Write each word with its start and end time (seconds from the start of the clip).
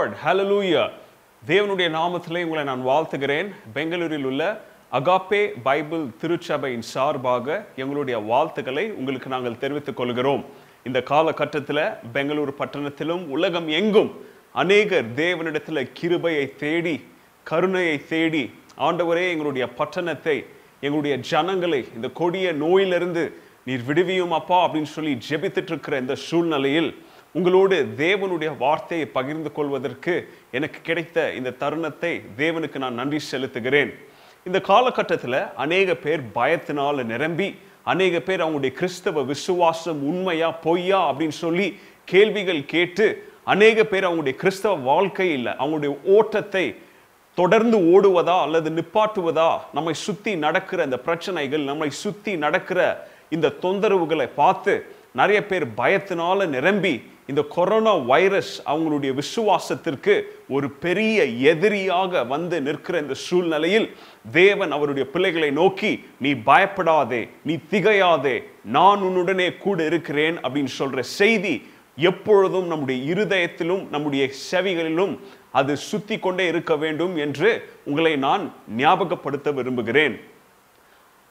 Lord 0.00 0.20
hallelujah 0.24 0.82
தேவனுடைய 1.42 1.88
நாமத்திலே 1.96 2.40
உங்களை 2.46 2.62
நான் 2.68 2.84
வாழ்த்துகிறேன். 2.90 3.48
பெங்களூரில் 3.74 4.26
உள்ள 4.30 4.42
அகாப்பே 4.98 5.40
பைபிள் 5.66 6.04
திருச்சபையின் 6.20 6.84
சார்பாக 6.92 7.46
எங்களுடைய 7.82 8.16
வாழ்த்துக்களை 8.30 8.84
உங்களுக்கு 8.98 9.28
நாங்கள் 9.34 9.58
தெரிவித்துக் 9.62 9.98
கொள்கிறோம். 10.00 10.42
இந்த 10.88 10.98
காலகட்டத்தில் 11.10 11.82
பெங்களூர் 12.14 12.52
பட்டணத்திலும் 12.60 13.24
உலகம் 13.36 13.68
எங்கும் 13.80 14.10
அநேகர் 14.62 15.10
தேவனிடத்தில் 15.22 15.82
கிருபையை 16.00 16.46
தேடி 16.62 16.96
கருணையை 17.46 17.96
தேடி 18.14 18.44
ஆண்டவரே 18.88 19.26
எங்களுடைய 19.34 19.66
பட்டணத்தை 19.80 20.38
எங்களுடைய 20.86 21.16
ஜனங்களை 21.32 21.82
இந்த 21.96 22.10
கொடிய 22.20 22.52
நோயிலிருந்து 22.64 23.24
நீர் 23.68 23.86
விடுவியும் 23.90 24.36
அப்பா 24.40 24.60
அப்படின்னு 24.66 24.92
சொல்லி 24.96 25.14
ஜெபித்துட்டு 25.28 25.72
இருக்கிற 25.74 25.96
இந்த 26.04 26.14
சூழ்நிலையில் 26.28 26.92
உங்களோடு 27.34 27.76
தேவனுடைய 27.96 28.56
வார்த்தையை 28.58 29.06
பகிர்ந்து 29.06 29.52
கொள்வதற்கு 29.52 30.28
எனக்கு 30.50 30.80
கிடைத்த 30.82 31.32
இந்த 31.32 31.50
தருணத்தை 31.50 32.20
தேவனுக்கு 32.36 32.78
நான் 32.78 32.94
நன்றி 32.94 33.20
செலுத்துகிறேன். 33.32 33.90
இந்த 34.44 34.60
காலகட்டத்தில் 34.60 35.46
அநேக 35.54 35.94
பேர் 35.94 36.20
பயத்தினால் 36.34 37.04
நிரம்பி 37.04 37.54
அநேக 37.82 38.20
பேர் 38.20 38.40
அவங்களுடைய 38.40 38.72
கிறிஸ்தவ 38.72 39.22
விசுவாசம் 39.22 40.00
உண்மையா 40.02 40.50
பொய்யா 40.50 41.10
அப்படின்னு 41.10 41.28
சொல்லி 41.28 41.78
கேள்விகள் 42.04 42.64
கேட்டு 42.64 43.06
அநேக 43.44 43.84
பேர் 43.84 44.04
அவங்களுடைய 44.04 44.34
கிறிஸ்தவ 44.34 44.74
வாழ்க்கையில் 44.74 45.46
அவங்களுடைய 45.46 45.96
ஓட்டத்தை 46.04 46.74
தொடர்ந்து 47.34 47.76
ஓடுவதா 47.76 48.42
அல்லது 48.42 48.70
நிப்பாட்டுவதா 48.70 49.50
நம்மை 49.72 49.94
சுற்றி 49.94 50.36
நடக்கிற 50.36 50.84
இந்த 50.84 50.98
பிரச்சனைகள் 50.98 51.64
நம்மை 51.64 51.90
சுற்றி 51.90 52.36
நடக்கிற 52.36 53.06
இந்த 53.30 53.54
தொந்தரவுகளை 53.62 54.28
பார்த்து 54.34 54.74
நிறைய 55.12 55.46
பேர் 55.46 55.66
பயத்தினால 55.76 56.46
நிரம்பி 56.46 56.92
இந்த 57.30 57.42
கொரோனா 57.54 57.94
வைரஸ் 58.10 58.52
அவங்களுடைய 58.66 59.12
விசுவாசத்திற்கு 59.14 60.14
ஒரு 60.48 60.68
பெரிய 60.84 61.24
எதிரியாக 61.52 62.22
வந்து 62.24 62.56
நிற்கிற 62.68 62.98
இந்த 62.98 63.16
சூழ்நிலையில் 63.26 63.86
தேவன் 64.32 64.72
அவருடைய 64.76 65.04
பிள்ளைகளை 65.10 65.50
நோக்கி 65.50 65.92
நீ 66.20 66.32
பயப்படாதே 66.48 67.22
நீ 67.44 67.56
திகையாதே 67.70 68.36
நான் 68.78 69.02
உன்னுடனே 69.08 69.48
கூட 69.58 69.78
இருக்கிறேன் 69.90 70.38
அப்படின்னு 70.40 70.72
சொல்ற 70.78 71.00
செய்தி 71.18 71.54
எப்பொழுதும் 71.96 72.66
நம்முடைய 72.66 73.14
இருதயத்திலும் 73.14 73.84
நம்முடைய 73.88 74.24
செவிகளிலும் 74.50 75.14
அது 75.52 75.72
சுத்தி 75.90 76.16
கொண்டே 76.18 76.44
இருக்க 76.46 76.72
வேண்டும் 76.76 77.14
என்று 77.16 77.48
உங்களை 77.84 78.12
நான் 78.26 78.44
ஞாபகப்படுத்த 78.78 79.54
விரும்புகிறேன். 79.54 80.14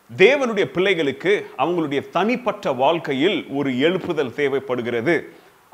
தேவனுடைய 0.09 0.65
பிள்ளைகளுக்கு 0.75 1.33
அவங்களுடைய 1.57 2.01
தனிப்பட்ட 2.09 2.71
வாழ்க்கையில் 2.83 3.39
ஒரு 3.49 3.69
எழுப்புதல் 3.85 4.33
தேவைப்படுகிறது. 4.33 5.15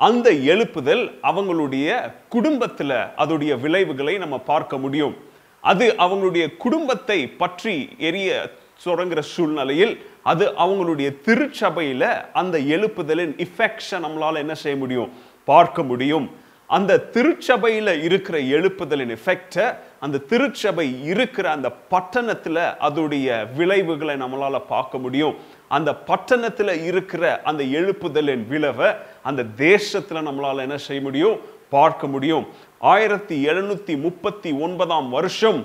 அந்த 0.00 0.30
எழுப்புதல் 0.32 1.04
அவங்களுடைய 1.22 2.12
குடும்பத்தில் 2.28 2.90
அதோடைய 2.90 3.60
விளைவுகளை 3.60 4.18
நம்ம 4.18 4.38
பார்க்க 4.38 4.78
முடியும். 4.78 5.16
அது 5.60 5.94
அவங்களுடைய 5.98 6.56
குடும்பத்தை 6.56 7.28
பற்றி 7.28 7.88
எரிய 7.98 8.50
தொடங்குற 8.84 9.20
சூழ்நிலையில் 9.20 9.94
அது 10.22 10.44
அவங்களுடைய 10.58 11.20
திருச்சபையில் 11.20 12.08
அந்த 12.32 12.58
எழுப்புதலின் 12.58 13.46
இஃபெக்ஷன் 13.46 14.04
நம்மளால் 14.04 14.36
என்ன 14.36 14.54
செய்ய 14.54 14.78
முடியும்? 14.78 15.12
பார்க்க 15.44 15.82
முடியும். 15.82 16.26
அந்த 16.66 16.98
திருச்சபையில் 16.98 18.02
இருக்கிற 18.02 18.38
எழுப்புதலின் 18.38 19.16
எஃபெக்டை 19.16 19.76
அந்த 20.00 20.18
திருச்சபை 20.18 21.04
இருக்கிற 21.04 21.50
அந்த 21.50 21.70
பட்டணத்தில் 21.70 22.56
அதோடைய 22.56 23.54
விளைவுகளை 23.54 24.14
நம்மளால் 24.14 24.66
பார்க்க 24.68 24.98
முடியும். 24.98 25.36
அந்த 25.68 25.94
பட்டணத்தில் 25.94 26.84
இருக்கிற 26.84 27.40
அந்த 27.42 27.64
எழுப்புதலின் 27.64 28.46
விளைவை 28.46 28.92
அந்த 29.26 29.42
தேசத்தில் 29.68 30.26
நம்மளால் 30.28 30.64
என்ன 30.66 30.76
செய்ய 30.86 31.02
முடியும்? 31.02 31.36
பார்க்க 31.74 32.06
முடியும். 32.06 32.44
ஆயிரத்தி 32.78 33.36
எழுநூற்றி 33.46 33.94
முப்பத்தி 34.00 34.50
ஒன்பதாம் 34.64 35.08
வருஷம் 35.16 35.60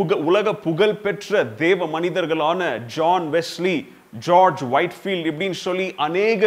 உக 0.00 0.16
உலக 0.28 0.54
புகழ் 0.66 1.00
பெற்ற 1.04 1.44
தேவ 1.62 1.86
மனிதர்களான 1.94 2.60
ஜான் 2.94 3.26
வெஸ்லி 3.34 3.76
ஜார்ஜ் 4.26 4.62
ஒயிட்ஃபீல்ட் 4.72 5.28
இப்படின்னு 5.30 5.58
சொல்லி 5.66 5.86
அநேக 6.06 6.42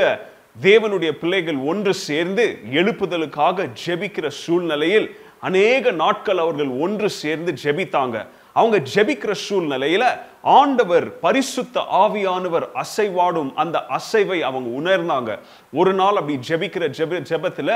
தேவனுடைய 0.61 1.11
பிள்ளைகள் 1.21 1.59
ஒன்று 1.71 1.93
சேர்ந்து 2.07 2.45
எழுப்புதலுக்காக 2.79 3.67
ஜெபிக்கிற 3.85 4.27
சூழ்நிலையில் 4.43 5.07
அநேக 5.47 5.91
நாட்கள் 6.01 6.41
அவர்கள் 6.43 6.71
ஒன்று 6.85 7.09
சேர்ந்து 7.21 7.51
ஜெபித்தாங்க. 7.63 8.17
அவங்க 8.57 8.77
ஜெபிக்கிற 8.93 9.33
சூழ்நிலையில 9.47 10.03
ஆண்டவர் 10.41 11.19
பரிசுத்த 11.19 11.81
ஆவியானவர் 12.03 12.65
அசைவாடும் 12.83 13.51
அந்த 13.53 13.77
அசைவை 13.97 14.39
அவங்க 14.49 14.69
உணர்ந்தாங்க. 14.79 15.31
ஒரு 15.73 15.93
நாள் 15.93 16.19
அப்படி 16.19 16.35
ஜெபிக்கிற 16.47 16.85
ஜெப 16.97 17.19
ஜெபத்துல 17.31 17.71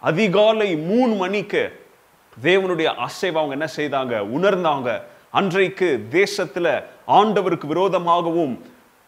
அதிகாலை 0.00 0.68
மூணு 0.90 1.14
மணிக்கு 1.14 1.62
தேவனுடைய 2.42 2.88
அசைவை 3.06 3.38
அவங்க 3.40 3.56
என்ன 3.58 3.68
செய்தாங்க? 3.76 4.14
உணர்ந்தாங்க. 4.36 4.88
அன்றைக்கு 5.30 5.88
தேசத்துல 6.10 6.66
ஆண்டவருக்கு 7.08 7.66
விரோதமாகவும் 7.66 8.54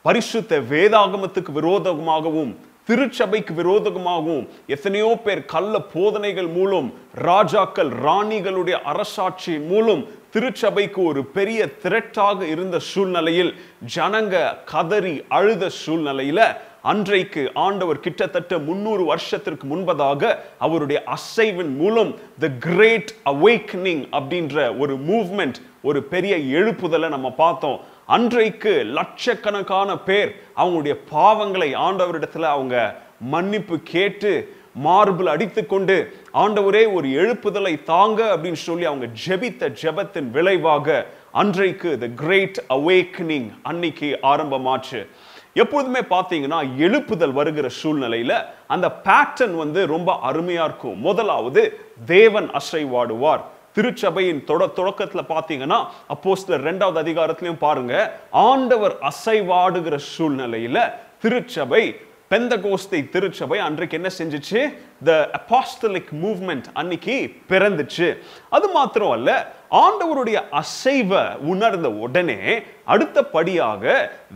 பரிசுத்த 0.03 0.61
வேதாகமத்துக்கு 0.72 1.53
விரோதமாகவும் 1.53 2.53
திருச்சபைக்கு 2.87 3.53
விரோதமாகவும் 3.55 4.49
எத்தனையோ 4.66 5.11
பேர் 5.25 5.44
கள்ள 5.44 5.75
போதனைகள் 5.94 6.49
மூலம் 6.56 6.88
ராஜாக்கள் 7.15 7.91
ராணிகளுடைய 8.06 8.77
அரசாட்சி 8.93 9.55
மூலம் 9.71 10.03
திருச்சபைக்கு 10.32 11.04
ஒரு 11.04 11.25
பெரிய 11.25 11.69
திரட்டாக 11.82 12.41
இருந்த 12.43 12.78
சூழ்நிலையில் 12.78 13.50
ஜனங்க 13.97 14.37
கதறி 14.65 15.25
அழுத 15.28 15.70
சூழ்நிலையில 15.87 16.41
அன்றைக்கு 16.82 17.43
ஆண்டவர் 17.54 18.00
கிட்டத்தட்ட 18.00 18.59
முன்னூறு 18.59 19.04
வருஷத்திற்கு 19.04 19.66
முன்பதாக 19.66 20.38
அவருடைய 20.59 21.03
அசைவின் 21.16 21.75
மூலம் 21.76 22.15
த 22.38 22.48
கிரேட் 22.59 23.12
அவேக்கனிங் 23.25 24.03
அப்படின்ற 24.19 24.78
ஒரு 24.78 24.94
மூவ்மெண்ட் 25.09 25.59
ஒரு 25.82 26.03
பெரிய 26.03 26.34
எழுப்புதலை 26.59 27.09
நம்ம 27.09 27.31
பார்த்தோம். 27.31 27.78
அன்றைக்கு 28.06 28.72
லட்சக்கணக்கான 28.99 29.99
பேர் 29.99 30.31
அவங்களுடைய 30.56 30.97
பாவங்களை 31.12 31.70
ஆண்டவரிடத்துல 31.87 32.49
அவங்க 32.56 32.76
மன்னிப்பு 33.20 33.76
கேட்டு 33.94 34.32
மார்பிள் 34.75 35.27
அடித்துக்கொண்டு 35.27 35.97
ஆண்டவரே 36.34 36.93
ஒரு 36.93 37.09
எழுப்புதலை 37.09 37.83
தாங்க 37.83 38.37
அப்படின்னு 38.37 38.60
சொல்லி 38.69 38.84
அவங்க 38.84 39.06
ஜெபித்த 39.27 39.72
ஜெபத்தின் 39.83 40.31
விளைவாக 40.31 41.06
அன்றைக்கு 41.31 41.99
த 41.99 42.06
கிரேட் 42.06 42.65
அவேக்கனிங் 42.69 43.49
அன்னைக்கு 43.62 44.19
ஆரம்பமாச்சு. 44.22 45.06
எப்பொழுதுமே 45.53 46.00
பார்த்தீங்கன்னா 46.00 46.61
எழுப்புதல் 46.78 47.32
வருகிற 47.32 47.69
சூழ்நிலையில 47.82 48.44
அந்த 48.66 48.87
பேட்டர்ன் 49.05 49.56
வந்து 49.56 49.87
ரொம்ப 49.87 50.19
அருமையா 50.32 50.65
இருக்கும். 50.65 50.99
முதலாவது 50.99 51.62
தேவன் 52.06 52.50
அசைவாடுவார். 52.50 53.43
திருச்சபையின் 53.75 54.44
தொட 54.44 54.66
தொடக்கத்தில் 54.66 55.28
பார்த்தீங்கன்னா 55.28 55.84
அப்போ 56.06 56.34
சில 56.34 56.71
ரெண்டாவது 56.71 56.99
அதிகாரத்திலையும் 57.05 57.62
பாருங்க 57.66 57.94
ஆண்டவர் 58.31 58.97
அசைவாடுகிற 59.11 59.99
சூழ்நிலையில 60.19 60.93
திருச்சபை 61.21 61.97
பெந்தகோஸ்தை 62.32 63.09
திருச்சபை 63.09 63.59
அன்றைக்கு 63.59 63.98
என்ன 64.00 64.10
செஞ்சிச்சு? 64.19 64.60
த 65.04 65.31
அப்பாஸ்டலிக் 65.38 66.12
மூவ்மெண்ட் 66.22 66.65
அன்னைக்கு 66.72 67.16
பிறந்துச்சு. 67.48 68.09
அது 68.50 68.69
மாத்திரம் 68.69 69.10
அல்ல 69.10 69.53
ஆண்டவருடைய 69.70 70.38
அசைவ 70.60 71.37
உணர்ந்த 71.37 71.91
உடனே 71.91 72.38
அடுத்தபடியாக 72.84 73.84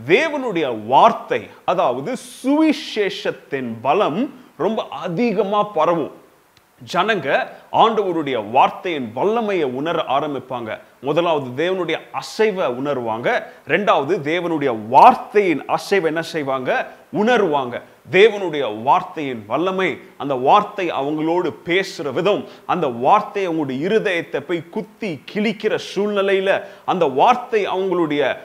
தேவனுடைய 0.07 0.85
வார்த்தை 0.85 1.41
அதாவது 1.65 2.13
சுவிசேஷத்தின் 2.43 3.73
பலம் 3.81 4.21
ரொம்ப 4.57 4.87
அதிகமா 4.89 5.63
பரவும். 5.63 6.13
ஜனங்க 6.93 7.27
ஆண்டவருடைய 7.71 8.37
வார்த்தையின் 8.51 9.11
வல்லமையை 9.15 9.67
உணர 9.79 10.03
ஆரம்பிப்பாங்க. 10.17 10.79
முதலாவது 11.01 11.47
தேவனுடைய 11.63 11.97
அசைவை 12.21 12.67
உணர்வாங்க. 12.81 13.29
ரெண்டாவது 13.67 14.13
தேவனுடைய 14.29 14.71
வார்த்தையின் 14.89 15.63
அசைவை 15.77 16.07
என்ன 16.13 16.21
செய்வாங்க? 16.21 16.87
உணர்வாங்க. 17.13 17.81
தேவனுடைய 18.11 18.83
வார்த்தையின் 18.83 19.43
வல்லமை 19.47 19.99
அந்த 20.17 20.33
வார்த்தை 20.33 20.91
அவங்களோடு 20.91 21.49
பேசுற 21.65 22.13
விதம் 22.13 22.43
அந்த 22.65 22.87
வார்த்தை 22.87 23.47
அவங்களுடைய 23.47 23.77
இருதயத்தை 23.87 24.39
போய் 24.39 24.69
குத்தி 24.69 25.21
கிழிக்கிற 25.33 25.79
சூழ்நிலையில 25.95 26.63
அந்த 26.85 27.05
வார்த்தை 27.05 27.67
அவங்களுடைய 27.67 28.37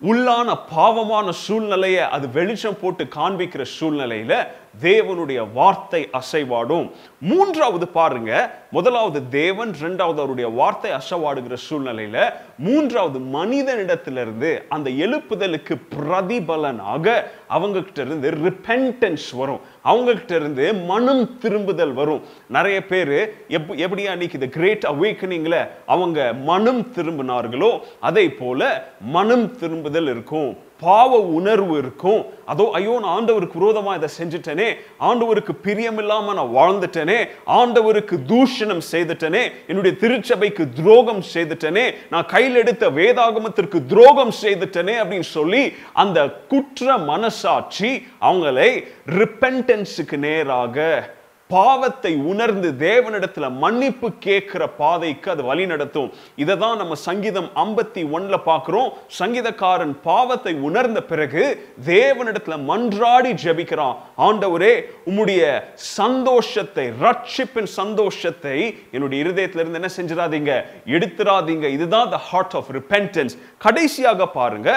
உள்ளான 0.00 0.58
பாவமான 0.74 1.32
சூழ்நிலையை 1.32 2.00
அது 2.00 2.30
வெளிச்சம் 2.30 2.78
போட்டு 2.80 3.04
காண்பிக்கிற 3.04 3.64
சூழ்நிலையில 3.80 4.46
தேவனுடைய 4.82 5.52
வார்த்தை 5.52 6.08
அசைவாடும். 6.12 6.90
மூன்றாவது 7.20 7.88
பாருங்க 7.88 8.60
முதலாவது 8.70 9.28
தேவன் 9.28 9.74
இரண்டாவது 9.74 10.18
அவருடைய 10.18 10.50
வார்த்தை 10.50 10.90
அசைவாடுகிற 10.90 11.56
சூழ்நிலையில 11.70 12.32
மூன்றாவது 12.58 13.18
மனிதனிடத்திலிருந்து 13.18 14.64
அந்த 14.68 14.90
எழுப்புதலுக்கு 14.90 15.76
பிரதிபலனாக 15.94 17.24
அவங்க 17.48 17.82
கிட்ட 17.82 18.02
இருந்து 18.02 18.30
ரிப்பென்டன்ஸ் 18.30 19.36
வரும். 19.36 19.60
அவங்க 19.82 20.12
கிட்ட 20.12 20.34
இருந்து 20.36 20.74
மனம் 20.74 21.38
திரும்புதல் 21.38 21.92
வரும். 21.92 22.22
நிறைய 22.48 22.86
பேர் 22.86 23.16
எப் 23.48 23.72
எப்படியா 23.72 24.06
அன்னைக்கு 24.06 24.38
இந்த 24.40 24.46
கிரேட் 24.46 24.84
அவேக்கனிங்ல 24.84 25.68
அவங்க 25.86 26.32
மனம் 26.32 26.86
திரும்பினார்களோ 26.94 27.80
அதே 28.00 28.28
போல 28.28 28.88
மனம் 29.00 29.58
திரும்புதல் 29.58 30.04
இருக்கும். 30.04 30.56
பாவ 30.80 31.18
உணர்வு 31.18 31.78
இருக்கும். 31.78 32.26
அதோ 32.46 32.70
ஐயோ 32.72 32.98
நான் 33.00 33.14
ஆண்டவருக்கு 33.16 33.58
விரோதமாக 33.58 33.98
இதை 33.98 34.08
செஞ்சுட்டேனே. 34.18 34.68
ஆண்டவருக்கு 35.00 35.52
பிரியமில்லாமல் 35.62 36.38
நான் 36.38 36.54
வாழ்ந்துட்டேனே. 36.58 37.18
ஆண்டவருக்கு 37.46 38.16
தூஷணம் 38.32 38.82
செய்துட்டேனே. 38.92 39.42
என்னுடைய 39.66 39.96
திருச்சபைக்கு 39.96 40.66
துரோகம் 40.74 41.22
செய்துட்டேனே. 41.34 41.94
நான் 42.10 42.26
கையில் 42.26 42.54
எடுத்த 42.54 42.90
வேதாகமத்திற்கு 42.90 43.86
துரோகம் 43.86 44.34
செய்துட்டேனே 44.42 44.96
அப்படின்னு 45.02 45.30
சொல்லி 45.38 45.72
அந்த 45.92 46.28
குற்ற 46.48 46.98
மனசாட்சி 46.98 48.06
அவங்களை 48.20 48.84
ரிப்பன்டன்ஸுக்கு 49.18 50.16
நேராக 50.16 51.14
பாவத்தை 51.48 52.16
உணர்ந்து 52.16 52.68
தேவனிடத்துல 52.78 53.50
மன்னிப்பு 53.50 54.12
கேட்கிற 54.12 54.68
பாதைக்கு 54.68 55.30
அது 55.30 55.42
வழி 55.42 55.66
நடத்தும். 55.66 56.12
இதை 56.36 56.56
தான் 56.56 56.76
நம்ம 56.76 56.94
சங்கீதம் 56.94 57.48
ஐம்பத்தி 57.54 58.02
ஒன்ல 58.16 58.36
பார்க்கிறோம். 58.44 58.92
சங்கீதக்காரன் 59.18 59.94
பாவத்தை 60.02 60.54
உணர்ந்த 60.54 61.02
பிறகு 61.02 61.42
தேவனிடத்துல 61.86 62.58
மன்றாடி 62.70 63.32
ஜெபிக்கிறான். 63.44 63.96
ஆண்டவரே 64.18 64.72
உம்முடைய 65.06 65.62
சந்தோஷத்தை 65.74 66.88
ரட்சிப்பின் 67.04 67.72
சந்தோஷத்தை 67.80 68.58
என்னுடைய 68.90 69.24
இருதயத்துல 69.24 69.64
இருந்து 69.64 69.80
என்ன 69.82 69.92
செஞ்சிடாதீங்க? 69.98 70.64
எடுத்துடாதீங்க. 70.86 71.64
இதுதான் 71.78 72.10
த 72.10 72.16
ஹார்ட் 72.16 72.54
ஆஃப் 72.54 72.70
ரிப்பென்டன்ஸ் 72.78 73.36
கடைசியாக 73.58 74.28
பாருங்க 74.28 74.70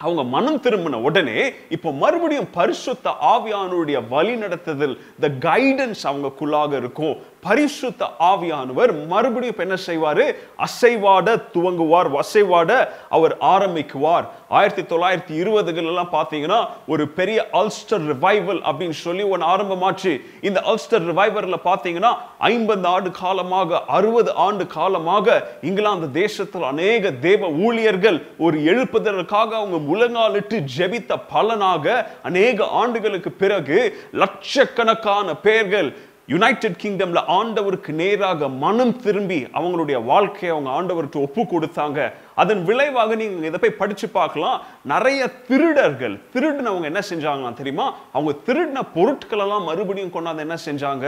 அவங்க 0.00 0.22
மனம் 0.34 0.58
திரும்பின 0.60 0.98
உடனே 1.00 1.38
இப்போ 1.68 1.90
மறுபடியும் 1.92 2.48
பரிசுத்த 2.52 3.12
ஆவியானுடைய 3.34 3.98
வழி 4.08 4.34
நடத்துதல் 4.36 4.94
த 5.20 5.28
கைடன்ஸ் 5.46 6.02
அவங்களுக்குள்ளாக 6.02 6.72
இருக்கும். 6.76 7.14
பரிசுத்த 7.42 8.04
ஆவியானவர் 8.20 9.06
மறுபடியும் 9.06 9.58
என்ன 9.58 9.76
செய்வார்? 9.76 10.34
அசைவாட 10.58 11.36
துவங்குவார். 11.54 12.08
அசைவாட 12.22 12.88
அவர் 13.08 13.36
ஆரம்பிக்குவார். 13.40 14.24
ஆயிரத்தி 14.48 14.82
தொள்ளாயிரத்தி 14.82 15.30
இருபதுகள் 15.30 15.84
எல்லாம் 15.84 16.12
பார்த்தீங்கன்னா 16.12 16.68
ஒரு 16.86 17.08
பெரிய 17.08 17.48
அல்ஸ்டர் 17.52 18.04
ரிவைவல் 18.12 18.60
அப்படின்னு 18.62 18.90
சொல்லி 18.90 19.22
ஒன்று 19.22 19.46
ஆரம்பமாச்சு. 19.46 20.20
இந்த 20.40 20.60
அல்ஸ்டர் 20.60 21.06
ரிவைவரில் 21.10 21.64
பார்த்தீங்கன்னா 21.64 22.12
ஐம்பது 22.38 22.86
ஆண்டு 22.86 23.10
காலமாக 23.10 23.84
அறுபது 23.86 24.34
ஆண்டு 24.34 24.66
காலமாக 24.66 25.48
இங்கிலாந்து 25.62 26.10
தேசத்தில் 26.10 26.62
அநேக 26.62 27.10
தேவ 27.10 27.48
ஊழியர்கள் 27.48 28.26
ஒரு 28.38 28.58
எழுப்புதலுக்காக 28.58 29.50
அவங்க 29.60 29.76
முழங்காலிட்டு 29.90 30.64
ஜெபித்த 30.76 31.20
பலனாக 31.28 32.10
அநேக 32.22 32.64
ஆண்டுகளுக்கு 32.64 33.30
பிறகு 33.32 33.96
லட்சக்கணக்கான 34.10 35.34
பேர்கள் 35.36 35.96
யுனைடெட் 36.28 36.80
கிங்டம்ல 36.82 37.20
ஆண்டவருக்கு 37.32 37.90
நேராக 37.94 38.48
மனம் 38.58 38.94
திரும்பி 38.96 39.40
அவங்களுடைய 39.52 39.98
வாழ்க்கையை 40.04 40.50
அவங்க 40.56 40.70
ஆண்டவருக்கு 40.70 41.18
ஒப்பு 41.20 41.42
கொடுத்தாங்க 41.42 41.98
அதன் 42.42 42.62
விளைவாக 42.68 43.14
நீங்க 43.20 43.46
இதை 43.50 43.60
போய் 43.62 43.78
படிச்சு 43.80 44.06
பார்க்கலாம். 44.18 44.56
நிறைய 44.92 45.20
திருடர்கள் 45.48 46.16
திருடினவங்க 46.34 46.86
என்ன 46.92 47.02
செஞ்சாங்களாம் 47.10 47.58
தெரியுமா? 47.60 47.86
அவங்க 48.16 48.32
திருடின 48.48 48.82
பொருட்கள் 48.96 49.42
எல்லாம் 49.44 49.66
மறுபடியும் 49.70 50.14
கொண்டாந்து 50.16 50.44
என்ன 50.46 50.58
செஞ்சாங்க? 50.66 51.06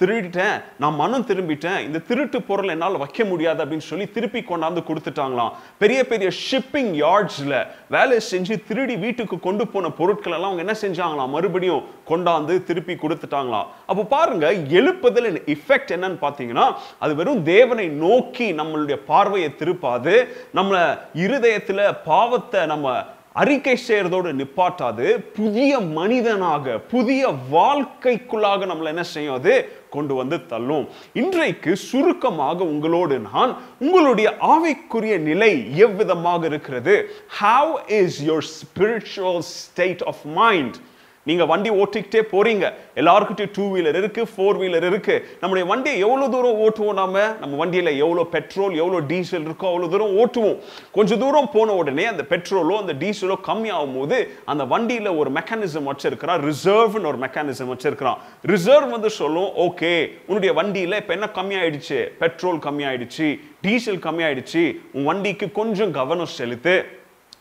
திருடிட்டேன் 0.00 0.56
நான் 0.82 0.98
மனம் 1.02 1.26
திரும்பிட்டேன் 1.30 1.78
இந்த 1.86 1.98
திருட்டு 2.08 2.38
பொருள் 2.48 2.72
என்னால் 2.74 3.00
வைக்க 3.02 3.24
முடியாது 3.30 3.62
அப்படின்னு 3.64 3.88
சொல்லி 3.90 4.06
திருப்பி 4.16 4.40
கொண்டாந்து 4.50 4.82
கொடுத்துட்டாங்களாம். 4.88 5.52
பெரிய 5.82 6.00
பெரிய 6.12 6.28
ஷிப்பிங் 6.44 6.92
யார்ட்ஸ்ல 7.04 7.54
வேலை 7.96 8.18
செஞ்சு 8.30 8.56
திருடி 8.68 8.96
வீட்டுக்கு 9.04 9.38
கொண்டு 9.46 9.66
போன 9.72 9.90
பொருட்கள் 10.00 10.36
எல்லாம் 10.36 10.50
அவங்க 10.50 10.64
என்ன 10.66 10.76
செஞ்சாங்களாம்? 10.84 11.32
மறுபடியும் 11.36 11.84
கொண்டாந்து 12.10 12.54
திருப்பி 12.68 12.96
கொடுத்துட்டாங்களாம். 13.04 13.66
அப்போ 13.90 14.02
பாருங்க 14.14 14.46
எழுப்புதல் 14.80 15.28
எஃபெக்ட் 15.56 15.94
என்னன்னு 15.96 16.20
பார்த்தீங்கன்னா 16.24 16.66
அது 17.04 17.12
வெறும் 17.20 17.42
தேவனை 17.52 17.88
நோக்கி 18.04 18.48
நம்மளுடைய 18.60 18.98
பார்வையை 19.10 19.50
திருப்பாது 19.60 20.14
நம்ம 20.58 20.67
இருதயத்துல 21.14 21.96
பாவத்தை 22.04 22.66
நம்ம 22.66 23.04
அறிக்கை 23.32 23.78
செய்யறதோடு 23.88 24.30
நிப்பாட்டாது. 24.40 25.18
புதிய 25.34 25.80
மனிதனாக 25.80 26.78
புதிய 26.78 27.34
வாழ்க்கைக்குள்ளாக 27.52 28.66
நம்மளை 28.70 28.84
என்ன 28.84 29.02
செய்யும்? 29.02 29.34
அது 29.34 29.72
கொண்டு 29.90 30.14
வந்து 30.14 30.46
தள்ளும். 30.46 30.88
இன்றைக்கு 31.12 31.76
சுருக்கமாக 31.76 32.64
உங்களோடு 32.64 33.18
நான் 33.18 33.56
உங்களுடைய 33.78 34.34
ஆவிக்குரிய 34.40 35.18
நிலை 35.18 35.72
எவ்விதமாக 35.76 36.44
இருக்கிறது? 36.44 37.10
How 37.28 37.80
is 37.86 38.30
your 38.30 38.46
spiritual 38.58 39.38
state 39.38 40.02
of 40.02 40.24
mind 40.24 40.76
நீங்க 41.22 41.46
வண்டி 41.46 41.70
ஓட்டிக்கிட்டே 41.70 42.22
போறீங்க. 42.32 42.72
எல்லாருக்கிட்டையும் 42.94 43.50
டூ 43.52 43.76
வீலர் 43.76 43.96
இருக்கு 43.96 44.22
ஃபோர் 44.22 44.56
வீலர் 44.58 44.86
இருக்கு. 44.86 45.28
நம்முடைய 45.40 45.68
வண்டியை 45.68 45.98
எவ்வளவு 45.98 46.30
தூரம் 46.30 46.60
ஓட்டுவோம் 46.60 46.94
நாம? 46.94 47.26
நம்ம 47.40 47.66
வண்டியில 47.66 47.96
எவ்வளவு 47.96 48.26
பெட்ரோல் 48.26 48.76
எவ்வளவு 48.76 49.06
டீசல் 49.06 49.42
இருக்கோ 49.42 49.66
அவ்வளவு 49.72 49.90
தூரம் 49.90 50.16
ஓட்டுவோம். 50.18 50.58
கொஞ்ச 50.92 51.16
தூரம் 51.16 51.50
போன 51.52 51.72
உடனே 51.72 52.04
அந்த 52.04 52.24
பெட்ரோலோ 52.28 52.78
அந்த 52.78 52.94
டீசலோ 52.94 53.34
கம்மியாகும் 53.46 53.98
போது 53.98 54.30
அந்த 54.44 54.64
வண்டியில 54.64 55.16
ஒரு 55.16 55.30
மெக்கானிசம் 55.30 55.90
வச்சிருக்கிறான் 55.90 56.52
ரிசர்வ்னு 56.52 57.06
ஒரு 57.06 57.18
மெக்கானிசம் 57.18 57.72
வச்சிருக்கிறான். 57.72 58.16
ரிசர்வ் 58.42 58.90
வந்து 58.90 59.10
சொல்லும் 59.10 59.50
ஓகே 59.56 60.06
உன்னுடைய 60.26 60.62
வண்டியில 60.62 60.96
இப்ப 60.96 61.12
என்ன 61.12 61.28
கம்மியாயிடுச்சு? 61.34 62.06
பெட்ரோல் 62.18 62.56
கம்மியாயிடுச்சு 62.56 63.40
டீசல் 63.60 63.96
கம்மியாயிடுச்சு. 63.96 64.76
உன் 64.92 65.04
வண்டிக்கு 65.04 65.52
கொஞ்சம் 65.52 65.92
கவனம் 65.92 66.26
செலுத்து. 66.26 66.97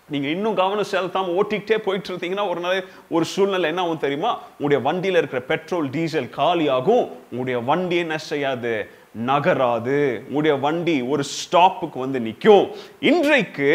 நீங்கள் 0.10 0.32
இன்னும் 0.32 0.54
கவனம் 0.54 0.92
செலுத்தாம 0.92 1.32
ஓட்டிக்கிட்டே 1.40 1.78
போயிட்டு 1.78 2.14
இருந்தீங்கன்னா 2.14 2.50
ஒரு 2.50 2.60
நாள் 2.60 2.86
ஒரு 3.10 3.26
சூழ்நிலை 3.26 3.70
என்ன 3.70 3.82
ஆகும் 3.82 3.98
தெரியுமா? 3.98 4.40
உங்களுடைய 4.50 4.84
வண்டியில் 4.84 5.18
இருக்கிற 5.18 5.42
பெட்ரோல் 5.42 5.90
டீசல் 5.90 6.30
காலியாகும். 6.38 7.10
உங்களுடைய 7.32 7.60
வண்டி 7.60 7.96
என்ன 7.96 8.18
செய்யாது? 8.18 8.90
நகராது. 9.26 10.00
உங்களுடைய 10.18 10.58
வண்டி 10.58 11.02
ஒரு 11.02 11.24
ஸ்டாப்புக்கு 11.34 12.00
வந்து 12.00 12.20
நிற்கும். 12.20 12.68
இன்றைக்கு 13.00 13.70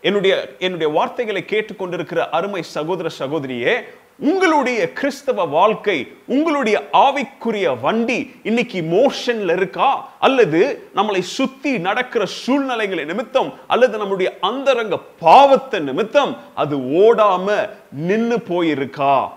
என்னுடைய 0.00 0.54
என்னுடைய 0.58 0.92
வார்த்தைகளை 0.92 1.44
கேட்டுக்கொண்டிருக்கிற 1.48 2.18
அருமை 2.30 2.62
சகோதர 2.62 3.08
சகோதரியே 3.18 3.74
உங்களுடைய 4.18 4.92
கிறிஸ்தவ 4.92 5.44
வாழ்க்கை 5.44 6.12
உங்களுடைய 6.26 6.88
ஆவிக்குரிய 6.92 7.80
வண்டி 7.80 8.30
இன்னைக்கு 8.42 8.80
மோஷன்ல 8.80 9.52
இருக்கா? 9.52 10.08
அல்லது 10.20 10.90
நம்மளை 10.94 11.20
சுத்தி 11.20 11.78
நடக்கிற 11.78 12.26
சூழ்நிலைகளை 12.26 13.04
நிமித்தம் 13.04 13.52
அல்லது 13.66 13.98
நம்முடைய 13.98 14.38
அந்தரங்க 14.40 14.98
பாவத்தை 14.98 15.80
நிமித்தம் 15.80 16.36
அது 16.54 16.76
ஓடாம 16.76 17.68
நின்னு 17.90 18.36
போயிருக்கா? 18.36 19.28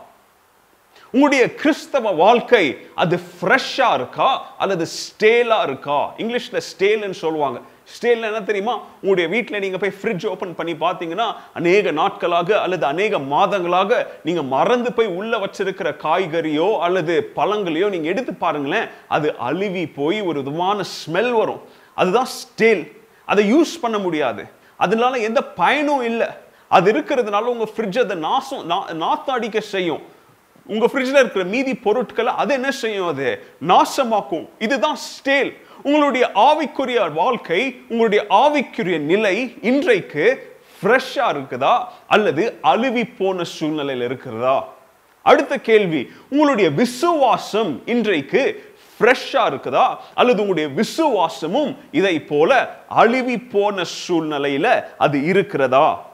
உங்களுடைய 1.11 1.56
கிறிஸ்தவ 1.56 2.11
வாழ்க்கை 2.11 2.88
அது 2.95 3.19
ஃப்ரெஷ்ஷாக 3.41 3.94
இருக்கா? 3.94 4.56
அல்லது 4.57 4.85
ஸ்டேலாக 4.85 5.63
இருக்கா? 5.63 6.13
இங்கிலீஷில் 6.18 6.61
ஸ்டேல்னு 6.78 7.11
சொல்லுவாங்க. 7.11 7.59
ஸ்டேல் 7.85 8.23
என்ன 8.23 8.42
தெரியுமா? 8.42 8.83
உங்களுடைய 8.95 9.30
வீட்டில் 9.30 9.59
நீங்கள் 9.59 9.80
போய் 9.80 9.94
ஃப்ரிட்ஜ் 10.01 10.28
ஓப்பன் 10.28 10.56
பண்ணி 10.56 10.73
பார்த்தீங்கன்னா 10.73 11.35
அநேக 11.54 11.92
நாட்களாக 11.92 12.61
அல்லது 12.61 12.85
அநேக 12.85 13.18
மாதங்களாக 13.18 14.07
நீங்கள் 14.23 14.44
மறந்து 14.44 14.94
போய் 14.94 15.06
உள்ளே 15.06 15.37
வச்சிருக்கிற 15.37 15.95
காய்கறியோ 15.97 16.78
அல்லது 16.78 17.31
பழங்களையோ 17.35 17.89
நீங்கள் 17.89 18.11
எடுத்து 18.11 18.33
பாருங்களேன் 18.33 18.89
அது 19.07 19.37
அழுவி 19.37 19.87
போய் 19.87 20.21
ஒரு 20.21 20.44
விதமான 20.44 20.83
ஸ்மெல் 20.83 21.31
வரும். 21.31 21.61
அதுதான் 21.95 22.25
ஸ்டேல் 22.25 23.01
அதை 23.25 23.54
யூஸ் 23.54 23.80
பண்ண 23.81 23.97
முடியாது. 23.97 24.45
அதனால 24.78 25.18
எந்த 25.18 25.44
பயனும் 25.44 26.01
இல்லை. 26.01 26.28
அது 26.69 26.94
இருக்கிறதுனால 26.94 27.42
உங்கள் 27.42 27.69
ஃப்ரிட்ஜ் 27.75 27.99
அதை 27.99 28.18
நாசம் 28.18 28.69
நா- 28.69 29.06
நாத்தாடிக்க 29.06 29.59
செய்யும். 29.59 30.18
உங்க 30.66 30.85
ஃப்ரிட்ஜில் 30.85 31.19
இருக்கிற 31.19 31.45
மீதி 31.45 31.75
பொருட்களை 31.75 32.33
அது 32.33 32.54
என்ன 32.54 32.71
செய்யும் 32.71 33.07
அது? 33.07 33.45
நாசமாக்கும். 33.68 34.49
இதுதான் 34.59 34.95
ஸ்டேல் 34.95 35.57
உங்களுடைய 35.83 36.30
ஆவிக்குரிய 36.35 37.13
வாழ்க்கை 37.13 37.81
உங்களுடைய 37.89 38.25
ஆவிக்குரிய 38.30 38.99
நிலை 38.99 39.54
இன்றைக்கு 39.61 40.57
ஃப்ரெஷ்ஷாக 40.83 41.33
இருக்குதா? 41.33 41.85
அல்லது 42.07 42.57
அழுவி 42.61 43.06
போன 43.06 43.44
சூழ்நிலையில் 43.44 44.06
இருக்கிறதா? 44.06 44.73
அடுத்த 45.21 45.57
கேள்வி 45.57 46.09
உங்களுடைய 46.30 46.69
விசுவாசம் 46.69 47.81
இன்றைக்கு 47.85 48.73
ஃப்ரெஷ்ஷாக 48.99 49.49
இருக்குதா? 49.51 49.95
அல்லது 50.13 50.42
உங்களுடைய 50.42 50.69
விசுவாசமும் 50.69 51.78
இதை 51.92 52.19
போல 52.19 52.75
அழுவி 52.89 53.37
போன 53.37 53.83
சூழ்நிலையில 54.07 54.83
அது 54.97 55.23
இருக்கிறதா? 55.23 56.09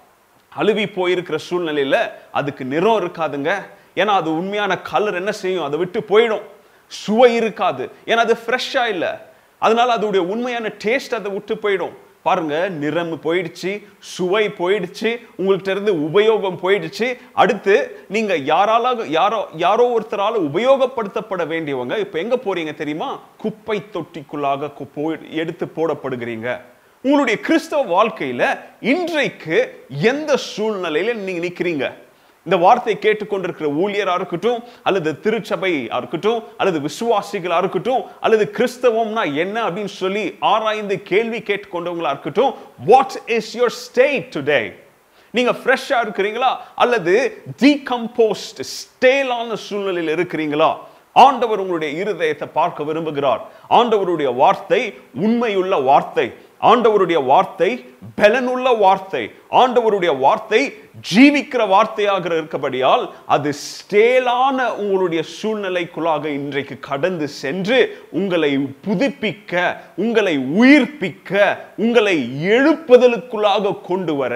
அழுவி 0.50 0.84
போயிருக்கிற 0.84 1.38
சூழ்நிலையில 1.50 2.12
அதுக்கு 2.32 2.66
நிறம் 2.66 3.00
இருக்காதுங்க. 3.02 3.54
ஏன்னா 3.96 4.06
அது 4.06 4.38
உண்மையான 4.38 4.78
கலர் 4.78 5.16
என்ன 5.16 5.32
செய்யும்? 5.32 5.64
அதை 5.64 5.80
விட்டு 5.80 6.00
போயிடும். 6.00 6.42
சுவை 6.88 7.34
இருக்காது. 7.34 7.92
ஏன்னா 8.06 8.16
அது 8.16 8.38
ஃப்ரெஷ்ஷாக 8.46 8.86
இல்லை. 8.86 9.08
அதனால 9.60 9.96
அதோடைய 9.96 10.18
உண்மையான 10.18 10.74
டேஸ்ட் 10.84 11.14
அதை 11.14 11.32
விட்டு 11.32 11.56
போயிடும். 11.56 11.92
பாருங்க 12.24 12.70
நிறம் 12.70 13.22
போயிடுச்சு 13.24 13.88
சுவை 14.00 14.48
போயிடுச்சு 14.48 15.20
உங்கள்கிட்ட 15.38 15.70
இருந்து 15.70 15.94
உபயோகம் 15.94 16.58
போயிடுச்சு. 16.64 17.18
அடுத்து 17.34 18.00
நீங்க 18.08 18.38
யாரால 18.38 19.06
யாரோ 19.06 19.48
யாரோ 19.56 20.00
ஒருத்தரால 20.00 20.50
உபயோகப்படுத்தப்பட 20.54 21.46
வேண்டியவங்க 21.46 21.98
இப்ப 21.98 22.20
எங்க 22.20 22.36
போறீங்க 22.36 22.74
தெரியுமா? 22.74 23.20
குப்பை 23.38 23.84
தொட்டிக்குள்ளாக 23.94 24.72
கு- 24.72 24.88
போய் 24.96 25.18
எடுத்து 25.30 25.66
போடப்படுகிறீங்க. 25.66 26.62
உங்களுடைய 27.02 27.40
கிறிஸ்தவ 27.40 28.04
வாழ்க்கையில 28.04 28.60
இன்றைக்கு 28.80 29.86
எந்த 29.90 30.38
சூழ்நிலையில 30.58 31.14
நீங்க 31.14 31.48
நிக்கிறீங்க? 31.48 32.05
இந்த 32.46 32.58
வார்த்தையை 32.58 32.98
கேட்டுக்கொண்டிருக்கிற 33.02 33.68
ஊழியராக 33.84 34.18
இருக்கட்டும் 34.20 34.60
அல்லது 34.84 35.12
திருச்சபையாக 35.24 36.00
இருக்கட்டும் 36.02 36.44
அல்லது 36.58 36.80
விசுவாசிகளாக 36.88 37.62
இருக்கட்டும் 37.64 38.04
அல்லது 38.22 38.46
கிறிஸ்தவம்னா 38.58 39.24
என்ன 39.44 39.56
அப்படின்னு 39.68 39.94
சொல்லி 40.02 40.26
ஆராய்ந்து 40.54 40.98
கேள்வி 41.12 41.40
கேட்டுக்கொண்டவங்களா 41.50 42.14
இருக்கட்டும் 42.16 42.54
what 42.86 43.16
is 43.38 43.52
your 43.58 43.78
state 43.84 44.28
today 44.36 44.62
நீங்க 45.38 45.52
ஃப்ரெஷ்ஷாக 45.52 46.04
இருக்கிறீங்களா? 46.06 46.52
அல்லது 46.76 47.14
டீகம்போஸ்ட் 47.62 48.60
ஸ்டேலான 48.76 49.54
சூழ்நிலையில் 49.54 50.14
இருக்கிறீங்களா? 50.18 50.70
ஆண்டவர் 51.16 51.62
உங்களுடைய 51.64 51.92
இருதயத்தை 52.04 52.48
பார்க்க 52.54 52.84
விரும்புகிறார். 52.84 53.42
ஆண்டவருடைய 53.70 54.30
வார்த்தை 54.36 54.82
உண்மையுள்ள 55.26 55.76
வார்த்தை. 55.84 56.26
ஆண்டவருடைய 56.62 57.20
வார்த்தை 57.26 57.70
பலனுள்ள 58.20 58.68
வார்த்தை. 58.80 59.22
ஆண்டவருடைய 59.62 60.12
வார்த்தை 60.20 60.62
ஜீவிக்கிற 61.10 61.62
வார்த்தையாக 61.68 62.26
இருக்கபடியால் 62.32 63.04
அது 63.26 63.50
ஸ்டேலான 63.66 64.58
உங்களுடைய 64.76 65.22
சூழ்நிலைக்குள்ளாக 65.36 66.26
இன்றைக்கு 66.40 66.76
கடந்து 66.90 67.28
சென்று 67.42 67.80
உங்களை 68.12 68.52
புதுப்பிக்க 68.88 69.54
உங்களை 69.96 70.36
உயிர்ப்பிக்க 70.60 71.32
உங்களை 71.78 72.18
எழுப்புதலுக்குள்ளாக 72.58 73.76
கொண்டு 73.82 74.16
வர 74.16 74.34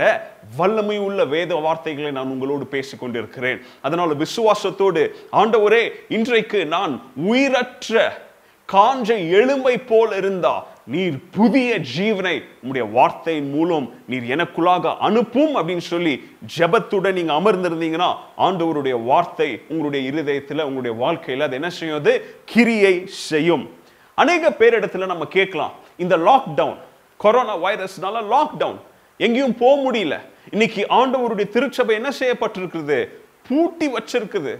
வல்லமை 0.57 0.97
உள்ள 0.97 1.25
வேத 1.25 1.55
வார்த்தைகளை 1.55 2.11
நான் 2.11 2.29
உங்களோடு 2.29 2.65
பேசிக் 2.65 2.99
கொண்டிருக்கிறேன் 2.99 3.61
அதனால 3.81 4.13
விசுவாசத்தோடு 4.13 5.03
ஆண்டவரே 5.31 5.89
இன்றைக்கு 6.07 6.65
நான் 6.65 7.01
உயிரற்ற 7.15 8.27
காஞ்ச 8.69 9.09
எலும்பை 9.09 9.85
போல் 9.85 10.17
இருந்தா 10.17 10.65
நீர் 10.85 11.17
புதிய 11.31 11.79
ஜீவனை 11.97 12.41
உங்களுடைய 12.61 12.93
வார்த்தையின் 12.93 13.49
மூலம் 13.51 13.93
நீர் 14.07 14.23
எனக்குள்ளாக 14.23 14.97
அனுப்பும் 14.97 15.55
அப்படின்னு 15.55 15.77
சொல்லி 15.77 16.23
ஜெபத்துடன் 16.57 17.13
நீங்க 17.13 17.33
அமர்ந்திருந்தீங்கன்னா 17.33 18.09
ஆண்டவருடைய 18.37 19.03
வார்த்தை 19.03 19.61
உங்களுடைய 19.69 20.11
இருதயத்துல 20.11 20.61
உங்களுடைய 20.61 20.97
வாழ்க்கையில 21.05 21.39
அது 21.39 21.53
என்ன 21.53 21.69
செய்யும்? 21.69 21.97
அது 21.97 22.41
கிரியை 22.45 23.03
செய்யும். 23.07 23.69
அநேக 24.15 24.49
பேரிடத்துல 24.59 25.05
நம்ம 25.05 25.25
கேட்கலாம் 25.25 25.71
இந்த 25.97 26.17
லாக்டவுன் 26.17 26.77
கொரோனா 27.17 27.57
வைரஸ்னால 27.57 28.23
லாக்டவுன் 28.35 28.79
எங்கேயும் 29.17 29.57
போக 29.57 29.91
முடியல. 29.91 30.17
இன்னைக்கு 30.51 30.85
ஆண்டவருடைய 30.89 31.49
திருச்சபை 31.49 31.95
என்ன 31.95 32.09
செய்யப்பட்டிருக்கிறது? 32.19 33.09
பூட்டி 33.47 33.87
வச்சிருக்குது. 33.87 34.53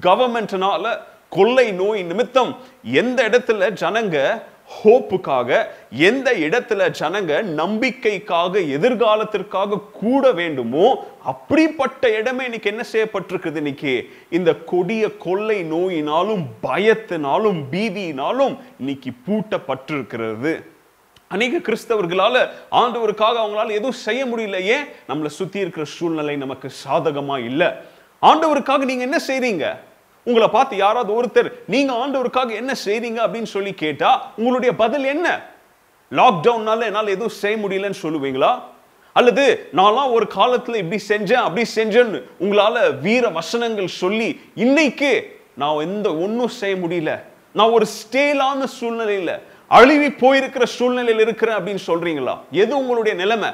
கவர்மெண்ட்னால 0.00 0.98
கொள்ளை 1.28 1.72
நோய் 1.72 2.02
நிமித்தம் 2.02 2.56
எந்த 2.82 3.28
இடத்துல 3.28 3.70
ஜனங்க 3.80 4.42
ஹோப்புக்காக 4.84 5.64
எந்த 5.90 6.32
இடத்துல 6.32 6.90
ஜனங்க 7.00 7.42
நம்பிக்கைக்காக 7.42 8.60
எதிர்காலத்திற்காக 8.76 9.80
கூட 9.92 10.32
வேண்டுமோ 10.32 11.06
அப்படிப்பட்ட 11.24 12.14
இடமே 12.18 12.44
இன்னைக்கு 12.44 12.70
என்ன 12.70 12.84
செய்யப்பட்டிருக்குது 12.92 13.56
இன்னைக்கு? 13.56 14.10
இந்த 14.30 14.54
கொடிய 14.54 15.16
கொள்ளை 15.16 15.72
நோயினாலும் 15.72 16.44
பயத்தினாலும் 16.62 17.60
பீதியினாலும் 17.72 18.58
இன்னைக்கு 18.78 19.12
பூட்டப்பட்டிருக்கிறது. 19.26 20.54
அநேக 21.28 21.58
கிறிஸ்தவர்களால் 21.58 22.48
ஆண்டவருக்காக 22.70 23.36
அவங்களால 23.42 23.70
எதுவும் 23.70 24.00
செய்ய 24.06 24.26
முடியல. 24.26 24.62
ஏன்? 24.62 24.84
நம்மளை 25.08 25.26
சுற்றி 25.26 25.60
இருக்கிற 25.60 25.86
சூழ்நிலை 25.86 26.36
நமக்கு 26.36 26.70
சாதகமாக 26.70 27.40
இல்லை. 27.40 27.66
ஆண்டவருக்காக 28.22 28.78
நீங்கள் 28.78 29.08
என்ன 29.08 29.18
செய்றீங்க? 29.26 29.76
உங்களை 30.22 30.48
பார்த்து 30.48 30.76
யாராவது 30.76 31.22
ஒருத்தர் 31.22 31.52
நீங்கள் 31.66 31.96
ஆண்டவருக்காக 31.96 32.54
என்ன 32.54 32.72
செய்றீங்க? 32.84 33.18
அப்படின்னு 33.26 33.42
சொல்லி 33.42 33.72
கேட்டால் 33.72 34.22
உங்களுடைய 34.36 34.74
பதில் 34.74 35.04
என்ன? 35.04 35.50
லாக்டவுன்னால 36.10 36.82
என்னால் 36.82 37.06
எதுவும் 37.06 37.36
செய்ய 37.42 37.68
முடியலன்னு 37.68 38.02
சொல்லுவீங்களா? 38.02 38.60
அல்லது 39.12 39.68
நான்லாம் 39.72 40.12
ஒரு 40.12 40.26
காலத்தில் 40.26 40.74
இப்படி 40.74 41.02
செஞ்சேன் 41.08 41.44
அப்படி 41.46 41.68
செஞ்சேன்னு 41.74 42.22
உங்களால் 42.38 42.98
வீர 42.98 43.28
வசனங்கள் 43.28 43.86
சொல்லி 43.86 44.40
இன்னைக்கு 44.54 45.38
நான் 45.54 45.78
எந்த 45.78 46.14
ஒன்றும் 46.14 46.48
செய்ய 46.48 46.76
முடியல. 46.76 47.20
நான் 47.52 47.70
ஒரு 47.70 47.86
ஸ்டேலான 47.86 48.64
சூழ்நிலையில் 48.64 49.40
அழுவி 49.68 50.06
போயிருக்கிற 50.06 50.64
சூழ்நிலையில் 50.64 51.22
இருக்கிறேன் 51.22 51.56
அப்படின்னு 51.56 51.78
சொல்றீங்களா? 51.86 52.38
எது 52.50 52.78
உங்களுடைய 52.78 53.18
நிலைமை? 53.18 53.48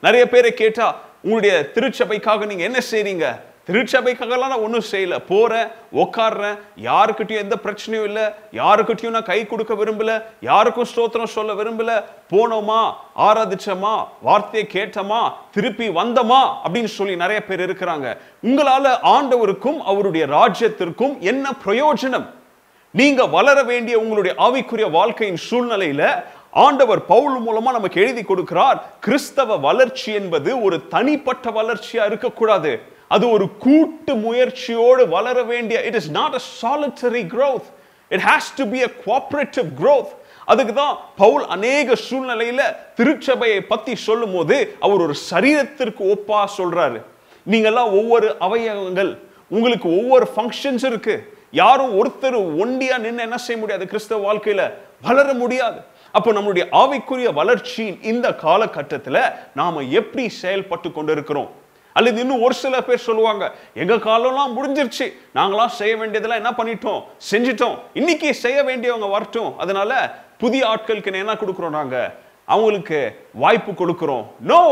நிறைய 0.00 0.28
பேரை 0.28 0.54
கேட்டா 0.54 1.00
உங்களுடைய 1.22 1.68
திருச்சபைக்காக 1.74 2.46
நீங்க 2.46 2.62
என்ன 2.62 2.78
செய்றீங்க? 2.90 3.40
திருச்சபைக்காகலாம் 3.70 4.38
நான் 4.38 4.60
ஒன்றும் 4.60 4.84
செய்யல. 4.90 5.18
போறேன் 5.28 5.66
உக்காடுறேன் 5.92 6.58
யாருக்கிட்டையும் 6.82 7.36
எந்த 7.36 7.56
பிரச்சனையும் 7.64 8.04
இல்லை. 8.04 8.22
யாருக்கிட்டையும் 8.52 9.10
நான் 9.10 9.22
கை 9.22 9.46
கொடுக்க 9.46 9.74
விரும்பல. 9.74 10.22
யாருக்கும் 10.40 10.86
ஸ்தோத்திரம் 10.96 11.24
சொல்ல 11.24 11.52
விரும்பல. 11.52 12.04
போனோமா? 12.30 12.92
ஆராதிச்சோமா? 13.18 14.08
வார்த்தையை 14.22 14.70
கேட்டோமா? 14.72 15.32
திருப்பி 15.50 15.88
வந்தோமா? 15.88 16.40
அப்படின்னு 16.64 16.84
சொல்லி 16.84 17.16
நிறைய 17.16 17.44
பேர் 17.44 17.72
இருக்கிறாங்க. 17.72 18.16
உங்களால 18.42 18.98
ஆண்டவருக்கும் 19.02 19.78
அவருடைய 19.78 20.26
ராஜ்யத்திற்கும் 20.26 21.18
என்ன 21.18 21.52
பிரயோஜனம்? 21.64 22.26
நீங்க 22.94 23.26
வளர 23.26 23.62
வேண்டிய 23.62 23.98
உங்களுடைய 23.98 24.36
ஆவிக்குரிய 24.38 24.90
வாழ்க்கையின் 24.90 25.40
சூழ்நிலையில 25.50 26.24
ஆண்டவர் 26.50 27.04
பவுல் 27.06 27.34
மூலமா 27.46 27.70
நமக்கு 27.72 28.00
எழுதி 28.00 28.22
கொடுக்கிறார் 28.22 28.78
கிறிஸ்தவ 29.00 29.56
வளர்ச்சி 29.56 30.12
என்பது 30.12 30.62
ஒரு 30.62 30.86
தனிப்பட்ட 30.86 31.50
வளர்ச்சியா 31.50 32.04
இருக்கக்கூடாது. 32.06 32.80
அது 33.08 33.30
ஒரு 33.30 33.56
கூட்டு 33.56 34.14
முயற்சியோடு 34.14 35.08
வளர 35.08 35.42
வேண்டிய 35.42 35.82
it 35.82 35.94
is 35.94 36.10
not 36.10 36.34
a 36.34 36.42
solitary 36.62 37.22
growth 37.34 37.68
it 38.08 38.20
has 38.20 38.48
to 38.56 38.66
be 38.66 38.82
a 38.82 38.90
cooperative 39.06 39.68
growth 39.82 40.10
அதுக்கு 40.44 40.74
தான் 40.74 40.98
பவுல் 41.16 41.44
அநேக 41.46 41.96
சூழ்நிலையில 42.08 42.62
திருச்சபையை 42.96 43.60
பத்தி 43.60 43.94
சொல்லும் 43.96 44.34
போது 44.34 44.76
அவர் 44.80 45.00
ஒரு 45.00 45.14
சரீரத்திற்கு 45.30 46.02
ஒப்பா 46.14 46.44
சொல்றாரு. 46.58 47.00
நீங்கெல்லாம் 47.50 47.90
ஒவ்வொரு 48.00 48.36
அவயவங்கள் 48.40 49.18
உங்களுக்கு 49.48 49.88
ஒவ்வொரு 49.96 50.28
ஃபங்க்ஷன்ஸ் 50.36 50.84
இருக்கு. 50.84 51.35
யாரும் 51.56 51.92
ஒருத்தர் 51.98 52.38
ஒண்டியா 52.62 52.98
நின்று 53.04 53.26
என்ன 53.26 53.36
செய்ய 53.36 53.60
முடியாது? 53.60 53.86
கிறிஸ்தவ 53.86 54.20
வாழ்க்கையில 54.32 54.72
வளர 55.02 55.32
முடியாது. 55.32 55.78
அப்போ 56.12 56.32
நம்மளுடைய 56.32 56.64
ஆவிக்குரிய 56.72 57.32
வளர்ச்சியின் 57.32 58.02
இந்த 58.02 58.34
காலகட்டத்தில் 58.34 59.20
நாம 59.54 59.80
எப்படி 59.80 60.28
செயல்பட்டு 60.28 60.92
கொண்டிருக்கிறோம்? 60.92 61.50
அல்லது 61.92 62.20
இன்னும் 62.20 62.42
ஒரு 62.42 62.54
சில 62.54 62.82
பேர் 62.82 63.06
சொல்லுவாங்க 63.06 63.44
எங்க 63.74 63.94
காலம்லாம் 63.94 64.54
முடிஞ்சிருச்சு. 64.56 65.06
நாங்களாம் 65.34 65.76
செய்ய 65.80 65.96
வேண்டியதெல்லாம் 65.96 66.42
என்ன 66.42 66.52
பண்ணிட்டோம்? 66.58 67.02
செஞ்சிட்டோம். 67.30 67.78
இன்னைக்கு 67.94 68.34
செய்ய 68.34 68.58
வேண்டியவங்க 68.62 69.10
வரட்டும். 69.10 69.58
அதனால 69.58 69.92
புதிய 70.38 70.62
ஆட்களுக்கு 70.66 71.12
என்ன 71.12 71.34
கொடுக்குறோம் 71.34 71.76
நாங்க? 71.78 72.14
அவங்களுக்கு 72.44 72.98
வாய்ப்பு 73.34 73.72
கொடுக்கிறோம். 73.72 74.24
நோ 74.40 74.62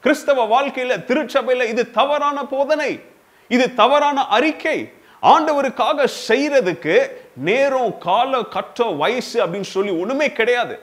கிறிஸ்தவ 0.00 0.44
வாழ்க்கையில 0.52 0.92
திருச்சபையில 1.10 1.68
இது 1.68 1.90
தவறான 1.90 2.44
போதனை. 2.44 3.00
இது 3.48 3.74
தவறான 3.74 4.26
அறிக்கை. 4.26 4.78
ஆண்டவருக்காக 5.22 6.08
செய்யறதுக்கு 6.28 7.10
நேரம் 7.34 7.98
கால 7.98 8.42
கட்டம் 8.42 8.96
வயசு 8.96 9.46
அப்படின்னு 9.46 9.72
சொல்லி 9.76 9.92
ஒண்ணுமே 9.92 10.32
கிடையாது. 10.32 10.78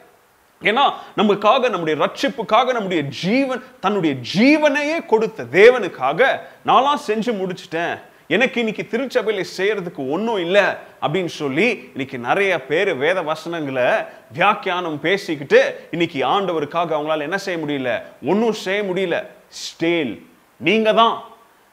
ஏன்னா 0.61 0.83
நமக்காக 1.17 1.69
நம்முடைய 1.69 1.95
ரட்சிப்புக்காக 2.05 2.73
நம்முடைய 2.73 3.03
ஜீவன் 3.03 3.63
தன்னுடைய 3.79 4.15
ஜீவனையே 4.33 5.05
கொடுத்த 5.05 5.43
தேவனுக்காக 5.43 6.39
நான்லாம் 6.65 7.05
செஞ்சு 7.07 7.31
முடிச்சிட்டேன். 7.39 7.95
எனக்கு 8.27 8.59
இன்னைக்கு 8.59 8.83
திருச்சபையில 8.91 9.43
செய்யறதுக்கு 9.57 10.11
ஒன்றும் 10.11 10.39
இல்லை 10.39 10.63
அப்படின்னு 11.01 11.25
சொல்லி 11.25 11.67
இன்னைக்கு 11.91 12.17
நிறைய 12.17 12.65
பேர் 12.65 12.95
வேத 12.95 13.21
வசனங்களை 13.21 13.87
வியாக்கியானம் 14.31 14.99
பேசிக்கிட்டு 14.99 15.87
இன்னைக்கு 15.91 16.21
ஆண்டவருக்காக 16.21 16.89
அவங்களால 16.95 17.21
என்ன 17.21 17.37
செய்ய 17.37 17.65
முடியல? 17.65 18.01
ஒன்றும் 18.25 18.53
செய்ய 18.53 18.83
முடியல. 18.83 19.25
ஸ்டேல் 19.49 20.27
நீங்க 20.57 20.93
தான் 20.93 21.23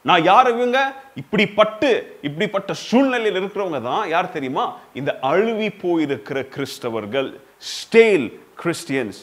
நான் 0.07 0.23
யார் 0.23 0.47
இவங்க? 0.55 0.79
இப்படிப்பட்டு 1.21 1.89
இப்படிப்பட்ட 2.27 2.71
சூழ்நிலையில் 2.73 3.39
இருக்கிறவங்க 3.41 3.81
தான் 3.81 4.09
யார் 4.09 4.33
தெரியுமா? 4.35 4.65
இந்த 4.99 5.11
அழுவி 5.21 5.69
போயிருக்கிற 5.83 6.39
கிறிஸ்தவர்கள் 6.55 7.29
ஸ்டேல் 7.57 8.25
கிறிஸ்டியன்ஸ் 8.63 9.19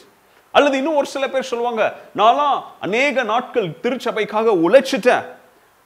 அல்லது 0.51 0.77
இன்னும் 0.77 0.97
ஒரு 1.01 1.07
சில 1.15 1.27
பேர் 1.33 1.49
சொல்லுவாங்க 1.51 1.83
நான்லாம் 2.15 2.57
அநேக 2.79 3.23
நாட்கள் 3.23 3.67
திருச்சபைக்காக 3.83 4.55
உழைச்சிட்டேன். 4.65 5.25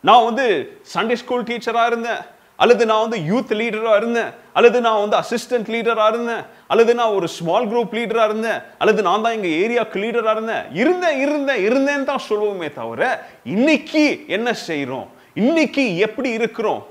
நான் 0.07 0.23
வந்து 0.23 0.47
சண்டே 0.93 1.13
ஸ்கூல் 1.13 1.47
டீச்சராக 1.49 1.91
இருந்தேன். 1.91 2.23
அல்லது 2.55 2.85
நான் 2.85 3.09
வந்து 3.09 3.19
யூத் 3.31 3.53
லீடராக 3.61 3.95
இருந்தேன். 3.95 4.31
அல்லது 4.53 4.81
நான் 4.81 5.09
வந்து 5.09 5.17
அசிஸ்டன்ட் 5.17 5.69
லீடராக 5.75 6.07
இருந்தேன். 6.07 6.43
அல்லது 6.67 6.95
நான் 6.95 7.15
ஒரு 7.17 7.27
ஸ்மால் 7.27 7.67
குரூப் 7.67 7.95
லீடராக 7.97 8.25
இருந்தேன். 8.25 8.61
அல்லது 8.77 9.01
நான் 9.01 9.21
தான் 9.21 9.31
எங்கள் 9.31 9.57
ஏரியாவுக்கு 9.63 9.97
லீடராக 10.03 10.31
இருந்தேன். 10.31 10.65
இருந்தேன் 10.73 11.19
இருந்தேன் 11.19 11.61
இருந்தேன்னு 11.67 12.03
தான் 12.03 12.25
சொல்லுவோமே 12.29 12.73
தவிர 12.73 13.29
இன்னைக்கு 13.43 14.23
என்ன 14.27 14.53
செய்கிறோம் 14.53 15.07
இன்னைக்கு 15.33 15.97
எப்படி 15.97 16.29
இருக்கிறோம்? 16.29 16.85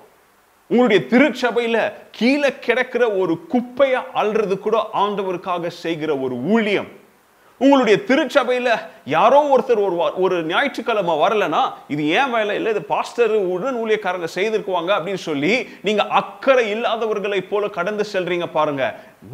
உங்களுடைய 0.69 1.05
திருச்சபையில 1.11 1.93
கீழே 2.11 2.51
கிடக்கிற 2.61 3.11
ஒரு 3.11 3.47
குப்பையை 3.47 4.01
அல்றது 4.15 4.59
கூட 4.59 4.89
ஆண்டவருக்காக 4.95 5.67
செய்கிற 5.67 6.17
ஒரு 6.17 6.35
ஊழியம். 6.35 7.03
உங்களுடைய 7.61 7.97
திருச்சபையில 8.09 8.69
யாரோ 9.15 9.41
ஒருத்தர் 9.55 9.81
ஒரு 9.87 9.97
ஒரு 10.25 10.37
ஞாயிற்றுக்கிழமை 10.51 11.15
வரலன்னா 11.23 11.61
இது 11.95 12.03
ஏன் 12.19 12.33
வேலை 12.35 12.55
இல்லை? 12.57 12.71
இது 12.75 12.83
பாஸ்டர் 12.83 13.35
உடன் 13.55 13.79
ஊழியக்காரங்க 13.83 14.29
செய்திருக்குவாங்க 14.37 14.91
அப்படின்னு 14.97 15.23
சொல்லி 15.29 15.53
நீங்க 15.87 16.03
அக்கறை 16.21 16.65
இல்லாதவர்களை 16.75 17.41
போல 17.51 17.69
கடந்து 17.79 18.07
செல்றீங்க 18.13 18.49
பாருங்க. 18.59 18.85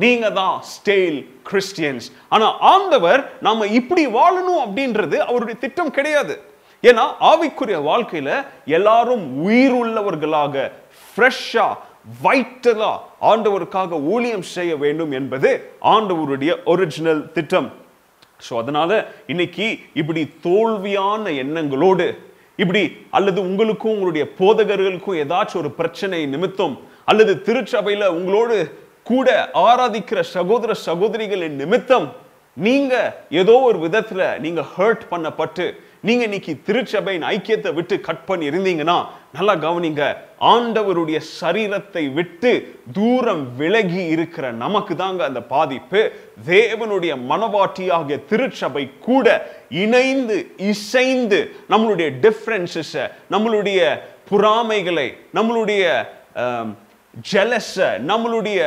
நீங்க 0.03 0.31
தான் 0.41 0.57
ஸ்டேல் 0.75 1.19
கிறிஸ்டியன்ஸ் 1.51 2.09
ஆனா 2.29 2.49
ஆண்டவர் 2.75 3.23
நாம 3.49 3.67
இப்படி 3.81 4.07
வாழணும் 4.19 4.63
அப்படின்றது 4.67 5.19
அவருடைய 5.29 5.59
திட்டம் 5.65 5.95
கிடையாது. 5.99 6.37
ஏன்னா 6.85 7.07
ஆவிக்குரிய 7.33 7.79
வாழ்க்கையில 7.91 8.31
எல்லாரும் 8.79 9.25
உயிர் 9.49 9.77
உள்ளவர்களாக 9.83 10.71
ஃப்ரெஷ்ஷா 11.09 11.69
வைட்டலா 12.25 12.93
ஆண்டவருக்காக 13.31 13.99
ஊழியம் 14.13 14.49
செய்ய 14.55 14.73
வேண்டும் 14.77 15.13
என்பது 15.13 15.51
ஆண்டவருடைய 15.95 16.53
ஒரிஜினல் 16.65 17.23
திட்டம். 17.33 17.71
ஸோ 18.41 18.53
அதனால 18.57 18.91
இன்னைக்கு 19.27 19.67
இப்படி 19.95 20.23
தோல்வியான 20.47 21.25
எண்ணங்களோடு 21.43 22.07
இப்படி 22.59 22.83
அல்லது 23.11 23.41
உங்களுக்கும் 23.43 23.93
உங்களுடைய 23.93 24.25
போதகர்களுக்கும் 24.39 25.19
ஏதாச்சும் 25.19 25.61
ஒரு 25.61 25.71
பிரச்சனை 25.73 26.21
நிமித்தம் 26.27 26.75
அல்லது 27.05 27.33
திருச்சபையில 27.47 28.09
உங்களோடு 28.15 28.57
கூட 29.07 29.29
ஆராதிக்கிற 29.63 30.21
சகோதர 30.33 30.73
சகோதரிகளின் 30.87 31.57
நிமித்தம் 31.57 32.09
நீங்க 32.57 32.95
ஏதோ 33.41 33.55
ஒரு 33.69 33.79
விதத்துல 33.79 34.23
நீங்க 34.39 34.63
ஹர்ட் 34.75 35.05
பண்ணப்பட்டு 35.11 35.65
நீங்க 36.07 36.23
இன்னைக்கு 36.29 36.53
திருச்சபையின் 36.67 37.25
ஐக்கியத்தை 37.35 37.71
விட்டு 37.79 37.95
கட் 38.07 38.23
பண்ணி 38.29 38.45
இருந்தீங்கன்னா 38.51 38.99
நல்லா 39.37 39.55
கவனிங்க. 39.65 40.03
ஆண்டவருடைய 40.53 41.19
சரீரத்தை 41.39 42.05
விட்டு 42.19 42.51
தூரம் 42.99 43.43
விலகி 43.59 44.05
இருக்கிற 44.15 44.45
நமக்கு 44.63 44.95
தாங்க 45.03 45.23
அந்த 45.31 45.41
பாதிப்பு. 45.55 46.01
தேவனுடைய 46.53 47.13
மனவாட்டியாகிய 47.31 48.17
திருச்சபை 48.31 48.85
கூட 49.09 49.27
இணைந்து 49.85 50.39
இசைந்து 50.73 51.41
நம்மளுடைய 51.73 52.09
டிஃப்ரென்சஸ் 52.27 52.97
நம்மளுடைய 53.35 53.81
புறாமைகளை 54.31 55.09
நம்மளுடைய 55.39 55.85
ஜெலஸ 57.33 57.77
நம்மளுடைய 58.11 58.61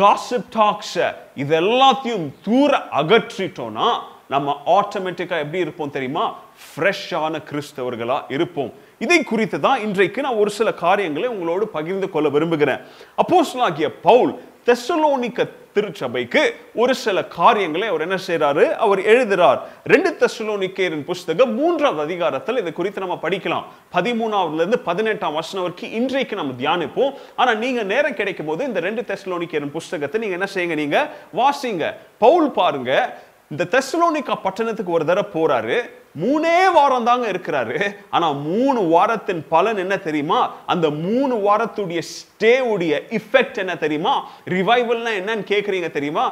காசிப் 0.00 0.50
டாக்ஸ 0.56 1.12
இது 1.42 1.54
எல்லாத்தையும் 1.60 2.26
தூர 2.46 2.72
அகற்றிட்டோம்னா 3.00 3.88
நம்ம 4.32 4.52
ஆட்டோமேட்டிக்கா 4.76 5.36
எப்படி 5.44 5.62
இருப்போம் 5.64 5.94
தெரியுமா? 5.96 6.24
ஃப்ரெஷ்ஷான 6.64 7.42
கிறிஸ்தவர்களா 7.50 8.22
இருப்போம். 8.28 8.72
இதை 8.98 9.22
குறித்து 9.22 9.60
தான் 9.60 9.80
இன்றைக்கு 9.80 10.22
நான் 10.22 10.34
ஒரு 10.34 10.50
சில 10.50 10.72
காரியங்களை 10.72 11.28
உங்களோடு 11.28 11.68
பகிர்ந்து 11.68 12.10
கொள்ள 12.10 12.28
விரும்புகிறேன். 12.28 12.80
அப்போஸ்லாகிய 13.16 14.00
பவுல் 14.00 14.40
தெசலோனிக்க 14.66 15.48
திருச்சபைக்கு 15.74 16.54
ஒரு 16.74 16.94
சில 16.94 17.24
காரியங்களை 17.24 17.88
அவர் 17.88 18.00
என்ன 18.00 18.18
செய்றாரு? 18.26 18.72
அவர் 18.72 18.98
எழுதுறார். 18.98 19.58
ரெண்டு 19.84 20.16
தெசலோனிக்கேரின் 20.20 21.04
புஸ்தகம் 21.04 21.54
மூன்றாவது 21.54 22.02
அதிகாரத்தில் 22.02 22.56
இது 22.56 22.72
குறித்து 22.72 23.00
நம்ம 23.00 23.18
படிக்கலாம். 23.22 23.64
பதிமூணாவதுல 23.92 24.54
இருந்து 24.54 24.78
பதினெட்டாம் 24.78 25.32
வருஷம் 25.32 25.60
வரைக்கும் 25.60 25.90
இன்றைக்கு 25.90 26.36
நம்ம 26.36 26.52
தியானிப்போம். 26.52 27.12
ஆனா 27.36 27.54
நீங்க 27.54 27.82
நேரம் 27.82 28.14
கிடைக்கும் 28.14 28.46
போது 28.46 28.64
இந்த 28.64 28.80
ரெண்டு 28.80 29.02
தெசலோனிக்கேரின் 29.02 29.70
புஸ்தகத்தை 29.70 30.20
நீங்க 30.20 30.34
என்ன 30.34 30.48
செய்யுங்க? 30.54 30.74
நீங்க 30.74 31.10
வாசிங்க. 31.36 31.94
பவுல் 32.18 32.50
பாருங்க. 32.50 33.20
இந்த 33.52 33.64
தெசலோனிக்கா 33.72 34.34
பட்டணத்துக்கு 34.42 34.92
ஒரு 34.92 35.04
தடவை 35.04 35.30
போறாரு. 35.32 35.76
மூணே 36.20 36.54
வாரம் 36.74 37.04
தாங்க 37.04 37.30
இருக்கிறாரு. 37.30 37.78
ஆனா 38.10 38.30
மூணு 38.30 38.80
வாரத்தின் 38.92 39.42
பலன் 39.48 39.76
என்ன 39.76 39.96
தெரியுமா? 39.96 40.38
அந்த 40.66 40.90
மூணு 40.90 41.34
வாரத்துடைய 41.46 42.02
ஸ்டேவுடைய 42.12 42.92
இஃபெக்ட் 43.18 43.60
என்ன 43.64 43.74
தெரியுமா? 43.76 44.14
ரிவைவல்னா 44.48 45.12
என்னன்னு 45.20 45.44
கேட்குறீங்க 45.52 45.90
தெரியுமா? 45.90 46.24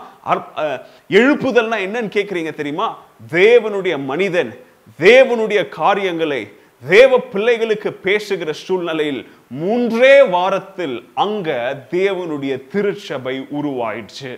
எழுப்புதல்னா 1.09 1.79
என்னன்னு 1.87 2.15
கேட்குறீங்க 2.17 2.55
தெரியுமா? 2.55 2.89
தேவனுடைய 3.31 3.99
மனிதன் 4.13 4.53
தேவனுடைய 5.01 5.69
காரியங்களை 5.69 6.43
தேவ 6.89 7.19
பிள்ளைகளுக்கு 7.19 7.93
பேசுகிற 7.93 8.53
சூழ்நிலையில் 8.53 9.23
மூன்றே 9.49 10.23
வாரத்தில் 10.23 10.97
அங்க 11.15 11.51
தேவனுடைய 11.91 12.55
திருச்சபை 12.73 13.35
உருவாயிடுச்சு. 13.59 14.33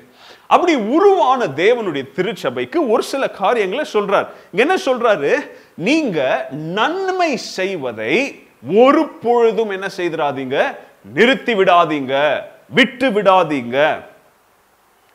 அப்படி 0.53 0.75
உருவான 0.75 1.47
தேவனுடைய 1.47 2.13
திருச்சபைக்கு 2.13 2.91
ஒரு 2.91 3.03
சில 3.03 3.31
காரியங்களை 3.31 3.85
சொல்றார். 3.93 4.27
என்ன 4.53 4.75
சொல்றாரு? 4.75 5.51
நீங்க 5.75 6.47
நன்மை 6.51 7.37
செய்வதை 7.37 8.43
ஒரு 8.75 9.09
பொழுதும் 9.09 9.71
என்ன 9.71 9.89
செய்திடாதீங்க 9.97 10.77
நிறுத்தி 11.15 11.55
விடாதீங்க. 11.55 12.41
விட்டு 12.69 13.11
விடாதீங்க. 13.11 14.03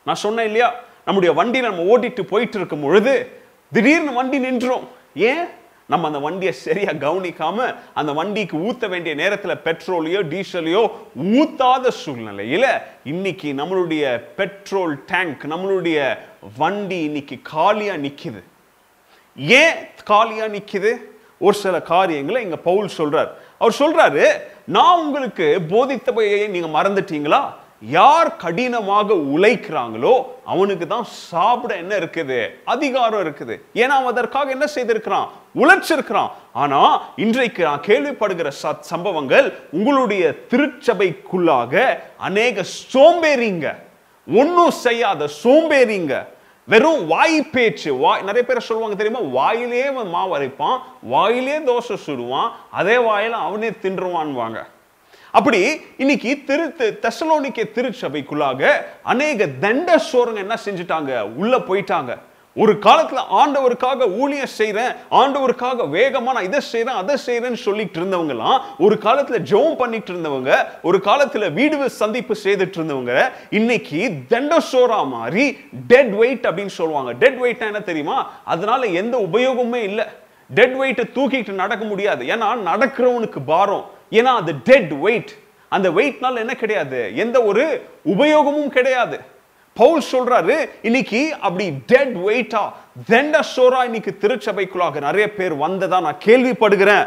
நான் 0.04 0.22
சொன்னேன் 0.24 0.44
இல்லையா? 0.44 0.74
நம்முடைய 1.04 1.34
வண்டி 1.34 1.60
நம்ம 1.60 1.82
ஓட்டிட்டு 1.82 2.20
போயிட்டு 2.20 2.56
இருக்கும் 2.56 2.82
பொழுது 2.82 3.40
திடீர்னு 3.72 4.12
வண்டி 4.12 4.38
நின்றோம். 4.38 4.88
ஏன்? 5.14 5.44
நம்ம 5.88 6.06
அந்த 6.06 6.18
வண்டியை 6.18 6.54
சரியா 6.54 6.90
கவனிக்காம 6.90 7.74
அந்த 7.94 8.12
வண்டிக்கு 8.12 8.56
ஊத்த 8.56 8.88
வேண்டிய 8.88 9.14
நேரத்துல 9.14 9.54
பெட்ரோலையோ 9.64 10.20
டீசலையோ 10.32 10.90
ஊத்தாத 11.22 11.90
சூழ்நிலையில 12.04 12.82
இன்னைக்கு 13.04 13.52
நம்மளுடைய 13.52 14.20
பெட்ரோல் 14.36 15.04
டேங்க் 15.04 15.44
நம்மளுடைய 15.48 16.18
வண்டி 16.56 17.02
இன்னைக்கு 17.02 17.38
காலியா 17.42 17.94
நிக்குது. 17.94 18.42
ஏன் 19.36 19.74
காலியா 20.04 20.44
நிக்குது? 20.44 20.92
ஒரு 21.38 21.54
சில 21.54 21.82
காரியங்களை 21.82 22.42
இங்க 22.42 22.56
பவுல் 22.56 22.90
சொல்றார். 22.98 23.28
அவர் 23.58 23.76
சொல்றாரு 23.78 24.26
நான் 24.64 24.98
உங்களுக்கு 24.98 25.60
போதித்தபையை 25.68 26.48
நீங்க 26.48 26.82
மறந்துட்டீங்களா? 26.82 27.42
யார் 27.80 28.36
கடினமாக 28.36 29.14
உழைக்கிறாங்களோ 29.14 30.22
அவனுக்கு 30.44 30.86
தான் 30.86 31.04
சாப்பிட 31.04 31.76
என்ன 31.76 31.96
இருக்குது? 31.96 32.48
அதிகாரம் 32.64 33.34
இருக்குது. 33.34 33.60
ஏன்னா 33.74 33.86
அவன் 33.86 34.06
அதற்காக 34.06 34.50
என்ன 34.50 34.64
செய்திருக்கிறான்? 34.74 35.28
உழைச்சிருக்கிறான். 35.54 36.30
ஆனா 36.52 37.02
இன்றைக்கு 37.16 37.64
நான் 37.64 37.82
கேள்விப்படுகிற 37.86 38.50
ச- 38.62 38.80
சம்பவங்கள் 38.80 39.58
உங்களுடைய 39.70 40.34
திருச்சபைக்குள்ளாக 40.50 41.98
அநேக 42.16 42.64
சோம்பேறிங்க 42.92 43.74
ஒன்றும் 44.26 44.70
செய்யாத 44.70 45.28
சோம்பேறிங்க 45.44 46.26
வெறும் 46.64 47.06
வாய் 47.06 47.42
பேச்சு 47.42 47.94
வாய் 47.94 48.22
நிறைய 48.22 48.42
பேர் 48.42 48.60
சொல்லுவாங்க 48.60 49.02
தெரியுமா? 49.02 49.28
வாயிலே 49.30 49.86
அவன் 49.86 50.08
மாவு 50.08 50.38
அரைப்பான் 50.38 50.78
வாயிலே 51.02 51.58
தோசை 51.58 51.96
சுடுவான் 52.06 52.50
அதே 52.70 52.96
வாயில 52.96 53.30
அவனே 53.30 53.70
தின்றுவான்வாங்க. 53.70 54.64
அப்படி 55.32 55.80
இன்னைக்கு 55.96 56.42
திரு 56.46 56.76
தெசலோனிக்கே 56.78 57.64
திருச்சபைக்குள்ளாக 57.74 58.70
அநேக 59.02 59.46
தண்ட 59.46 60.02
சோரங்க 60.12 60.34
என்ன 60.34 60.58
செஞ்சுட்டாங்க? 60.64 61.20
உள்ள 61.20 61.58
போயிட்டாங்க. 61.58 62.18
ஒரு 62.54 62.72
காலத்துல 62.72 63.18
ஆண்டவருக்காக 63.30 64.16
ஊழியம் 64.16 64.54
செய்றேன் 64.58 64.96
ஆண்டவருக்காக 65.10 65.84
வேகமா 65.92 66.32
நான் 66.32 66.44
இதை 66.44 66.60
செய்யறேன் 66.72 66.98
அதை 67.02 67.16
செய்யறேன்னு 67.26 67.52
சொல்லிட்டு 67.52 68.00
இருந்தவங்கலாம் 68.00 68.60
ஒரு 68.78 68.98
காலத்துல 69.02 69.38
ஜெபம் 69.50 69.76
பண்ணிட்டு 69.76 70.12
இருந்தவங்க 70.12 70.56
ஒரு 70.82 70.98
காலத்துல 70.98 71.52
வீடு 71.52 71.90
சந்திப்பு 71.90 72.36
செய்துட்டு 72.44 72.78
இருந்தவங்க 72.78 73.30
இன்னைக்கு 73.50 74.10
தண்டசோரா 74.28 75.06
மாதிரி 75.06 75.58
டெட் 75.86 76.16
வெயிட் 76.16 76.46
அப்படின்னு 76.46 76.66
சொல்லுவாங்க. 76.66 77.12
டெட் 77.12 77.38
வெயிட்னா 77.42 77.70
என்ன 77.72 77.80
தெரியுமா? 77.80 78.30
அதனால 78.44 78.86
எந்த 78.86 79.28
உபயோகமுமே 79.32 79.74
இல்லை. 79.74 80.04
டெட் 80.54 80.74
வெயிட்டை 80.74 81.04
தூக்கிட்டு 81.14 81.50
நடக்க 81.50 81.84
முடியாது. 81.84 82.24
ஏன்னா 82.24 82.58
நடக்கிறவனுக்கு 82.66 83.38
பாரம். 83.46 83.96
ஏன்னா 84.10 84.32
அது 84.40 84.54
டெட் 84.54 84.92
வெயிட் 84.92 85.32
அந்த 85.68 85.90
வெயிட்னால 85.90 86.36
என்ன 86.36 86.54
கிடையாது? 86.54 87.16
எந்த 87.16 87.42
ஒரு 87.42 87.64
உபயோகமும் 88.02 88.70
கிடையாது. 88.70 89.18
பவுல் 89.72 90.02
சொல்றாரு 90.12 90.70
இன்னைக்கு 90.82 91.34
அப்படி 91.40 91.70
டெட் 91.70 92.14
வெயிட்டா 92.16 92.62
தெண்ட 93.10 93.40
சோரா 93.56 93.84
இன்னைக்கு 93.84 94.16
திருச்சபைக்குள்ளாக 94.20 95.00
நிறைய 95.00 95.32
பேர் 95.32 95.54
வந்ததா 95.54 96.00
நான் 96.00 96.24
கேள்விப்படுகிறேன். 96.24 97.06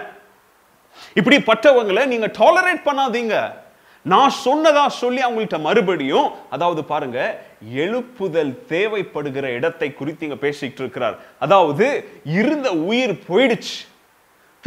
இப்படிப்பட்டவங்களை 1.16 2.06
நீங்க 2.06 2.28
டாலரேட் 2.28 2.86
பண்ணாதீங்க. 2.86 3.54
நான் 4.02 4.32
சொன்னதா 4.46 4.88
சொல்லி 4.88 5.22
அவங்கள்ட்ட 5.22 5.60
மறுபடியும் 5.60 6.30
அதாவது 6.50 6.84
பாருங்க 6.84 7.42
எழுப்புதல் 7.76 8.54
தேவைப்படுகிற 8.70 9.44
இடத்தை 9.44 9.94
குறித்து 9.94 10.28
இங்க 10.28 10.48
பேசிட்டு 10.48 10.82
இருக்கிறார். 10.84 11.18
அதாவது 11.40 11.88
இருந்த 12.26 12.72
உயிர் 12.72 13.16
போயிடுச்சு. 13.30 13.78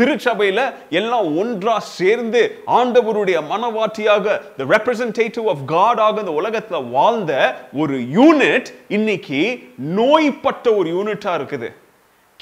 திருச்சபையில 0.00 0.72
எல்லாம் 0.90 1.37
ஒன்றா 1.37 1.78
சேர்ந்து 1.78 2.62
ஆண்டவருடைய 2.66 3.42
மனவாட்டியாக 3.50 4.22
த 4.22 4.64
ரெப்ரசன்டேட்டிவ் 4.68 5.48
ஆஃப் 5.48 5.66
காட் 5.66 6.00
ஆக 6.00 6.20
இந்த 6.20 6.42
உலகத்துல 6.42 6.90
வாழ்ந்த 6.90 7.57
ஒரு 7.72 7.98
யூனிட் 7.98 8.66
இன்னைக்கு 8.88 9.68
நோய்பட்ட 9.76 10.74
ஒரு 10.74 10.90
யூனிட்டா 10.90 11.37
இருக்குது. 11.37 11.72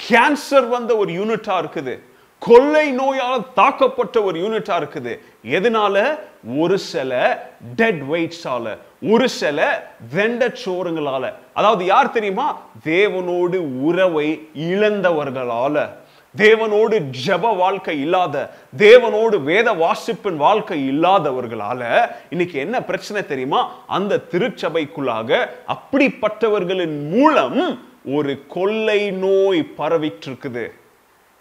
கேன்சர் 0.08 0.68
வந்த 0.68 0.96
ஒரு 0.96 1.12
யூனிட்டா 1.12 1.64
இருக்குது. 1.64 1.98
கொள்ளை 2.38 2.90
நோயால் 2.90 3.46
தாக்கப்பட்ட 3.56 4.22
ஒரு 4.22 4.40
யூனிட்டா 4.40 4.72
இருக்குது. 4.72 5.18
எதனால? 5.44 6.18
ஒரு 6.56 6.78
சில 6.78 7.42
டெட் 7.76 8.02
வெயிட்ஸால 8.10 8.78
ஒரு 9.02 9.28
சில 9.28 9.90
வெண்ட 10.14 10.56
சோறுங்களால. 10.64 11.32
அதாவது 11.54 11.84
யார் 11.84 12.10
தெரியுமா? 12.10 12.60
தேவனோடு 12.84 13.56
உறவை 13.80 14.48
இழந்தவர்களால. 14.54 15.88
தேவனோடு 16.36 17.10
ஜெப 17.26 17.56
வாழ்க்கை 17.56 18.00
இல்லாத 18.00 18.50
தேவனோடு 18.78 19.42
வேத 19.42 19.72
வாசிப்பின் 19.72 20.36
வாழ்க்கை 20.36 20.78
இல்லாதவர்களால 20.90 22.10
இன்னைக்கு 22.30 22.58
என்ன 22.58 22.82
பிரச்சனை 22.82 23.26
தெரியுமா? 23.26 23.78
அந்த 23.86 24.20
திருச்சபைக்குள்ளாக 24.30 25.48
அப்படிப்பட்டவர்களின் 25.68 27.08
மூலம் 27.08 27.80
ஒரு 28.04 28.46
கொள்ளை 28.48 29.10
நோய் 29.10 29.72
பரவிட்டு 29.78 30.28
இருக்குது 30.28 30.64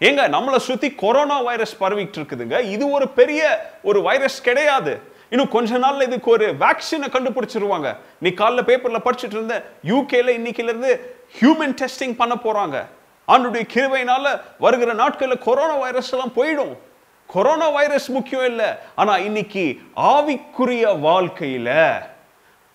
ஏங்க 0.00 0.28
நம்மளை 0.34 0.56
சுத்தி 0.56 0.90
கொரோனா 0.90 1.40
வைரஸ் 1.40 1.82
பரவிட்டு 1.82 2.18
இருக்குதுங்க 2.20 2.64
இது 2.64 2.90
ஒரு 2.90 3.08
பெரிய 3.08 3.70
ஒரு 3.82 4.02
வைரஸ் 4.02 4.40
கிடையாது. 4.40 5.00
இன்னும் 5.30 5.48
கொஞ்ச 5.48 5.78
நாள்ல 5.78 6.02
இதுக்கு 6.02 6.30
ஒரு 6.30 6.54
வேக்சினை 6.60 7.08
கண்டுபிடிச்சிருவாங்க. 7.08 7.96
நீ 8.18 8.28
காலைல 8.28 8.62
பேப்பர்ல 8.68 8.98
படிச்சுட்டு 9.04 9.36
இருந்த 9.38 9.64
யூகேல 9.84 10.34
இன்னைக்குல 10.38 10.70
இருந்து 10.72 11.14
ஹியூமன் 11.40 11.76
டெஸ்டிங் 11.82 12.16
பண்ண 12.16 12.34
போறாங்க. 12.44 12.86
ஆண்டுடைய 13.28 13.68
கிருவையினால 13.74 14.40
வருகிற 14.58 14.92
நாட்களில் 14.92 15.38
கொரோனா 15.38 15.74
வைரஸ் 15.74 16.12
எல்லாம் 16.12 16.32
போயிடும். 16.36 16.76
கொரோனா 17.26 17.68
வைரஸ் 17.68 18.10
முக்கியம் 18.10 18.44
இல்லை. 18.44 18.66
ஆனா 18.94 19.16
இன்னைக்கு 19.16 19.80
ஆவிக்குரிய 19.96 20.84
வாழ்க்கையில 21.00 22.00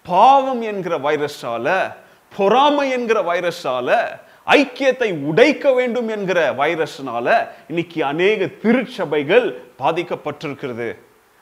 பாவம் 0.03 0.61
என்கிற 0.61 0.97
வைரஸால 0.97 1.95
பொறாமை 2.37 2.89
என்கிற 2.89 3.21
வைரஸால 3.21 4.19
ஐக்கியத்தை 4.45 5.13
உடைக்க 5.13 5.73
வேண்டும் 5.73 6.07
என்கிற 6.07 6.53
வைரஸ்னால 6.53 7.47
இன்னைக்கு 7.67 8.05
அநேக 8.05 8.45
திருச்சபைகள் 8.45 9.61
பாதிக்கப்பட்டிருக்கிறது. 9.79 10.97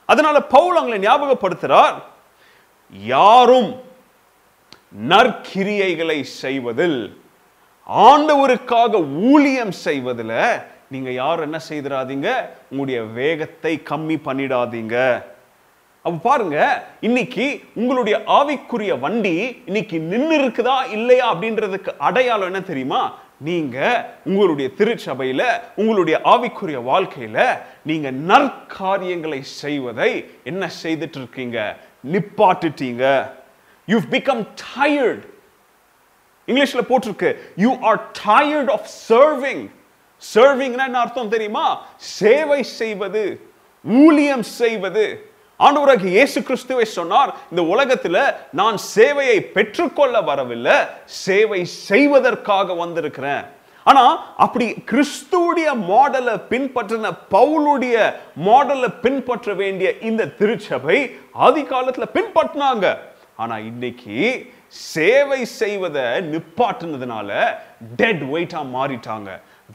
அதனால 0.06 0.42
பவுல் 0.42 0.80
அவங்களை 0.80 0.98
ஞாபகப்படுத்துகிறார் 0.98 1.96
யாரும் 2.92 3.84
நற்கிரியைகளை 5.10 6.22
செய்வதில் 6.22 7.24
ஆண்டவருக்காக 7.90 9.22
ஊழியம் 9.32 9.72
செய்வதில் 9.72 10.38
நீங்கள் 10.90 11.14
யாரும் 11.14 11.46
என்ன 11.52 11.60
செய்திடாதீங்க 11.70 12.30
உங்களுடைய 12.70 13.02
வேகத்தை 13.02 13.82
கம்மி 13.90 14.18
பண்ணிடாதீங்க. 14.28 15.24
அப்போ 16.02 16.18
பாருங்க 16.30 16.88
இன்னைக்கு 17.02 17.62
உங்களுடைய 17.76 18.24
ஆவிக்குரிய 18.28 19.00
வண்டி 19.00 19.62
இன்னைக்கு 19.66 20.00
நின்று 20.00 20.36
இருக்குதா 20.40 20.92
இல்லையா 20.92 21.34
அப்படின்றதுக்கு 21.34 21.92
அடையாளம் 21.98 22.46
என்ன 22.46 22.62
தெரியுமா? 22.62 23.18
நீங்க 23.38 23.78
உங்களுடைய 24.26 24.72
திருச்சபையில 24.78 25.44
உங்களுடைய 25.76 26.22
ஆவிக்குரிய 26.24 26.80
வாழ்க்கையில 26.92 27.58
நீங்க 27.84 28.12
நற்காரியங்களை 28.12 29.42
செய்வதை 29.42 30.12
என்ன 30.44 30.70
செய்துட்டு 30.84 31.20
இருக்கீங்க? 31.22 31.78
நிப்பாட்டுட்டீங்க. 32.12 33.26
யூ 33.86 33.98
பிகம் 34.12 34.48
டயர்ட் 34.64 35.26
இங்கிலீஷ்ல 36.48 36.82
போட்டிருக்கு. 36.90 37.30
You 37.56 37.72
are 37.82 38.00
tired 38.26 38.72
of 38.78 38.90
serving 39.10 39.64
சர்விங்னா 40.34 40.86
என்ன 40.90 41.00
அர்த்தம் 41.00 41.34
தெரியுமா? 41.36 41.68
சேவை 41.98 42.64
செய்வது 42.64 43.24
ஊழியம் 43.86 44.44
செய்வது. 44.44 45.06
ஆண்டவராக 45.60 46.06
இயேசு 46.06 46.40
கிறிஸ்துவை 46.44 46.86
சொன்னார் 46.86 47.34
இந்த 47.52 47.62
உலகத்துல 47.74 48.18
நான் 48.60 48.78
சேவையை 48.96 49.38
பெற்றுக்கொள்ள 49.56 50.22
வரவில்லை 50.22 50.78
சேவை 51.06 51.66
செய்வதற்காக 51.66 52.74
வந்திருக்கிறேன். 52.74 53.46
ஆனா 53.84 54.04
அப்படி 54.46 54.68
கிறிஸ்துவுடைய 54.92 55.70
மாடலை 55.92 56.36
பின்பற்றின 56.52 57.12
பவுலுடைய 57.34 57.98
மாடலை 58.48 58.90
பின்பற்ற 59.02 59.54
வேண்டிய 59.54 59.90
இந்த 60.10 60.28
திருச்சபை 60.40 60.98
ஆதி 61.32 61.64
காலத்துல 61.64 62.08
பின்பற்றினாங்க. 62.18 62.98
ஆனா 63.36 63.58
இன்னைக்கு 63.72 64.18
சேவை 64.70 65.46
செய்வதை 65.46 66.02
நிப்பாட்டுனதுனால 66.02 67.58
டெட் 67.96 68.22
வெயிட்டா 68.22 68.62
மாறிட்டாங்க. 68.76 69.30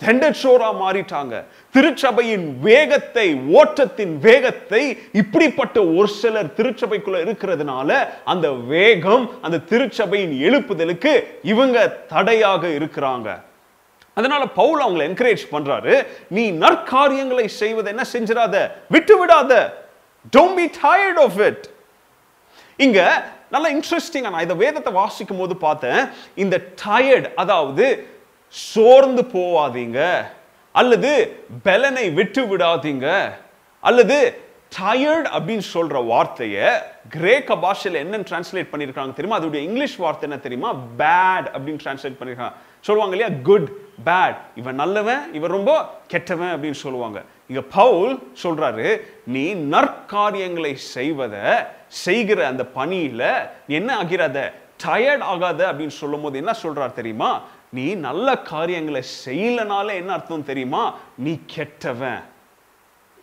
தெண்டச்சோரா 0.05 0.69
மாறிட்டாங்க. 0.83 1.45
திருச்சபையின் 1.75 2.59
வேகத்தை 2.61 3.35
ஓட்டத்தின் 3.35 4.19
வேகத்தை 4.19 4.99
இப்படிப்பட்ட 5.13 5.85
ஒரு 5.85 6.09
சிலர் 6.09 6.55
திருச்சபைக்குள்ள 6.57 7.19
இருக்கிறதுனால 7.27 8.09
அந்த 8.25 8.51
வேகம் 8.51 9.31
அந்த 9.43 9.59
திருச்சபையின் 9.71 10.35
எழுப்புதலுக்கு 10.47 11.25
இவங்க 11.43 11.89
தடையாக 11.89 12.69
இருக்கிறாங்க. 12.69 13.29
அதனால 14.15 14.47
பவுல் 14.47 14.81
அவங்களை 14.85 15.05
என்கரேஜ் 15.11 15.45
பண்றாரு 15.53 16.07
நீ 16.29 16.53
நற்காரியங்களை 16.53 17.47
செய்வதை 17.47 17.95
என்ன 17.95 18.05
செஞ்சிடாத? 18.13 18.71
விட்டு 18.89 19.27
விடாத 19.27 19.73
don't 20.37 20.55
be 20.55 20.67
tired 20.83 21.21
of 21.27 21.39
it 21.39 21.69
இங்க 22.77 23.01
நல்ல 23.55 23.67
இன்ட்ரெஸ்டிங்காக 23.77 24.33
நான் 24.35 24.47
இந்த 24.49 24.55
வேதத்தை 24.55 24.93
வாசிக்கும் 24.93 25.41
போது 25.43 25.57
பார்த்தேன் 25.57 26.01
இந்த 26.35 26.57
டயர்ட் 26.85 27.29
அதாவது 27.35 27.87
சோர்ந்து 28.49 29.23
போவாதீங்க 29.33 29.99
அல்லது 30.73 31.11
பலனை 31.63 32.11
விட்டு 32.11 32.43
விடாதீங்க 32.51 33.07
அல்லது 33.81 34.17
டயர்ட் 34.79 35.29
அப்படின்னு 35.37 35.65
சொல்ற 35.75 36.07
வார்த்தையை 36.07 36.67
கிரேக்க 37.09 37.57
பாஷையில் 37.57 38.01
என்னன்னு 38.03 38.29
டிரான்ஸ்லேட் 38.29 38.71
பண்ணியிருக்காங்க 38.73 39.13
தெரியுமா? 39.13 39.39
அதோடைய 39.41 39.63
இங்கிலீஷ் 39.69 39.97
வார்த்தை 39.97 40.27
என்ன 40.29 40.43
தெரியுமா? 40.43 40.71
பேட் 41.01 41.49
அப்படின்னு 41.55 41.83
டிரான்ஸ்லேட் 41.85 42.19
பண்ணியிருக்காங்க. 42.21 42.57
சொல்லுவாங்க 42.81 43.17
இல்லையா? 43.17 43.41
குட் 43.43 43.69
பேட் 44.05 44.39
இவன் 44.55 44.75
நல்லவன் 44.75 45.35
இவன் 45.35 45.51
ரொம்ப 45.51 45.73
கெட்டவன் 46.07 46.53
அப்படின்னு 46.55 46.83
சொல்லுவாங்க. 46.85 47.21
இங்க 47.49 47.63
பவுல் 47.63 48.15
சொல்றாரு 48.43 48.89
நீ 49.27 49.45
நற்காரியங்களை 49.55 50.75
செய்வதை 50.75 51.45
செய்கிற 51.91 52.47
அந்த 52.47 52.65
பணியில 52.75 53.23
என்ன 53.67 53.97
ஆகிறாத? 53.97 54.39
டயர்ட் 54.85 55.21
ஆகாத 55.21 55.73
அப்படின்னு 55.73 55.97
சொல்லும் 56.01 56.23
போது 56.23 56.37
என்ன 56.37 56.53
சொல்றார் 56.63 56.93
தெரியுமா? 56.93 57.43
நீ 57.71 57.95
நல்ல 57.95 58.39
காரியங்களை 58.39 59.03
செய்யலனால 59.27 59.95
என்ன 59.95 60.13
அர்த்தம் 60.13 60.45
தெரியுமா? 60.45 60.95
நீ 61.19 61.39
கெட்டவன். 61.47 62.23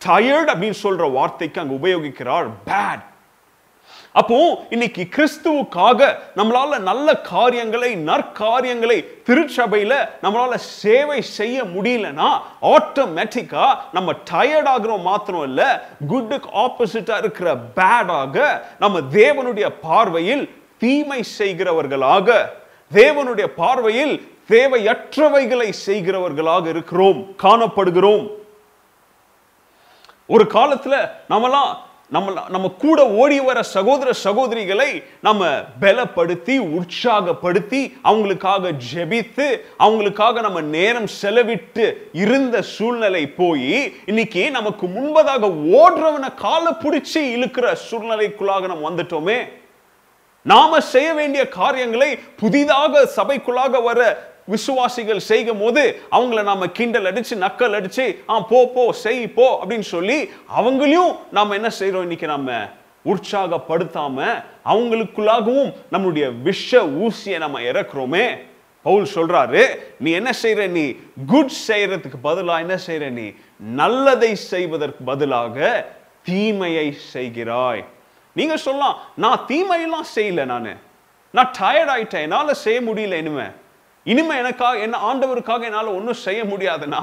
டயர்ட் 0.06 0.50
அப்படின்னு 0.52 0.74
சொல்ற 0.82 1.12
வார்த்தைக்கு 1.12 1.60
அங்க 1.60 1.74
உபயோகிக்கிறார் 1.74 2.50
பேட் 2.66 3.04
அப்போ 4.18 4.38
இன்னைக்கு 4.70 5.02
கிறிஸ்துவுக்காக 5.16 6.06
நம்மளால 6.36 6.78
நல்ல 6.78 7.08
காரியங்களை 7.30 7.90
நற்காரியங்களை 8.08 8.96
திருச்சபையில 9.26 9.94
நம்மளால 10.22 10.54
சேவை 10.54 11.18
செய்ய 11.38 11.64
முடியலன்னா 11.74 12.28
ஆட்டோமேட்டிக்கா 12.74 13.66
நம்ம 13.92 14.14
டயர்ட் 14.30 14.70
ஆகிறோம் 14.74 15.02
மாத்திரம் 15.02 15.42
இல்ல 15.42 15.62
குட்டுக்கு 16.08 16.48
ஆப்போசிட்டா 16.64 17.16
இருக்கிற 17.16 17.56
பேடாக 17.74 18.46
நம்ம 18.78 19.02
தேவனுடைய 19.12 19.68
பார்வையில் 19.80 20.44
தீமை 20.78 21.20
செய்கிறவர்களாக 21.38 22.38
தேவனுடைய 22.92 23.46
பார்வையில் 23.60 24.14
தேவையற்றவைகளை 24.48 25.68
செய்கிறவர்களாக 25.86 26.66
இருக்கிறோம் 26.66 27.18
காணப்படுகிறோம். 27.42 28.24
ஒரு 30.26 30.44
காலத்துல 30.54 30.94
நம்மலாம் 31.28 31.70
நம்ம 32.10 32.44
நம்ம 32.48 32.68
கூட 32.78 33.06
ஓடி 33.06 33.40
வர 33.40 33.62
சகோதர 33.62 34.12
சகோதரிகளை 34.24 35.02
நம்ம 35.20 35.48
பலப்படுத்தி 35.80 36.78
உற்சாகப்படுத்தி 36.78 37.80
அவங்களுக்காக 38.04 38.72
ஜெபித்து 38.94 39.60
அவங்களுக்காக 39.78 40.40
நம்ம 40.40 40.60
நேரம் 40.60 41.08
செலவிட்டு 41.22 41.92
இருந்த 42.12 42.62
சூழ்நிலை 42.62 43.28
போய் 43.28 43.92
இன்னைக்கு 44.06 44.50
நமக்கு 44.50 44.86
முன்பதாக 44.86 45.50
ஓடுறவனை 45.80 46.34
காலை 46.34 46.72
பிடிச்சி 46.72 47.20
இழுக்கிற 47.36 47.76
சூழ்நிலைக்குள்ளாக 47.90 48.66
நம்ம 48.66 48.90
வந்துட்டோமே. 48.90 49.38
நாம 50.42 50.80
செய்ய 50.80 51.14
வேண்டிய 51.14 51.48
காரியங்களை 51.48 52.18
புதிதாக 52.36 53.08
சபைக்குள்ளாக 53.16 53.82
வர 53.82 54.00
விசுவாசிகள் 54.52 55.20
செய்யும் 55.30 55.62
போது 55.62 55.82
அவங்கள 56.10 56.42
நாம 56.50 56.68
கிண்டல் 56.78 57.08
அடிச்சு 57.10 57.34
நக்கல் 57.44 57.76
அடிச்சு 57.78 58.06
ஆ 58.28 58.40
போ 58.52 58.60
போ 58.74 58.84
செய் 59.04 59.22
போ 59.38 59.46
அப்படின்னு 59.62 59.88
சொல்லி 59.94 60.18
அவங்களையும் 60.58 61.12
நாம 61.38 61.54
என்ன 61.60 61.70
செய்யறோம் 61.78 62.06
இன்னைக்கு 62.08 62.26
நம்ம 62.26 62.52
உற்சாகப்படுத்தாம 63.04 64.16
அவங்களுக்குள்ளாகவும் 64.72 65.70
நம்மளுடைய 65.92 66.26
விஷ 66.42 66.80
ஊசியை 67.04 67.38
நம்ம 67.44 67.60
இறக்குறோமே. 67.70 68.26
பவுல் 68.82 69.06
சொல்றாரு 69.14 69.62
நீ 69.98 70.10
என்ன 70.10 70.30
செய்யற 70.42 70.66
நீ 70.76 70.84
குட் 71.26 71.54
செய்யறதுக்கு 71.68 72.18
பதிலா 72.24 72.58
என்ன 72.64 72.76
செய்யற 72.86 73.06
நீ 73.18 73.26
நல்லதை 73.58 74.32
செய்வதற்கு 74.34 75.04
பதிலாக 75.04 75.86
தீமையை 76.22 76.88
செய்கிறாய். 77.12 77.82
நீங்க 78.36 78.56
சொல்லலாம் 78.56 78.98
நான் 79.14 79.44
தீமையெல்லாம் 79.48 80.10
செய்யல 80.16 80.44
நானு. 80.44 80.74
நான் 81.30 81.50
டயர்ட் 81.60 81.92
ஆயிட்டேன். 81.94 82.26
என்னால 82.26 82.54
செய்ய 82.54 82.80
முடியல 82.80 83.18
இனிமே. 83.22 83.48
இனிமே 84.08 84.34
எனக்காக 84.36 84.78
என்ன 84.78 84.96
ஆண்டவருக்காக 85.10 85.62
என்னால 85.62 85.92
ஒன்றும் 85.94 86.22
செய்ய 86.26 86.40
முடியாதுன்னா 86.44 87.00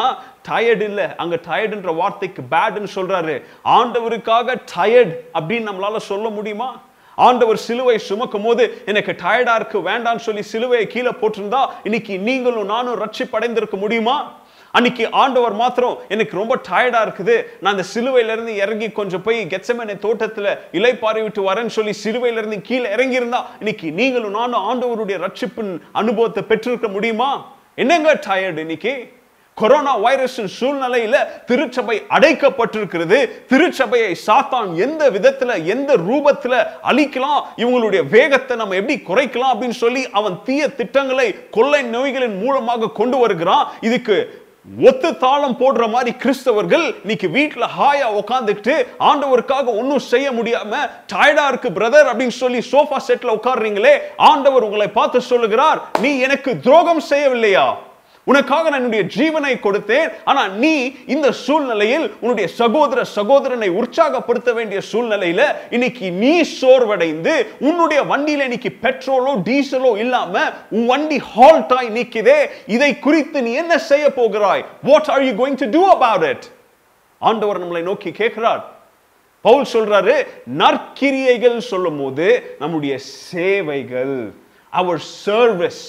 டயர்டு 0.50 0.82
இல்ல. 0.82 1.02
அங்க 1.16 1.36
டயர்டுன்ற 1.48 1.96
வார்த்தைக்கு 1.96 2.42
பேடுன்னு 2.52 2.90
சொல்றாரு. 2.96 3.36
ஆண்டவருக்காக 3.78 4.56
டயர்ட் 4.76 5.14
அப்படின்னு 5.34 5.70
நம்மளால 5.70 5.98
சொல்ல 5.98 6.30
முடியுமா? 6.30 6.70
ஆண்டவர் 7.18 7.58
சிலுவை 7.58 7.98
சுமக்கும் 7.98 8.44
போது 8.44 8.64
எனக்கு 8.86 9.12
டயர்டா 9.24 9.56
இருக்கு 9.56 9.80
வேண்டாம்னு 9.80 10.26
சொல்லி 10.28 10.44
சிலுவையை 10.54 10.88
கீழே 10.88 11.12
போட்டிருந்தா 11.22 11.62
இன்னைக்கு 11.84 12.18
நீங்களும் 12.18 12.66
நானும் 12.66 13.00
ரட்சிப்படைந்திருக்க 13.02 13.78
முடியுமா? 13.84 14.18
அன்னைக்கு 14.76 15.04
ஆண்டவர் 15.24 15.56
மாத்திரம் 15.62 15.98
எனக்கு 16.14 16.38
ரொம்ப 16.42 16.54
டயர்டா 16.70 17.02
இருக்குது. 17.08 17.36
நான் 17.62 17.74
அந்த 17.76 17.86
சிலுவையிலிருந்து 17.94 18.54
இறங்கி 18.64 18.88
கொஞ்சம் 19.00 19.26
போய் 19.26 19.40
கெச்சமனை 19.54 19.96
தோட்டத்துல 20.06 20.48
இலைப்பாறை 20.80 21.22
விட்டு 21.22 21.42
வரேன்னு 21.50 21.76
சொல்லி 21.78 21.94
சிலுவையிலிருந்து 22.04 22.62
கீழே 22.62 22.88
இறங்கி 22.96 23.16
இருந்தா 23.16 23.46
இன்னைக்கு 23.60 23.90
நீங்களும் 23.92 24.38
நானும் 24.40 24.66
ஆண்டவருடைய 24.70 25.18
ரட்சிப்பின் 25.26 25.74
அனுபவத்தை 25.92 26.44
பெற்றிருக்க 26.44 26.88
முடியுமா? 26.88 27.30
என்னங்க 27.76 28.20
டயர்டு 28.28 28.58
இன்னைக்கு? 28.58 28.96
கொரோனா 29.58 29.92
வைரஸின் 30.04 30.50
சூழ்நிலையில 30.60 31.18
திருச்சபை 31.46 31.96
அடைக்கப்பட்டிருக்கிறது. 32.10 33.20
திருச்சபையை 33.52 34.10
சாத்தான் 34.28 34.70
எந்த 34.86 35.04
விதத்துல 35.12 35.52
எந்த 35.66 35.92
ரூபத்துல 36.10 36.54
அழிக்கலாம் 36.92 37.42
இவங்களுடைய 37.58 38.02
வேகத்தை 38.10 38.58
நம்ம 38.58 38.76
எப்படி 38.76 38.98
குறைக்கலாம் 39.10 39.54
அப்படின்னு 39.54 39.82
சொல்லி 39.84 40.04
அவன் 40.12 40.36
தீய 40.44 40.68
திட்டங்களை 40.80 41.28
கொள்ளை 41.50 41.84
நோய்களின் 41.84 42.38
மூலமாக 42.44 42.92
கொண்டு 43.00 43.18
வருகிறான். 43.18 43.68
இதுக்கு 43.82 44.18
ஒத்து 44.66 45.18
தாளம் 45.18 45.58
போடுற 45.60 45.90
மாதிரி 45.90 46.12
கிறிஸ்தவர்கள் 46.18 46.86
இன்னைக்கு 47.04 47.28
வீட்டுல 47.28 47.66
ஹாயா 47.78 48.08
உட்காந்துக்கிட்டு 48.22 48.76
ஆண்டவருக்காக 49.00 49.66
ஒன்றும் 49.78 50.06
செய்ய 50.06 50.32
முடியாம 50.32 50.72
டயர்டா 51.14 51.48
இருக்கு 51.48 51.70
பிரதர் 51.70 52.10
அப்படின்னு 52.12 52.36
சொல்லி 52.36 52.60
சோஃபா 52.72 53.00
செட்ல 53.08 53.36
உட்கார்றீங்களே 53.36 53.94
ஆண்டவர் 54.30 54.64
உங்களை 54.64 54.88
பார்த்து 54.92 55.22
சொல்லுகிறார் 55.22 55.82
நீ 56.02 56.20
எனக்கு 56.20 56.54
துரோகம் 56.60 57.04
செய்யவில்லையா? 57.10 57.66
உனக்காக 58.26 58.70
நான் 58.70 58.80
என்னுடைய 58.82 59.04
ஜீவனை 59.16 59.54
கொடுத்தேன். 59.66 60.10
ஆனா 60.24 60.48
நீ 60.48 60.74
இந்த 61.06 61.32
சூழ்நிலையில் 61.32 62.06
உன்னுடைய 62.22 62.48
சகோதர 62.60 63.04
சகோதரனை 63.18 63.70
உற்சாகப்படுத்த 63.80 64.54
வேண்டிய 64.54 64.82
சூழ்நிலையில 64.92 65.42
இன்னைக்கு 65.70 66.12
நீ 66.24 66.34
சோர்வடைந்து 66.62 67.34
உன்னுடைய 67.60 68.04
வண்டியில 68.12 68.48
இன்னைக்கு 68.50 68.72
பெட்ரோலோ 68.86 69.34
டீசலோ 69.50 69.98
இல்லாம 69.98 70.44
உன் 70.70 70.86
வண்டி 70.86 71.20
ஹால்ட் 71.34 71.74
ஆகி 71.78 71.90
நிக்குதே 72.00 72.40
இதை 72.66 72.92
குறித்து 73.00 73.42
நீ 73.42 73.54
என்ன 73.54 73.78
செய்ய 73.78 74.14
போகிறாய்? 74.14 74.64
What 74.84 75.10
are 75.16 75.24
you 75.24 75.34
going 75.42 75.60
to 75.64 75.70
do 75.70 75.84
about 75.98 76.26
it 76.32 76.48
ஆண்டவர் 77.18 77.62
நம்மளை 77.64 77.82
நோக்கி 77.82 78.12
கேட்கிறார். 78.12 78.64
பவுல் 79.42 79.68
சொல்றாரு 79.74 80.16
நற்கிரியைகள் 80.58 81.58
சொல்லும் 81.58 82.00
போது 82.02 82.28
நம்முடைய 82.60 82.98
சேவைகள் 83.30 84.16
அவர் 84.70 85.02
சர்வீஸ் 85.26 85.84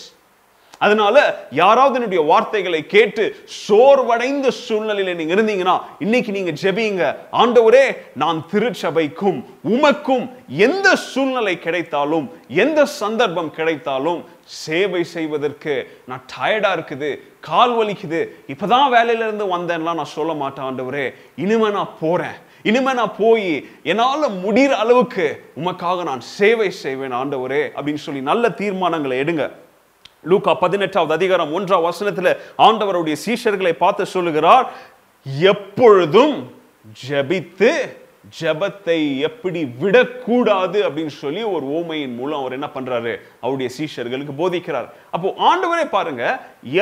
அதனால 0.78 1.16
யாராவது 1.50 1.96
என்னுடைய 1.98 2.22
வார்த்தைகளை 2.30 2.86
கேட்டு 2.86 3.24
சோர்வடைந்த 3.66 4.48
சூழ்நிலையில 4.68 5.14
நீங்க 5.14 5.34
இருந்தீங்கன்னா 5.34 5.76
இன்னைக்கு 5.98 6.32
நீங்க 6.32 6.52
ஜெபிங்க. 6.62 7.02
ஆண்டவரே 7.42 7.84
நான் 8.22 8.44
திருச்சபைக்கும் 8.52 9.38
உமக்கும் 9.74 10.24
எந்த 10.68 10.96
சூழ்நிலை 11.10 11.58
கிடைத்தாலும் 11.58 12.26
எந்த 12.48 12.84
சந்தர்ப்பம் 13.00 13.52
கிடைத்தாலும் 13.58 14.22
சேவை 14.44 15.04
செய்வதற்கு 15.04 15.74
நான் 16.06 16.24
டயர்டா 16.32 16.70
இருக்குது 16.76 17.10
கால் 17.40 17.74
வலிக்குது. 17.78 18.20
இப்பதான் 18.52 18.88
வேலையில 18.96 19.26
இருந்து 19.28 19.46
வந்தேன்லாம் 19.56 20.00
நான் 20.00 20.14
சொல்ல 20.16 20.32
மாட்டேன் 20.42 20.66
ஆண்டவரே. 20.68 21.06
இனிமே 21.44 21.68
நான் 21.78 21.96
போறேன். 22.00 22.36
இனிமே 22.70 22.92
நான் 22.92 23.16
போய் 23.18 23.50
என்னால் 23.82 24.32
முடிகிற 24.44 24.72
அளவுக்கு 24.84 25.26
உமக்காக 25.60 26.02
நான் 26.02 26.20
சேவை 26.20 26.70
செய்வேன் 26.70 27.18
ஆண்டவரே 27.20 27.62
அப்படின்னு 27.76 28.04
சொல்லி 28.06 28.20
நல்ல 28.20 28.48
தீர்மானங்களை 28.48 29.16
எடுங்க. 29.24 29.44
லூக்கா 30.30 30.52
பதினெட்டாவது 30.54 31.12
அதிகாரம் 31.12 31.52
ஒன்றாம் 31.56 31.86
வசனத்துல 31.88 32.28
ஆண்டவருடைய 32.58 33.16
சீஷர்களை 33.24 33.72
பார்த்து 33.72 34.06
சொல்லுகிறார் 34.06 34.66
எப்பொழுதும் 35.40 36.34
ஜெபித்து 37.08 37.70
ஜெபத்தை 38.40 39.18
எப்படி 39.18 39.60
விடக்கூடாது? 39.78 40.78
அப்படின்னு 40.88 41.12
சொல்லி 41.22 41.42
ஒரு 41.42 41.66
ஓமையின் 41.78 42.14
மூலம் 42.14 42.40
அவர் 42.40 42.52
என்ன 42.52 42.68
பண்றாரு? 42.74 43.12
அவருடைய 43.40 43.68
சீஷர்களுக்கு 43.78 44.34
போதிக்கிறார். 44.38 44.88
அப்போ 45.10 45.28
ஆண்டவரே 45.50 45.84
பாருங்க 45.90 46.24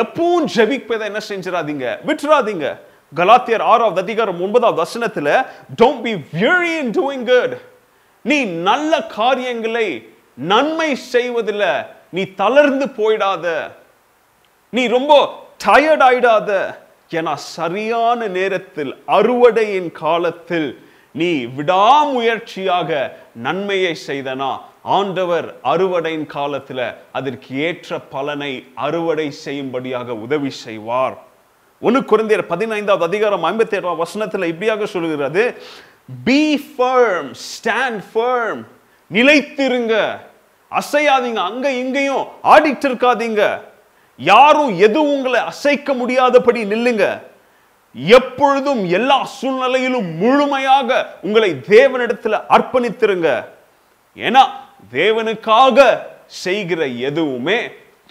எப்பவும் 0.03 0.47
ஜபிப்பதை 0.57 1.05
என்ன 1.11 1.21
செஞ்சிடாதீங்க 1.29 1.87
விட்டுறாதீங்க. 2.07 2.67
கலாத்தியர் 3.17 3.65
ஆறாவது 3.73 4.01
அதிகாரம் 4.01 4.41
ஒன்பதாவது 4.41 4.83
வசனத்துல 4.85 5.29
don't 5.83 6.03
be 6.03 6.15
weary 6.41 6.73
in 6.83 6.95
doing 7.01 7.27
good 7.33 7.55
நீ 8.23 8.45
நல்ல 8.45 9.03
காரியங்களை 9.19 9.89
நன்மை 10.35 10.95
செய்வதில் 10.95 11.67
நீ 12.17 12.23
தளர்ந்து 12.41 12.87
போயிடாத. 12.99 13.47
நீ 14.77 14.83
ரொம்ப 14.97 15.13
டயர்ட் 15.65 16.05
ஆயிடாத. 16.09 16.51
ஏன்னா 17.19 17.35
சரியான 17.57 18.21
நேரத்தில் 18.39 18.93
அறுவடையின் 19.19 19.91
காலத்தில் 20.03 20.69
நீ 21.21 21.31
விடாமுயற்சியாக 21.59 22.91
நன்மையை 23.47 23.93
செய்தனா. 24.07 24.53
ஆண்டவர் 24.99 25.47
அறுவடையின் 25.73 26.27
காலத்துல 26.37 26.81
அதற்கு 27.19 27.51
ஏற்ற 27.67 27.99
பலனை 28.15 28.53
அறுவடை 28.87 29.29
செய்யும்படியாக 29.45 30.17
உதவி 30.27 30.51
செய்வார். 30.65 31.17
ஒன்னு 31.87 32.01
குறைந்தர் 32.11 32.51
பதினைந்தாவது 32.53 33.05
அதிகாரம் 33.11 33.45
ஐம்பத்தி 33.51 33.77
ஏழாம் 33.79 34.03
வசனத்தில் 34.05 34.51
இப்படியாக 34.53 34.87
சொல்லுகிறது. 34.95 35.45
பி 36.27 36.43
ஃபர்ம் 36.71 37.31
ஸ்டாண்ட் 37.49 38.03
ஃபர்ம் 38.13 38.63
நிலைத்திருங்க. 39.11 39.95
அசையாதீங்க. 40.81 41.41
அங்க 41.51 41.71
இங்கேயும் 41.71 42.25
ஆடிட்டு 42.43 42.87
இருக்காதீங்க. 42.91 43.61
யாரும் 44.17 44.79
எதுவும் 44.79 45.15
உங்களை 45.15 45.41
அசைக்க 45.41 45.95
முடியாதபடி 45.95 46.65
நில்லுங்க. 46.65 47.07
எப்பொழுதும் 47.95 48.89
எல்லா 48.89 49.25
சூழ்நிலையிலும் 49.25 50.17
முழுமையாக 50.17 51.07
உங்களை 51.23 51.51
தேவனிடத்தில் 51.69 52.45
அர்ப்பணித்திருங்க. 52.49 53.29
ஏன்னா 54.17 54.43
தேவனுக்காக 54.93 55.99
செய்கிற 56.27 56.87
எதுவுமே 56.87 57.59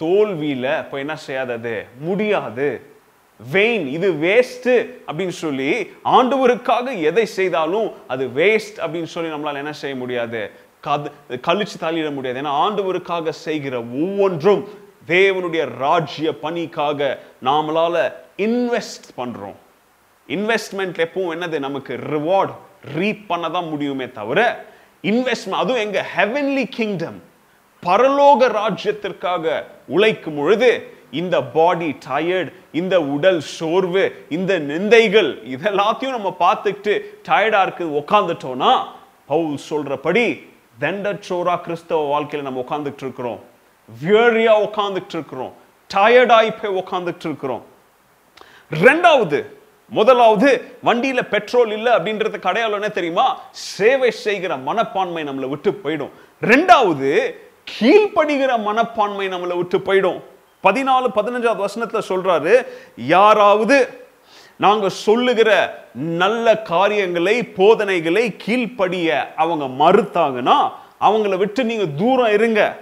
தோல்வியில 0.00 0.78
இப்போ 0.78 0.98
என்ன 0.98 1.16
செய்யாதது? 1.16 1.86
முடியாது. 1.98 2.92
வெயின் 3.52 3.86
இது 3.86 4.08
வேஸ்ட் 4.12 4.70
அப்படின்னு 5.06 5.36
சொல்லி 5.42 5.70
ஆண்டவருக்காக 6.04 7.00
எதை 7.00 7.26
செய்தாலும் 7.26 7.88
அது 8.06 8.24
வேஸ்ட் 8.36 8.78
அப்படின்னு 8.78 9.10
சொல்லி 9.14 9.30
நம்மளால 9.32 9.54
என்ன 9.54 9.72
செய்ய 9.72 9.96
முடியாது? 9.96 10.50
கது 10.86 11.08
கழிச்சு 11.46 11.76
தள்ளிட 11.84 12.08
முடியாது. 12.14 12.40
ஏன்னா 12.42 12.54
ஆண்டவருக்காக 12.64 13.34
செய்கிற 13.46 13.74
ஒவ்வொன்றும் 14.02 14.62
தேவனுடைய 15.08 15.64
ராஜ்ய 15.84 16.28
பணிக்காக 16.44 17.00
நாமளால 17.48 17.94
இன்வெஸ்ட் 18.46 19.08
பண்ணுறோம் 19.18 19.58
இன்வெஸ்ட்மெண்ட் 20.28 20.98
எப்பவும் 21.06 21.32
என்னது? 21.34 21.56
நமக்கு 21.66 21.94
ரிவார்ட் 22.14 22.52
ரீப் 22.96 23.22
பண்ண 23.26 23.50
தான் 23.50 23.68
முடியுமே 23.68 24.06
தவிர 24.10 24.40
இன்வெஸ்ட்மெண்ட் 25.04 25.60
அதுவும் 25.62 25.84
எங்க 25.86 26.00
ஹெவன்லி 26.16 26.64
கிங்டம் 26.76 27.18
பரலோக 27.82 28.48
ராஜ்யத்திற்காக 28.60 29.44
உழைக்கும் 29.88 30.36
பொழுது 30.36 30.70
இந்த 31.20 31.36
பாடி 31.56 31.88
டயர்ட் 32.08 32.50
இந்த 32.72 32.94
உடல் 33.14 33.40
சோர்வு 33.56 34.04
இந்த 34.28 34.52
நிந்தைகள் 34.70 35.30
இதெல்லாத்தையும் 35.54 36.16
நம்ம 36.18 36.30
பார்த்துக்கிட்டு 36.38 36.94
டயர்டாக 37.28 37.64
இருக்கு 37.66 37.84
உட்காந்துட்டோம்னா 38.00 38.72
பவுல் 39.26 39.58
சொல்றபடி 39.70 40.26
தண்டச்சோரா 40.80 41.60
கிறிஸ்தவ 41.60 42.08
வாழ்க்கையில் 42.08 42.52
நம்ம 42.52 42.64
உட்காந்துட்டு 42.68 43.02
இருக்கிறோம் 43.02 43.40
வியரியா 44.02 44.54
உட்காந்துட்டு 44.66 45.14
இருக்கிறோம் 45.18 45.52
டயர்டாகி 45.94 46.52
போய் 46.62 46.82
உட்காந்துட்டு 46.82 47.26
இருக்கிறோம் 47.28 47.64
ரெண்டாவது 48.70 49.46
முதலாவது 49.88 50.76
வண்டியில 50.84 51.22
பெட்ரோல் 51.22 51.70
இல்லை 51.70 51.92
அப்படின்றது 51.92 52.42
அடையாளம் 52.42 52.80
என்ன 52.80 52.88
தெரியுமா? 52.88 53.40
சேவை 53.50 54.10
செய்கிற 54.10 54.56
மனப்பான்மை 54.56 55.24
நம்மளை 55.24 55.48
விட்டு 55.48 55.80
போயிடும். 55.84 56.10
ரெண்டாவது 56.40 57.34
கீழ்ப்படுகிற 57.70 58.62
மனப்பான்மை 58.62 59.28
நம்மளை 59.28 59.56
விட்டு 59.56 59.78
போயிடும். 59.78 60.20
பதினாலு 60.62 61.06
பதினஞ்சாவது 61.14 61.64
வசனத்துல 61.66 62.02
சொல்றாரு 62.08 62.66
யாராவது 62.96 64.03
நாங்கள் 64.56 64.88
சொல்லுகிற 64.88 65.50
நல்ல 65.94 66.58
காரியங்களை 66.58 67.42
போதனைகளை 67.42 68.36
கீழ்ப்படிய 68.36 69.34
அவங்க 69.34 69.66
மறுத்தாங்கன்னா 69.84 70.58
அவங்கள 71.00 71.36
விட்டு 71.36 71.64
நீங்கள் 71.64 71.94
தூரம் 71.96 72.32
இருங்க. 72.32 72.76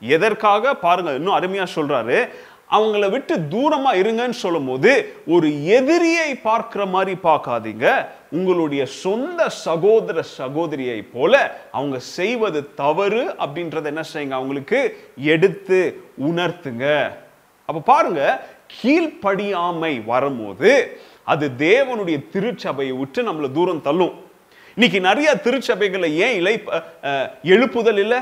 எதற்காக? 0.00 0.74
பாருங்க 0.74 1.12
இன்னும் 1.12 1.32
அருமையாக 1.32 1.72
சொல்றாரு. 1.74 2.28
அவங்கள 2.70 3.10
விட்டு 3.10 3.34
தூரமா 3.50 3.90
இருங்கன்னு 3.92 4.30
சொல்லும்போது 4.30 5.14
ஒரு 5.26 5.64
எதிரியை 5.64 6.34
பார்க்கிற 6.34 6.86
மாதிரி 6.86 7.18
பார்க்காதீங்க. 7.22 8.06
உங்களுடைய 8.30 8.86
சொந்த 8.86 9.48
சகோதர 9.48 10.22
சகோதரியை 10.22 11.02
போல 11.02 11.60
அவங்க 11.72 11.98
செய்வது 11.98 12.74
தவறு 12.74 13.34
அப்படின்றத 13.38 13.84
என்ன 13.84 14.02
செய்யுங்க? 14.12 14.30
அவங்களுக்கு 14.30 14.98
எடுத்து 15.16 16.00
உணர்த்துங்க. 16.28 17.10
அப்ப 17.66 17.80
பாருங்க 17.80 18.46
கீழ்ப்படியாமை 18.82 20.04
வரும்போது 20.04 21.00
அது 21.32 21.46
தேவனுடைய 21.66 22.16
திருச்சபையை 22.34 22.94
விட்டு 23.02 23.20
நம்மளை 23.28 23.48
தூரம் 23.58 23.84
தள்ளும். 23.86 24.14
இன்னைக்கு 24.76 24.98
நிறைய 25.08 25.28
திருச்சபைகளை 25.44 26.08
ஏன் 26.24 26.34
இலை 26.40 26.54
எழுப்புதல் 27.52 28.00
இல்லை? 28.04 28.20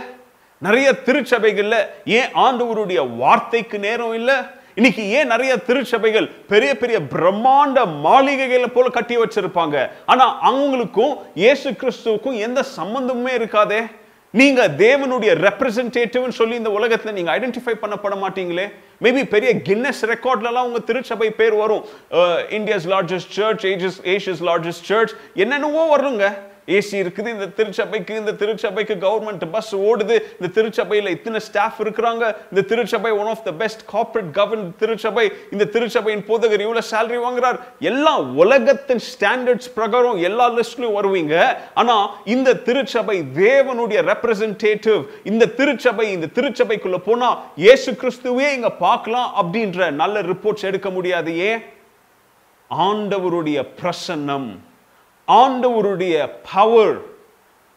நிறைய 0.66 0.88
திருச்சபைகளில் 1.06 1.80
ஏன் 2.18 2.30
ஆண்டவருடைய 2.44 3.00
வார்த்தைக்கு 3.22 3.78
நேரம் 3.86 4.14
இல்லை? 4.18 4.36
இன்னைக்கு 4.78 5.02
ஏன் 5.16 5.30
நிறைய 5.32 5.52
திருச்சபைகள் 5.66 6.26
பெரிய 6.52 6.70
பெரிய 6.78 6.98
பிரம்மாண்ட 7.14 7.80
மாளிகைகளை 8.06 8.68
போல 8.76 8.86
கட்டி 8.96 9.16
வச்சிருப்பாங்க? 9.22 9.76
ஆனா 10.12 10.24
அவங்களுக்கும் 10.50 11.12
இயேசு 11.42 11.68
கிறிஸ்துவுக்கும் 11.80 12.40
எந்த 12.46 12.60
சம்பந்தமுமே 12.78 13.34
இருக்காதே? 13.40 13.80
நீங்க 14.40 14.62
தேவனுடைய 14.68 15.32
ரெப்ரசன்டேட்டிவ்னு 15.46 16.36
சொல்லி 16.38 16.54
இந்த 16.60 16.70
உலகத்துல 16.78 17.12
நீங்க 17.16 17.30
ஐடென்டிஃபை 17.38 17.74
பண்ணப்பட 17.82 18.14
மாட்டீங்களே? 18.22 18.64
மேபி 19.04 19.22
பெரிய 19.34 19.50
கின்னஸ் 19.68 20.00
ரெக்கார்ட்லலாம் 20.12 20.66
உங்க 20.68 20.78
திருச்சபை 20.88 21.28
பேர் 21.40 21.54
வரும். 21.54 21.84
India's 22.56 22.88
largest 22.92 23.34
church 23.36 23.66
ages 23.72 24.00
Asia's 24.14 24.42
largest 24.48 24.88
church 24.90 25.14
என்னென்னவோ 25.34 25.84
வருங்க. 25.94 26.24
ஏசி 26.76 26.96
இருக்குது 27.02 27.28
இந்த 27.36 27.46
திருச்சபைக்கு 27.58 28.14
இந்த 28.20 28.32
திருச்சபைக்கு 28.40 28.94
கவர்மெண்ட் 29.06 29.44
பஸ் 29.54 29.72
ஓடுது. 29.88 30.16
இந்த 30.38 30.48
திருச்சபையில் 30.56 31.10
இத்தனை 31.16 31.40
ஸ்டாஃப் 31.48 31.80
இருக்கிறாங்க. 31.84 32.24
இந்த 32.52 32.62
திருச்சபை 32.70 33.12
one 33.20 33.30
of 33.32 33.44
the 33.48 33.52
best 33.62 33.84
corporate 33.92 34.30
govern 34.40 34.66
திருச்சபை. 34.82 35.26
இந்த 35.54 35.64
திருச்சபையின் 35.74 36.24
போதகர் 36.30 36.64
இவ்வளோ 36.66 36.84
சேலரி 36.92 37.20
வாங்குறார்? 37.26 37.58
எல்லா 37.90 38.14
உலகத்தின் 38.44 39.04
ஸ்டாண்டர்ட்ஸ் 39.10 39.70
பிரகாரம் 39.78 40.20
எல்லா 40.30 40.48
லிஸ்ட்லையும் 40.58 40.96
வருவீங்க. 41.00 41.34
ஆனால் 41.82 42.06
இந்த 42.36 42.56
திருச்சபை 42.68 43.18
தேவனுடைய 43.42 44.00
ரெப்ரசன்டேட்டிவ் 44.10 45.00
இந்த 45.32 45.50
திருச்சபை 45.60 46.06
இந்த 46.16 46.30
திருச்சபைக்குள்ள 46.38 47.00
போனால் 47.08 47.38
ஏசு 47.72 47.90
கிறிஸ்துவே 48.02 48.48
இங்கே 48.56 48.72
பார்க்கலாம் 48.86 49.30
அப்படின்ற 49.40 49.90
நல்ல 50.02 50.22
ரிப்போர்ட்ஸ் 50.32 50.68
எடுக்க 50.70 50.88
முடியாது 50.90 51.30
ஏன்? 51.48 51.62
ஆண்டவருடைய 52.70 53.58
பிரசன்னம். 53.80 54.48
ஆண்டவருடைய 55.28 56.30
பவர் 56.54 57.00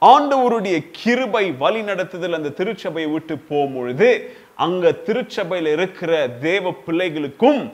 ஆண்டவருடைய 0.01 0.87
கிருபை 0.91 1.51
வழி 1.51 1.81
நடத்துதல் 1.81 2.33
அந்த 2.33 2.49
திருச்சபையை 2.49 3.11
விட்டு 3.11 3.35
போகும்பொழுது 3.49 4.29
அங்க 4.55 4.91
திருச்சபையில் 4.91 5.71
இருக்கிற 5.71 6.27
தேவ 6.27 6.73
பிள்ளைகளுக்கும் 6.87 7.73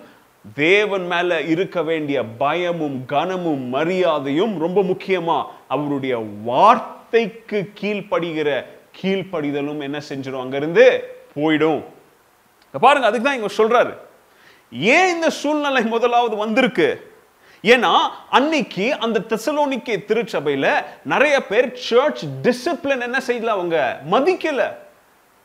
தேவன் 0.53 1.05
மேல 1.05 1.41
இருக்க 1.41 1.83
வேண்டிய 1.83 2.23
பயமும் 2.23 3.05
கனமும் 3.05 3.61
மரியாதையும் 3.61 4.59
ரொம்ப 4.59 4.81
முக்கியமா 4.81 5.45
அவருடைய 5.67 6.23
வார்த்தைக்கு 6.43 7.71
கீழ்ப்படுகிற 7.81 8.65
கீழ்ப்படிதலும் 9.01 9.79
என்ன 9.79 10.01
செஞ்சிடும்? 10.09 10.39
அங்கிருந்து 10.39 11.15
போயிடும். 11.35 11.83
பாருங்க 12.79 13.07
அதுக்கு 13.07 13.29
தான் 13.29 13.41
இங்க 13.41 13.53
சொல்றாரு. 13.57 13.97
ஏன் 14.71 15.13
இந்த 15.13 15.29
சூழ்நிலை 15.29 15.83
முதலாவது 15.83 16.35
வந்திருக்கு? 16.35 17.12
ஏன்னா 17.63 17.97
அன்னைக்கு 18.29 18.97
அந்த 18.99 19.19
தெசலோனிக்கே 19.19 19.97
திருச்சபையில 20.07 20.85
நிறைய 21.03 21.45
பேர் 21.45 21.71
சர்ச் 21.75 22.25
டிசிப்ளின் 22.43 23.01
என்ன 23.01 23.21
செய்யல 23.27 23.45
அவங்க? 23.45 23.99
மதிக்கல. 24.11 24.75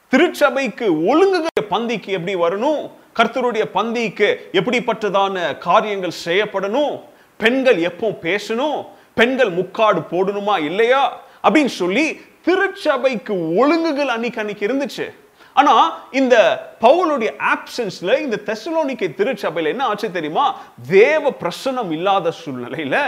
திருச்சபைக்கு 0.08 0.90
ஒழுங்குக 0.92 1.46
பந்திக்கு 1.70 2.06
எப்படி 2.06 2.34
வரணும்? 2.34 2.90
கர்த்தருடைய 3.18 3.64
பந்திக்கு 3.74 4.36
எப்படிப்பட்டதான 4.52 5.58
காரியங்கள் 5.58 6.10
செய்யப்படணும்? 6.24 7.02
பெண்கள் 7.36 7.78
எப்போ 7.78 8.08
பேசணும்? 8.08 8.86
பெண்கள் 9.14 9.50
முக்காடு 9.50 10.00
போடணுமா 10.00 10.64
இல்லையா? 10.64 11.20
அப்படின்னு 11.42 11.66
சொல்லி 11.66 12.20
திருச்சபைக்கு 12.42 13.34
ஒழுங்குகள் 13.34 14.08
அன்னைக்கு 14.08 14.40
அன்னைக்கு 14.40 14.66
இருந்துச்சு. 14.66 15.27
ஆனால் 15.58 15.86
இந்த 16.20 16.36
பவுலுடைய 16.84 17.30
ஆப்சன்ஸில் 17.52 18.12
இந்த 18.24 18.36
தெசலோனிக்கை 18.48 19.08
திருச்சபையில் 19.18 19.70
என்ன 19.72 19.84
ஆச்சு 19.84 20.08
தெரியுமா? 20.16 20.44
தேவ 20.90 21.32
பிரசனம் 21.42 21.90
இல்லாத 21.96 22.30
சூழ்நிலையில் 22.40 22.98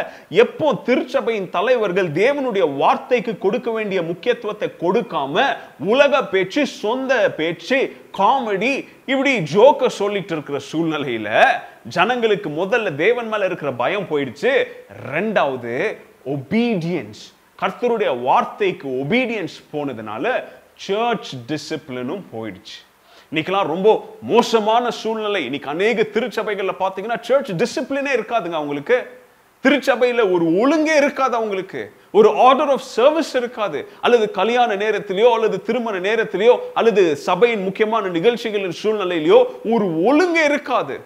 எப்போ 0.44 0.68
திருச்சபையின் 0.86 1.48
தலைவர்கள் 1.56 2.08
தேவனுடைய 2.22 2.64
வார்த்தைக்கு 2.76 3.34
கொடுக்க 3.38 3.70
வேண்டிய 3.70 4.02
முக்கியத்துவத்தை 4.02 4.68
கொடுக்காம 4.84 5.44
உலக 5.94 6.22
பேச்சு 6.34 6.64
சொந்த 6.82 7.12
பேச்சு 7.40 7.78
காமெடி 8.18 8.72
இப்படி 9.12 9.34
ஜோக்க 9.54 9.92
சொல்லிட்டு 10.00 10.34
இருக்கிற 10.36 10.58
சூழ்நிலையில் 10.70 11.32
ஜனங்களுக்கு 11.96 12.50
முதல்ல 12.62 12.94
தேவன் 13.04 13.28
மேலே 13.28 13.44
இருக்கிற 13.44 13.72
பயம் 13.82 14.08
போயிடுச்சு. 14.10 14.54
ரெண்டாவது 15.12 15.74
ஒபீடியன்ஸ் 16.36 17.22
கர்த்தருடைய 17.62 18.10
வார்த்தைக்கு 18.22 18.88
ஒபீடியன்ஸ் 19.02 19.56
போனதுனால 19.72 20.24
சர்ச் 20.80 21.34
டிசிப்ளினும் 21.48 22.22
போயிடுச்சு. 22.32 22.76
இன்னைக்கெல்லாம் 23.32 23.66
ரொம்ப 23.66 24.16
மோசமான 24.22 24.90
சூழ்நிலை. 24.90 25.44
இன்னைக்கு 25.44 25.68
அநேக 25.68 26.02
திருச்சபைகளில் 26.02 26.80
பார்த்தீங்கன்னா 26.80 27.20
சர்ச் 27.20 27.52
டிசிப்ளினே 27.52 28.12
இருக்காதுங்க 28.16 28.52
அவங்களுக்கு. 28.52 29.06
திருச்சபையில் 29.60 30.30
ஒரு 30.30 30.44
ஒழுங்கே 30.44 30.96
இருக்காது 30.96 31.36
அவங்களுக்கு. 31.36 31.92
ஒரு 32.12 32.28
ஆர்டர் 32.36 32.70
ஆஃப் 32.70 32.80
சர்வீஸ் 32.80 33.34
இருக்காது. 33.34 33.88
அல்லது 34.00 34.30
கல்யாண 34.30 34.76
நேரத்திலேயோ 34.76 35.32
அல்லது 35.32 35.62
திருமண 35.62 35.98
நேரத்திலேயோ 35.98 36.58
அல்லது 36.74 37.16
சபையின் 37.16 37.62
முக்கியமான 37.62 38.08
நிகழ்ச்சிகளின் 38.08 38.76
சூழ்நிலையிலையோ 38.82 39.44
ஒரு 39.64 39.86
ஒழுங்கே 40.10 40.44
இருக்காது. 40.44 41.00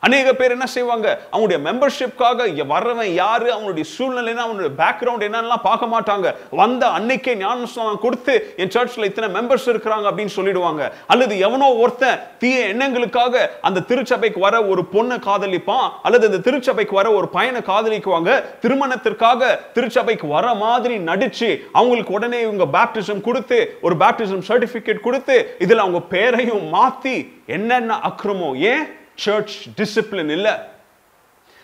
அநேக 0.00 0.34
பேர் 0.34 0.50
என்ன 0.50 0.66
செய்வாங்க? 0.66 1.20
அவங்களுடைய 1.32 1.60
மெம்பர்ஷிப்காக 1.68 2.66
வர்றவன் 2.72 3.14
யாரு? 3.14 3.52
அவனுடைய 3.52 3.88
சூழ்நிலை 3.88 4.36
அவனுடைய 4.36 4.70
பேக்ரவுண்ட் 4.78 5.24
என்னன்னா 5.28 5.56
பார்க்க 5.62 5.86
மாட்டாங்க. 5.94 6.34
வந்த 6.50 6.86
அன்னைக்கே 6.86 7.34
ஞானஸ்தானம் 7.34 7.98
கொடுத்து 7.98 8.54
என் 8.56 8.68
சர்ச்ல 8.68 9.04
இத்தனை 9.04 9.40
மெம்பர்ஸ் 9.40 9.66
இருக்கிறாங்க 9.66 10.06
அப்படின்னு 10.10 10.36
சொல்லிடுவாங்க. 10.36 10.92
அல்லது 11.06 11.38
எவனோ 11.38 11.72
ஒருத்தன் 11.74 12.20
தீய 12.38 12.74
எண்ணங்களுக்காக 12.74 13.46
அந்த 13.60 13.80
திருச்சபைக்கு 13.80 14.40
வர 14.40 14.64
ஒரு 14.64 14.84
பொண்ணை 14.92 15.18
காதலிப்பான் 15.28 15.90
அல்லது 16.02 16.26
அந்த 16.26 16.50
திருச்சபைக்கு 16.50 16.94
வர 16.94 17.12
ஒரு 17.12 17.28
பையனை 17.28 17.60
காதலிக்குவாங்க. 17.60 18.44
திருமணத்திற்காக 18.60 19.60
திருச்சபைக்கு 19.74 20.26
வர 20.26 20.54
மாதிரி 20.54 20.96
நடிச்சு 20.98 21.60
அவங்களுக்கு 21.72 22.12
உடனே 22.12 22.40
இவங்க 22.40 22.64
பேப்டிசம் 22.78 23.20
கொடுத்து 23.20 23.78
ஒரு 23.82 23.96
பேப்டிசம் 23.96 24.46
சர்டிபிகேட் 24.48 25.00
கொடுத்து 25.00 25.56
இதுல 25.58 25.76
அவங்க 25.76 26.00
பேரையும் 26.00 26.74
மாத்தி 26.74 27.32
என்னென்ன 27.46 28.00
அக்கிரமம்? 28.00 28.54
ஏன்? 28.54 28.86
சர்ச் 29.24 29.54
டிசிப்ளின் 29.78 30.30
இல்லை. 30.30 30.52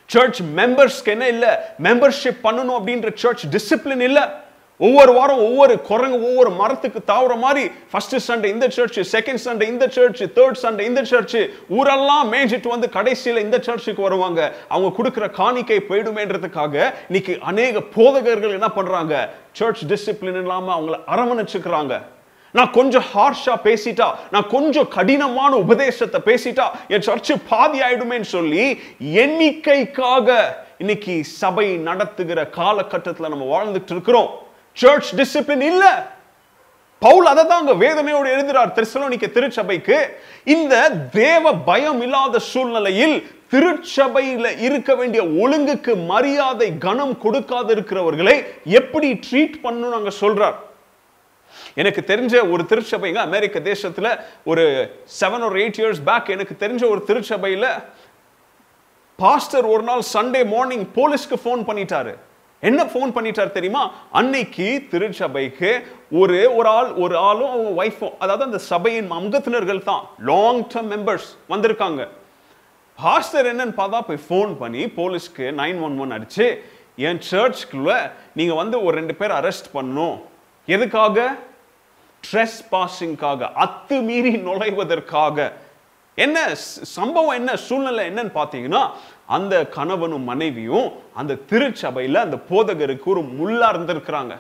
சர்ச் 0.07 0.41
மெம்பர்ஸ்க்கு 0.57 1.13
என்ன 1.17 1.29
இல்லை? 1.29 1.53
மெம்பர்ஷிப் 1.83 2.41
பண்ணணும் 2.47 2.79
அப்படின்ற 2.79 3.11
சர்ச் 3.15 3.45
டிசிப்ளின் 3.55 4.05
இல்லை. 4.09 4.23
ஒவ்வொரு 4.79 5.13
வாரம் 5.13 5.39
ஒவ்வொரு 5.39 5.75
குரங்கு 5.81 6.17
ஒவ்வொரு 6.29 6.51
மரத்துக்கு 6.51 7.01
தாவுற 7.11 7.35
மாதிரி 7.39 7.71
ஃபர்ஸ்ட் 7.91 8.17
சண்டே 8.29 8.45
இந்த 8.45 8.69
சர்ச் 8.77 8.99
செகண்ட் 9.17 9.43
சண்டே 9.45 9.67
இந்த 9.73 9.89
சர்ச் 9.89 10.23
தேர்ட் 10.39 10.59
சண்டே 10.63 10.81
இந்த 10.81 11.05
சர்ச் 11.05 11.37
ஊரெல்லாம் 11.69 12.33
மேய்ஞ்சிட்டு 12.33 12.69
வந்து 12.69 12.89
கடைசியில் 12.97 13.43
இந்த 13.43 13.59
சர்ச்சுக்கு 13.67 14.03
வருவாங்க. 14.03 14.41
அவங்க 14.69 14.91
கொடுக்குற 14.99 15.31
காணிக்கை 15.31 15.79
போயிடுமேன்றதுக்காக 15.89 16.75
இன்னைக்கு 17.09 17.39
அநேக 17.41 17.81
போதகர்கள் 17.81 18.57
என்ன 18.59 18.69
பண்றாங்க? 18.69 19.15
சர்ச் 19.53 19.85
டிசிப்ளின் 19.93 20.41
இல்லாமல் 20.41 20.77
அவங்கள 20.77 20.99
அரவணைச்சுக்கிறாங்க. 21.15 22.03
நான் 22.57 22.71
கொஞ்சம் 22.71 23.05
ஹார்ஷா 23.15 23.55
பேசிட்டா 23.65 24.09
நான் 24.31 24.49
கொஞ்சம் 24.49 24.89
கடினமான 24.89 25.57
உபதேசத்தை 25.57 26.21
பேசிட்டா 26.25 26.67
என் 26.89 27.07
சர்ச்சு 27.07 27.35
பாதி 27.49 27.81
ஆயிடுமேன்னு 27.81 28.29
சொல்லி 28.35 28.65
எண்ணிக்கைக்காக 29.23 30.37
இன்னைக்கு 30.79 31.15
சபை 31.25 31.77
நடத்துகிற 31.77 32.47
காலகட்டத்தில் 32.47 33.29
நம்ம 33.29 33.47
வாழ்ந்துட்டு 33.55 33.93
இருக்கிறோம். 33.97 34.29
சர்ச் 34.73 35.11
டிசிப்ளின் 35.15 35.61
இல்ல. 35.61 35.85
பவுல் 36.99 37.27
அதை 37.27 37.47
தான் 37.47 37.67
அங்க 37.67 37.75
வேதனையோடு 37.87 38.29
எழுதுறார். 38.35 38.73
திருசலோனிக்க 38.73 39.27
திருச்சபைக்கு 39.27 39.99
இந்த 40.45 40.75
தேவ 41.13 41.55
பயம் 41.55 42.01
இல்லாத 42.01 42.39
சூழ்நிலையில் 42.39 43.17
திருச்சபையில 43.51 44.61
இருக்க 44.61 44.95
வேண்டிய 44.95 45.25
ஒழுங்குக்கு 45.25 46.07
மரியாதை 46.07 46.73
கனம் 46.79 47.17
கொடுக்காது 47.25 47.71
இருக்கிறவர்களை 47.71 48.45
எப்படி 48.65 49.21
ட்ரீட் 49.31 49.59
பண்ணணும் 49.63 49.99
அங்க 49.99 50.13
சொல்றார். 50.21 50.55
எனக்கு 51.81 52.03
தெரிஞ்ச 52.11 52.35
ஒரு 52.55 52.63
திருச்சபைங்க 52.71 53.21
அமெரிக்க 53.29 53.61
தேசத்தில் 53.71 54.11
ஒரு 54.51 54.65
செவன் 55.21 55.47
ஒரு 55.49 55.59
எயிட் 55.63 55.81
இயர்ஸ் 55.81 56.03
பேக் 56.11 56.35
எனக்கு 56.37 56.55
தெரிஞ்ச 56.65 56.83
ஒரு 56.93 57.01
திருச்சபையில் 57.09 57.71
பாஸ்டர் 59.19 59.67
ஒரு 59.73 59.83
நாள் 59.89 60.05
சண்டே 60.13 60.43
மார்னிங் 60.53 60.87
போலீஸ்க்கு 60.99 61.37
ஃபோன் 61.45 61.61
பண்ணிட்டாரு. 61.69 62.13
என்ன 62.69 62.81
ஃபோன் 62.93 63.11
பண்ணிட்டார் 63.17 63.57
தெரியுமா? 63.57 63.83
அன்னைக்கு 64.19 64.67
திருச்சபைக்கு 64.93 65.71
ஒரு 66.21 66.37
ஒரு 66.59 66.69
ஆள் 66.79 66.91
ஒரு 67.05 67.15
ஆளும் 67.29 67.53
அவங்க 67.55 67.71
ஒய்ஃபும் 67.83 68.15
அதாவது 68.25 68.45
அந்த 68.49 68.61
சபையின் 68.73 69.11
அங்கத்தினர்கள் 69.19 69.83
தான் 69.91 70.05
லாங் 70.31 70.61
டேர்ம் 70.75 70.91
மெம்பர்ஸ் 70.95 71.29
வந்திருக்காங்க. 71.53 72.03
பாஸ்டர் 72.99 73.49
என்னன்னு 73.53 73.77
பார்த்தா 73.81 74.01
போய் 74.09 74.25
ஃபோன் 74.29 74.53
பண்ணி 74.63 74.85
போலீஸ்க்கு 74.99 75.47
நைன் 75.63 75.81
ஒன் 75.87 75.99
ஒன் 76.05 76.15
அடிச்சு 76.17 76.47
என் 77.09 77.23
சர்ச்சுக்குள்ள 77.31 77.93
நீங்கள் 78.41 78.61
வந்து 78.63 78.77
ஒரு 78.87 78.95
ரெண்டு 79.01 79.17
பேர் 79.21 79.37
அரெஸ்ட் 79.41 79.69
பண்ணணும். 79.77 80.17
எதுக்காக? 80.69 81.19
ட்ரெஸ் 82.27 82.61
பாசிங்காக 82.73 83.51
அத்துமீறி 83.65 84.33
நுழைவதற்காக. 84.49 85.53
என்ன 86.19 86.39
சம்பவம் 86.97 87.39
என்ன 87.41 87.53
சூழ்நிலை 87.67 88.03
என்னன்னு 88.11 88.33
பார்த்தீங்கன்னா 88.41 88.83
அந்த 89.37 89.55
கணவனும் 89.77 90.29
மனைவியும் 90.31 90.89
அந்த 91.21 91.39
திருச்சபையில் 91.51 92.25
அந்த 92.25 92.37
போதகருக்கு 92.51 93.09
ஒரு 93.15 93.23
முள்ளா 93.39 93.69
இருந்திருக்கிறாங்க. 93.75 94.35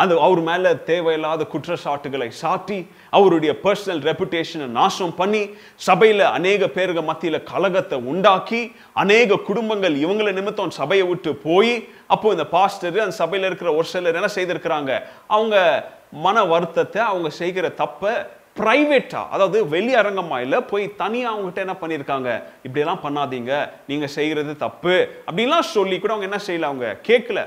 அந்த 0.00 0.14
அவர் 0.26 0.42
மேலே 0.48 0.70
தேவையில்லாத 0.88 1.46
குற்றச்சாட்டுகளை 1.52 2.28
சாட்டி 2.40 2.78
அவருடைய 3.18 3.52
பர்சனல் 3.64 4.02
ரெப்புடேஷனை 4.08 4.66
நாசம் 4.78 5.14
பண்ணி 5.20 5.42
சபையில் 5.88 6.24
அநேக 6.36 6.68
பேருக 6.76 7.02
மத்தியில் 7.10 7.46
கலகத்தை 7.52 7.98
உண்டாக்கி 8.12 8.60
அநேக 9.02 9.40
குடும்பங்கள் 9.48 9.96
இவங்களை 10.04 10.32
நிமித்தம் 10.40 10.76
சபையை 10.80 11.06
விட்டு 11.10 11.32
போய் 11.46 11.74
அப்போ 12.14 12.28
இந்த 12.36 12.46
பாஸ்டர் 12.56 13.04
அந்த 13.06 13.16
சபையில் 13.22 13.48
இருக்கிற 13.50 13.70
ஒரு 13.78 13.88
சிலர் 13.92 14.18
என்ன 14.20 14.30
செய்திருக்கிறாங்க? 14.36 14.92
அவங்க 15.36 15.56
மன 16.26 16.36
வருத்தத்தை 16.52 17.00
அவங்க 17.10 17.28
செய்கிற 17.40 17.66
தப்பை 17.82 18.14
ப்ரைவேட்டாக 18.58 19.30
அதாவது 19.34 19.58
வெளி 19.74 19.92
அரங்கமா 20.00 20.38
இல்லை 20.44 20.58
போய் 20.70 20.84
தனியாக 21.02 21.32
அவங்ககிட்ட 21.34 21.60
என்ன 21.66 21.76
பண்ணியிருக்காங்க? 21.82 22.30
இப்படியெல்லாம் 22.66 23.04
பண்ணாதீங்க 23.04 23.52
நீங்கள் 23.90 24.14
செய்கிறது 24.16 24.52
தப்பு 24.66 24.96
அப்படின்லாம் 25.28 25.72
சொல்லி 25.76 25.96
கூட 25.98 26.12
அவங்க 26.14 26.28
என்ன 26.30 26.40
செய்யல 26.48 26.70
அவங்க 26.70 26.88
கேட்கல. 27.08 27.40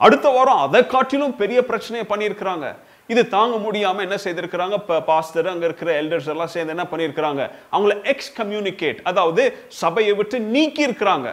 அடுத்த 0.00 0.28
வாரம் 0.36 0.62
அதை 0.64 0.80
காட்டிலும் 0.86 1.36
பெரிய 1.40 1.58
பிரச்சனையை 1.70 2.06
பண்ணியிருக்கிறாங்க. 2.12 2.66
இது 3.12 3.22
தாங்க 3.34 3.56
முடியாம 3.66 4.02
என்ன 4.06 4.16
செய்திருக்கிறாங்க? 4.24 4.76
பாஸ்டர் 5.10 5.50
அங்க 5.52 5.64
இருக்கிற 5.68 5.90
எல்டர்ஸ் 6.00 6.30
எல்லாம் 6.32 6.52
சேர்ந்து 6.54 6.74
என்ன 6.74 6.86
பண்ணியிருக்கிறாங்க? 6.92 7.42
அவங்கள 7.74 7.94
எக்ஸ் 8.12 8.32
கம்யூனிகேட் 8.40 9.00
அதாவது 9.10 9.42
சபையை 9.82 10.14
விட்டு 10.20 10.38
நீக்கி 10.54 10.82
இருக்கிறாங்க 10.88 11.28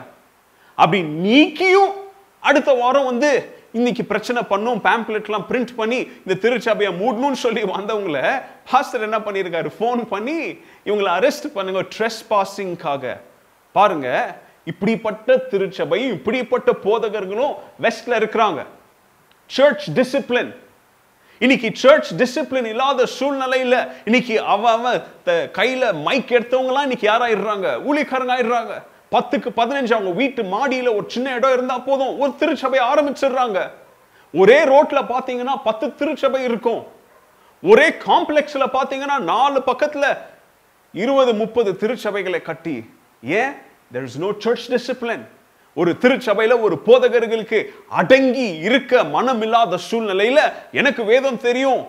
அப்படி 0.78 1.00
நீக்கியும் 1.26 1.91
அடுத்த 2.50 2.71
வாரம் 2.82 3.10
வந்து 3.12 3.31
இன்னைக்கு 3.79 4.04
பிரச்சனை 4.12 4.42
பண்ணும் 4.52 4.79
பேம்ப்ளெட்லாம் 4.85 5.46
பிரிண்ட் 5.50 5.73
பண்ணி 5.79 6.00
இந்த 6.23 6.35
திருச்சபையை 6.44 6.92
மூடணும்னு 7.02 7.40
சொல்லி 7.46 7.62
வந்தவங்கள 7.75 8.19
பாஸ்டர் 8.71 9.06
என்ன 9.08 9.19
பண்ணியிருக்காரு? 9.27 9.69
ஃபோன் 9.77 10.02
பண்ணி 10.13 10.38
இவங்களை 10.88 11.12
அரெஸ்ட் 11.19 11.48
பண்ணுங்க 11.58 11.83
ட்ரெஸ் 11.96 12.21
பாசிங்காக 12.31 13.13
பாருங்க 13.75 14.08
இப்படிப்பட்ட 14.65 15.35
திருச்சபையும் 15.35 16.12
இப்படிப்பட்ட 16.12 16.71
போதகர்களும் 16.71 17.55
வெஸ்ட்ல 17.81 18.17
இருக்கிறாங்க. 18.21 18.65
சர்ச் 19.45 19.91
டிசிப்ளின் 19.91 20.55
இன்னைக்கு 21.39 21.69
சர்ச் 21.73 22.13
டிசிப்ளின் 22.13 22.65
இல்லாத 22.65 23.07
சூழ்நிலையில 23.19 23.91
இன்னைக்கு 24.05 24.41
அவ 24.41 24.71
அவன் 24.71 25.01
கையில 25.25 25.93
மைக் 25.93 26.29
எடுத்தவங்கலாம் 26.29 26.81
இன்னைக்கு 26.81 27.09
யாராயிடுறாங்க? 27.09 27.67
ஊழிக்காரங்க 27.89 28.33
ஆயிடுறாங்க. 28.35 28.83
பத்துக்கு 29.12 29.49
பதினஞ்சு 29.55 29.93
அவங்க 29.93 30.12
வீட்டு 30.12 30.43
மாடியில 30.43 30.95
ஒரு 30.95 31.03
சின்ன 31.07 31.33
இடம் 31.33 31.53
இருந்தா 31.53 31.77
போதும். 31.77 32.19
ஒரு 32.19 32.35
திருச்சபை 32.35 32.79
ஆரம்பிச்சிடுறாங்க. 32.79 33.69
ஒரே 34.33 34.63
ரோட்ல 34.63 35.01
பாத்தீங்கன்னா 35.13 35.55
பத்து 35.63 35.95
திருச்சபை 35.95 36.43
இருக்கும். 36.43 36.87
ஒரே 37.63 37.89
காம்ப்ளெக்ஸ்ல 37.89 38.65
பாத்தீங்கன்னா 38.73 39.19
நாலு 39.19 39.63
பக்கத்துல 39.65 40.17
இருபது 40.93 41.33
முப்பது 41.33 41.71
திருச்சபைகளை 41.71 42.41
கட்டி 42.41 42.89
ஏன்? 43.23 43.69
There 43.94 44.04
is 44.04 44.17
no 44.17 44.27
church 44.39 44.67
discipline 44.71 45.23
ஒரு 45.73 45.96
திருச்சபையில 46.02 46.60
ஒரு 46.60 46.81
போதகர்களுக்கு 46.85 47.63
அடங்கி 47.89 48.48
இருக்க 48.48 49.04
மனமில்லாத 49.04 49.77
சூழ்நிலையில 49.92 50.39
எனக்கு 50.71 51.04
வேதம் 51.04 51.39
தெரியும் 51.39 51.81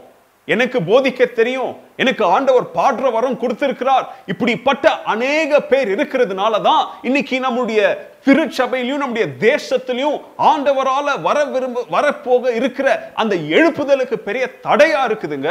எனக்கு 0.45 0.79
போதிக்க 0.81 1.33
தெரியும் 1.33 1.77
எனக்கு 1.97 2.25
ஆண்டவர் 2.25 2.65
பாடுற 2.75 3.13
வரம் 3.13 3.39
கொடுத்திருக்கிறார். 3.39 4.15
இப்படிப்பட்ட 4.27 5.03
அநேக 5.03 5.61
பேர் 5.61 5.91
இருக்கிறதுனால 5.95 6.61
தான் 6.61 6.89
இன்னைக்கு 7.03 7.41
நம்முடைய 7.41 8.11
திருச்சபையிலையும் 8.25 9.03
நம்முடைய 9.05 9.29
தேசத்திலையும் 9.41 10.19
ஆண்டவரால 10.39 11.23
வர 11.23 11.45
விரும்ப 11.45 11.85
வரப்போக 11.89 12.55
இருக்கிற 12.55 13.13
அந்த 13.15 13.37
எழுப்புதலுக்கு 13.37 14.15
பெரிய 14.15 14.51
தடையா 14.63 15.03
இருக்குதுங்க. 15.11 15.51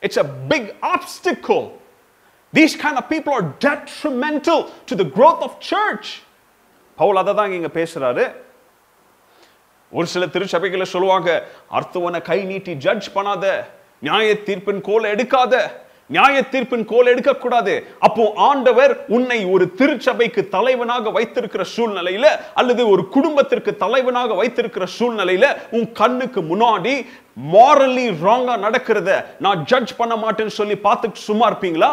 It's 0.00 0.18
a 0.18 0.26
big 0.48 0.74
obstacle. 0.94 1.64
These 2.52 2.74
kind 2.76 2.96
of 3.00 3.08
people 3.08 3.32
are 3.32 3.48
detrimental 3.66 4.60
to 4.88 4.94
the 4.94 5.04
growth 5.16 5.42
of 5.48 5.52
church. 5.72 6.06
Paul 6.98 7.20
அதை 7.20 7.32
தான் 7.34 7.52
இங்கே 7.58 7.70
பேசுறாரு. 7.80 8.24
ஒரு 9.92 10.06
சில 10.14 10.26
திருச்சபைகளை 10.34 10.86
சொல்லுவாங்க 10.94 11.30
அர்த்தவனை 11.78 12.20
கை 12.28 12.38
நீட்டி 12.50 12.74
ஜட்ஜ் 12.84 13.08
பண்ணாத 13.14 13.46
நியாய 14.06 14.34
தீர்ப்பின் 14.48 14.80
கோலை 14.88 15.08
எடுக்காத 15.14 15.54
நியாய 16.10 16.36
தீர்ப்பின் 16.52 16.84
கோல் 16.92 17.10
எடுக்கக்கூடாது. 17.12 17.74
அப்போ 18.06 18.22
ஆண்டவர் 18.46 18.92
உன்னை 19.16 19.38
ஒரு 19.54 19.64
திருச்சபைக்கு 19.78 20.42
தலைவனாக 20.54 21.10
வைத்திருக்கிற 21.16 21.64
சூழ்நிலையில 21.74 22.26
அல்லது 22.60 22.82
ஒரு 22.94 23.02
குடும்பத்திற்கு 23.16 23.72
தலைவனாக 23.84 24.34
வைத்திருக்கிற 24.40 24.86
சூழ்நிலையில 24.98 25.46
உன் 25.78 25.86
கண்ணுக்கு 26.00 26.42
முன்னாடி 26.52 26.94
மாரலி 27.54 28.06
ராங்கா 28.24 28.56
நடக்கிறத 28.66 29.10
நான் 29.46 29.62
ஜட்ஜ் 29.72 29.94
பண்ண 30.00 30.16
மாட்டேன்னு 30.24 30.58
சொல்லி 30.60 30.78
பார்த்துட்டு 30.88 31.26
சும்மா 31.28 31.46
இருப்பீங்களா? 31.50 31.92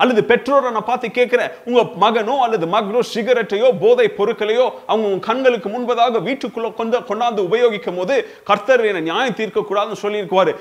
அல்லது 0.00 0.24
பெற்றோரை 0.24 0.70
நான் 0.70 0.84
பார்த்து 0.84 1.10
கேட்கிறேன் 1.10 1.52
உங்க 1.64 1.82
மகனோ 2.00 2.34
அல்லது 2.38 2.66
மகனோ 2.66 3.00
சிகரெட்டையோ 3.14 3.78
போதை 3.80 4.08
பொருட்களையோ 4.18 4.66
அவங்க 4.86 5.06
உங்க 5.08 5.26
கண்களுக்கு 5.26 5.68
முன்பதாக 5.68 6.20
வீட்டுக்குள்ள 6.22 6.74
கொண்டு 6.74 6.98
கொண்டாந்து 7.08 7.46
உபயோகிக்கும் 7.48 7.96
போது 7.96 8.16
கர்த்தர் 8.44 8.84
என்னை 8.84 9.02
நியாயம் 9.02 9.34
தீர்க்க 9.34 9.60
கூடாதுன்னு 9.62 10.02
சொல்லி 10.02 10.20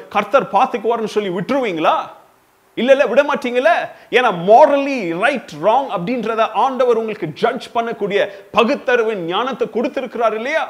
கர்த்தர் 0.09 0.53
பார்த்துக்குவாருன்னு 0.53 1.15
சொல்லி 1.15 1.29
விட்டுருவீங்களா? 1.29 1.95
இல்ல 2.77 2.91
இல்ல 2.91 3.05
விட 3.05 3.21
மாட்டீங்கல்ல 3.23 3.71
ஏன்னா 4.11 4.31
மாரலி 4.47 4.97
ரைட் 5.21 5.53
ராங் 5.63 5.87
அப்படின்றத 5.95 6.41
ஆண்டவர் 6.55 6.97
உங்களுக்கு 6.97 7.27
ஜட்ஜ் 7.35 7.67
பண்ணக்கூடிய 7.73 8.19
பகுத்தறிவின் 8.51 9.25
ஞானத்தை 9.25 9.67
கொடுத்திருக்கிறார் 9.69 10.35
இல்லையா? 10.35 10.63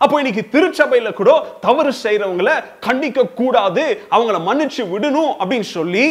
அப்போ 0.00 0.18
இன்னைக்கு 0.18 0.44
திருச்சபையில 0.52 1.12
கூட 1.12 1.30
தவறு 1.60 1.92
செய்யறவங்கள 2.02 2.52
கண்டிக்க 2.86 3.28
கூடாது 3.34 3.84
அவங்கள 4.10 4.38
மன்னிச்சு 4.46 4.82
விடணும் 4.90 5.32
அப்படின்னு 5.38 5.68
சொல்லி 5.70 6.06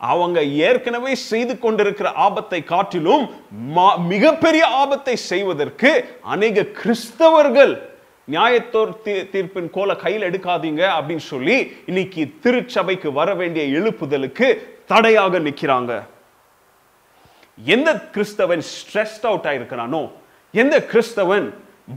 அவங்க 0.00 0.38
ஏற்கனவே 0.62 1.12
செய்து 1.24 1.54
கொண்டிருக்கிற 1.58 2.08
ஆபத்தை 2.24 2.60
காட்டிலும் 2.64 3.24
மா- 3.72 3.98
மிகப்பெரிய 4.10 4.64
ஆபத்தை 4.78 5.14
செய்வதற்கு 5.28 5.90
அநேக 6.28 6.66
கிறிஸ்தவர்கள் 6.78 7.72
நியாயத்தோர் 8.28 8.92
தீர்ப்பின் 9.32 9.70
கோல 9.70 9.90
கையில் 9.96 10.26
எடுக்காதீங்க 10.26 10.82
அப்படின்னு 10.96 11.24
சொல்லி 11.26 11.56
இன்னைக்கு 11.86 12.22
திருச்சபைக்கு 12.42 13.08
வர 13.12 13.34
வேண்டிய 13.34 13.64
எழுப்புதலுக்கு 13.78 14.48
தடையாக 14.86 15.38
நிக்கிறாங்க 15.40 15.92
எந்த 17.58 17.90
கிறிஸ்தவன் 18.14 18.64
ஸ்ட்ரெஸ்ட் 18.72 19.26
அவுட் 19.26 19.46
ஆயிருக்கிறானோ 19.46 20.02
எந்த 20.54 20.76
கிறிஸ்தவன் 20.90 21.46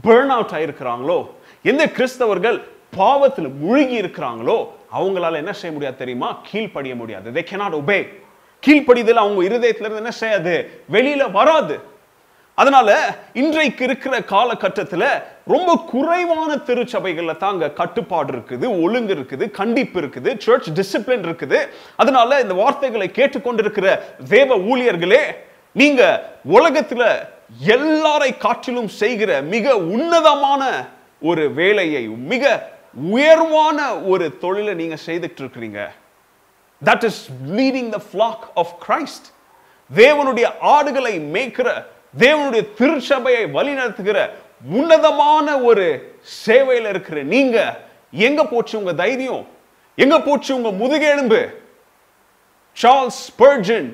பேர்ன் 0.04 0.32
அவுட் 0.34 0.54
ஆயிருக்கிறாங்களோ 0.54 1.18
எந்த 1.64 1.84
கிறிஸ்தவர்கள் 1.96 2.58
பாவத்தில் 2.96 3.50
முழுகி 3.60 3.96
இருக்கிறாங்களோ 4.00 4.56
அவங்களால 4.98 5.34
என்ன 5.34 5.52
செய்ய 5.52 5.72
முடியாது 5.72 5.96
தெரியுமா? 5.96 6.38
கீழ்ப்படிய 6.52 6.94
முடியாது. 6.94 7.30
தே 7.30 7.44
cannot 7.50 7.74
ஒபே 7.80 8.08
கீழ்ப்படிதல் 8.66 9.22
அவங்க 9.22 9.42
இருதயத்துல 9.42 9.86
இருந்து 9.86 9.96
என்ன 9.96 10.10
செய்யாது? 10.10 10.82
வெளியில 10.92 11.30
வராது. 11.30 11.90
அதனால 12.54 13.16
இன்றைக்கு 13.32 13.84
இருக்கிற 13.84 14.18
காலகட்டத்துல 14.18 15.22
ரொம்ப 15.46 15.82
குறைவான 15.86 16.54
திருச்சபைகள்ல 16.54 17.36
தாங்க 17.36 17.70
கட்டுப்பாடு 17.70 18.32
இருக்குது 18.32 18.82
ஒழுங்கு 18.82 19.14
இருக்குது 19.14 19.50
கண்டிப்பு 19.50 20.00
இருக்குது 20.00 20.38
சர்ச் 20.38 20.70
டிசிப்ளின் 20.70 21.26
இருக்குது. 21.28 21.68
அதனால 21.96 22.40
இந்த 22.40 22.54
வார்த்தைகளை 22.54 23.10
கேட்டுக்கொண்டிருக்கிற 23.14 23.98
தேவ 24.28 24.56
ஊழியர்களே 24.56 25.20
நீங்க 25.72 26.22
உலகத்துல 26.50 27.28
எல்லாரை 27.66 28.38
காற்றிலும் 28.38 28.88
செய்கிற 28.88 29.40
மிக 29.40 29.76
உன்னதமான 29.76 30.88
ஒரு 31.20 31.52
வேலையை 31.52 32.06
மிக 32.08 32.70
உயர்வான 32.94 34.00
ஒரு 34.02 34.38
தொழிலை 34.38 34.74
நீங்க 34.74 34.96
செய்துட்டு 35.06 35.40
இருக்கிறீங்க 35.40 35.80
that 36.82 37.04
is 37.04 37.30
leading 37.50 37.88
the 37.88 38.00
flock 38.12 38.44
of 38.54 38.74
Christ 38.86 39.26
தேவனுடைய 39.90 40.46
ஆடுகளை 40.60 41.18
மேய்க்கிற 41.18 41.84
தேவனுடைய 42.18 42.74
திருச்சபையை 42.74 43.50
வழிநடத்துகிற 43.50 44.18
உன்னதமான 44.64 45.60
ஒரு 45.60 46.14
சேவையில் 46.22 46.86
இருக்கிற 46.86 47.22
நீங்க 47.22 47.56
எங்க 48.12 48.44
போச்சு 48.44 48.78
உங்க 48.78 48.92
தைரியம்? 48.92 49.46
எங்க 49.94 50.20
போச்சு 50.20 50.54
உங்க 50.54 50.70
முதுகெலும்பு? 50.70 51.40
சார்ல்ஸ் 52.76 53.32
பர்ஜன் 53.38 53.88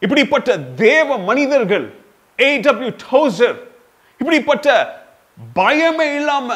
இப்படிப்பட்ட 0.00 0.56
தேவ 0.58 1.18
மனிதர்கள் 1.18 1.86
ஏ.டபிள்யூ 2.38 2.92
டவுசர் 3.10 3.58
இப்படிப்பட்ட 4.20 4.68
பயமே 5.56 6.16
இல்லாம 6.16 6.48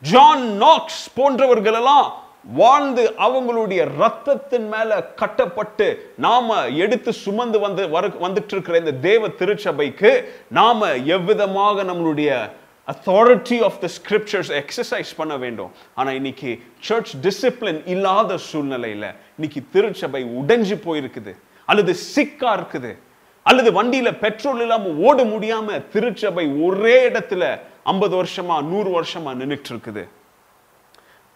ஜான் 0.00 0.56
நாக்ஸ் 0.56 1.12
போன்றவர்கள் 1.14 1.74
எல்லாம் 1.74 2.24
வாழ்ந்து 2.54 3.14
அவங்களுடைய 3.18 3.86
ரத்தத்தின் 4.00 4.68
மேல 4.68 5.02
கட்டப்பட்டு 5.02 6.12
நாம 6.16 6.66
எடுத்து 6.66 7.12
சுமந்து 7.12 7.58
வந்து 7.58 7.88
வர 7.88 8.08
வந்துட்டு 8.08 8.52
இருக்கிற 8.52 8.78
இந்த 8.78 8.92
தேவ 8.92 9.28
திருச்சபைக்கு 9.28 10.32
நாம 10.48 10.88
எவ்விதமாக 10.88 11.84
நம்மளுடைய 11.84 12.50
authority 12.86 13.64
of 13.64 13.80
the 13.80 13.88
scriptures 13.96 14.52
exercise 14.60 15.16
பண்ண 15.16 15.36
வேண்டும். 15.36 15.70
ஆனா 15.94 16.10
இன்னைக்கு 16.10 16.62
சர்ச் 16.80 17.16
டிசிப்ளின் 17.22 17.82
இல்லாத 17.86 18.38
சூழ்நிலையில 18.52 19.14
இன்னைக்கு 19.38 19.62
திருச்சபை 19.72 20.24
உடைஞ்சு 20.24 20.76
போயிருக்குது. 20.86 21.34
அல்லது 21.66 21.96
சிக்கா 22.14 22.52
இருக்குது. 22.58 22.96
அல்லது 23.42 23.82
வண்டியில 23.82 24.18
பெட்ரோல் 24.18 24.60
இல்லாமல் 24.60 24.94
ஓட 24.94 25.24
முடியாம 25.24 25.88
திருச்சபை 25.88 26.46
ஒரே 26.48 27.08
இடத்துல 27.08 27.60
ஐம்பது 27.86 28.24
வருஷமா 28.24 28.62
நூறு 28.62 29.02
வருஷமா 29.02 29.26
நின்னுட்டு 29.26 29.64
இருக்குது 29.70 30.08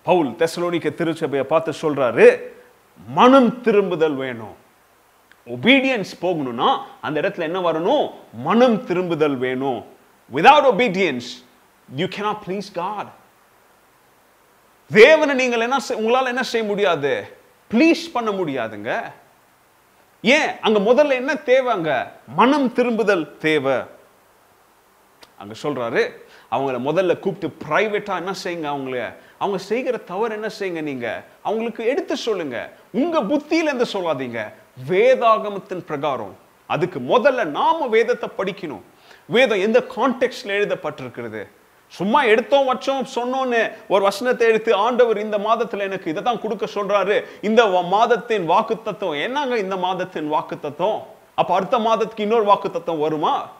பவுல் 0.02 0.26
தெசலோனிக்க 0.26 0.94
திருச்சபையை 0.94 1.42
பார்த்து 1.42 1.70
சொல்றாரு 1.70 2.38
மனம் 3.06 3.60
திரும்புதல் 3.60 4.14
வேணும். 4.14 4.54
ஒபீடியன்ஸ் 5.46 6.12
போகணும்னா 6.20 6.78
அந்த 7.00 7.20
இடத்துல 7.20 7.38
என்ன 7.38 7.72
வரணும்? 7.72 8.14
மனம் 8.32 8.84
திரும்புதல் 8.84 9.36
வேணும். 9.36 9.84
Without 10.34 10.68
obedience 10.72 11.44
you 11.94 12.06
cannot 12.06 12.36
please 12.46 12.72
God 12.74 13.06
தேவனை 14.92 15.34
நீங்கள் 15.34 15.60
என்ன 15.60 15.76
செய்- 15.76 15.92
உங்களால 15.92 16.26
என்ன 16.26 16.42
செய்ய 16.42 16.66
முடியாது? 16.66 17.36
ப்ளீஸ் 17.70 18.10
பண்ண 18.12 18.30
முடியாதுங்க. 18.30 19.12
ஏன்? 20.22 20.60
அங்க 20.60 20.78
முதல்ல 20.78 21.10
என்ன 21.10 21.34
தேவை 21.34 21.72
அங்க? 21.72 22.12
மனம் 22.26 22.72
திரும்புதல் 22.72 23.36
தேவை. 23.36 23.80
அங்க 25.38 25.54
சொல்றாரு 25.62 26.10
அவங்கள 26.50 26.78
முதல்ல 26.88 27.18
கூப்பிட்டு 27.18 27.66
ப்ரைவேட்டாக 27.66 28.16
என்ன 28.16 28.32
செய்யுங்க 28.44 28.74
அவங்கள? 28.76 29.14
அவங்க 29.38 29.58
செய்கிற 29.58 29.96
தவறு 29.96 30.34
என்ன 30.34 30.48
செய்யுங்க 30.58 30.82
நீங்க? 30.82 31.22
அவங்களுக்கு 31.42 31.86
எடுத்து 31.86 32.16
சொல்லுங்க. 32.16 32.72
உங்க 32.92 33.22
புத்தியில 33.22 33.70
இருந்து 33.70 33.86
சொல்லாதீங்க. 33.92 34.52
வேதாகமத்தின் 34.88 35.84
பிரகாரம். 35.84 36.36
அதுக்கு 36.66 37.00
முதல்ல 37.00 37.44
நாம 37.44 37.86
வேதத்தை 37.86 38.28
படிக்கணும். 38.38 38.82
வேதம் 39.26 39.60
எந்த 39.60 39.84
கான்டெக்ட்ல 39.96 40.52
எழுதப்பட்டிருக்கிறது? 40.58 41.46
சும்மா 41.86 42.24
எடுத்தோம் 42.24 42.68
வச்சோம் 42.74 43.04
சொன்னோன்னு 43.14 43.72
ஒரு 43.88 44.02
வசனத்தை 44.02 44.48
எடுத்து 44.48 44.74
ஆண்டவர் 44.74 45.18
இந்த 45.18 45.38
மாதத்துல 45.38 45.78
எனக்கு 45.78 46.10
இதை 46.10 46.22
தான் 46.22 46.40
கொடுக்க 46.40 46.66
சொல்றாரு. 46.74 47.24
இந்த 47.42 47.66
மாதத்தின் 47.66 48.44
வாக்கு 48.44 48.82
தத்துவம் 48.82 49.20
என்னங்க 49.20 49.58
இந்த 49.58 49.76
மாதத்தின் 49.76 50.28
வாக்கு 50.28 50.60
தத்துவம் 50.60 51.06
அப்ப 51.34 51.54
அடுத்த 51.54 51.78
மாதத்துக்கு 51.78 52.22
இன்னொரு 52.22 52.44
வாக்கு 52.44 52.70
தத்துவம் 52.70 53.00
வருமா? 53.00 53.50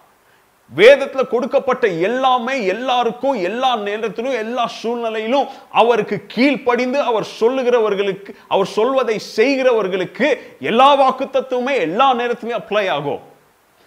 வேதத்துல 0.77 1.23
கொடுக்கப்பட்ட 1.29 1.87
எல்லாமே 2.09 2.55
எல்லாருக்கும் 2.65 3.39
எல்லா 3.49 3.77
நேரத்திலும் 3.77 4.37
எல்லா 4.43 4.67
சூழ்நிலையிலும் 4.67 5.47
அவருக்கு 5.81 6.17
கீழ்ப்படிந்து 6.35 6.99
அவர் 7.11 7.27
சொல்லுகிறவர்களுக்கு 7.41 8.33
அவர் 8.49 8.67
சொல்வதை 8.67 9.17
செய்கிறவர்களுக்கு 9.37 10.29
எல்லா 10.61 10.95
வாக்கு 10.95 11.27
தத்துவமே 11.31 11.75
எல்லா 11.87 12.09
நேரத்துமே 12.15 12.55
அப்ளை 12.61 12.85
ஆகும். 12.91 13.21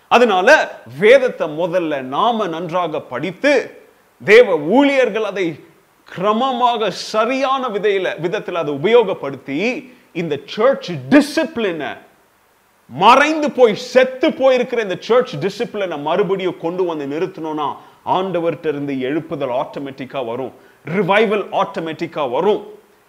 அதனால 0.08 0.48
வேதத்தை 1.00 1.48
முதல்ல 1.62 2.02
நாம 2.16 2.48
நன்றாக 2.48 3.02
படித்து 3.14 3.54
தேவ 4.22 4.58
ஊழியர்கள் 4.78 5.24
அதை 5.24 5.48
கிரமமாக 6.08 6.90
சரியான 6.90 7.68
விதையில 7.68 8.20
விதத்தில் 8.20 8.56
அதை 8.56 8.74
உபயோகப்படுத்தி 8.74 9.60
இந்த 10.14 10.36
சர்ச் 10.46 10.90
டிசிப்ளினை 11.10 11.92
மறைந்து 12.90 13.52
போய் 13.52 13.76
செத்து 13.76 14.30
போயிருக்கிற 14.30 14.80
இந்த 14.82 14.98
சர்ச் 15.00 15.34
டிசிப்ளினை 15.44 16.02
மறுபடியும் 16.02 16.58
கொண்டு 16.58 16.86
வந்து 16.86 17.06
நிறுத்தணும்னா 17.14 17.68
ஆண்டவர்கிட்ட 18.06 18.66
இருந்து 18.66 18.94
எழுப்புதல் 18.94 19.54
ஆட்டோமேட்டிக்கா 19.62 20.26
வரும். 20.26 20.54
ரிவைவல் 20.96 21.46
ஆட்டோமேட்டிக்கா 21.62 22.30
வரும். 22.32 22.62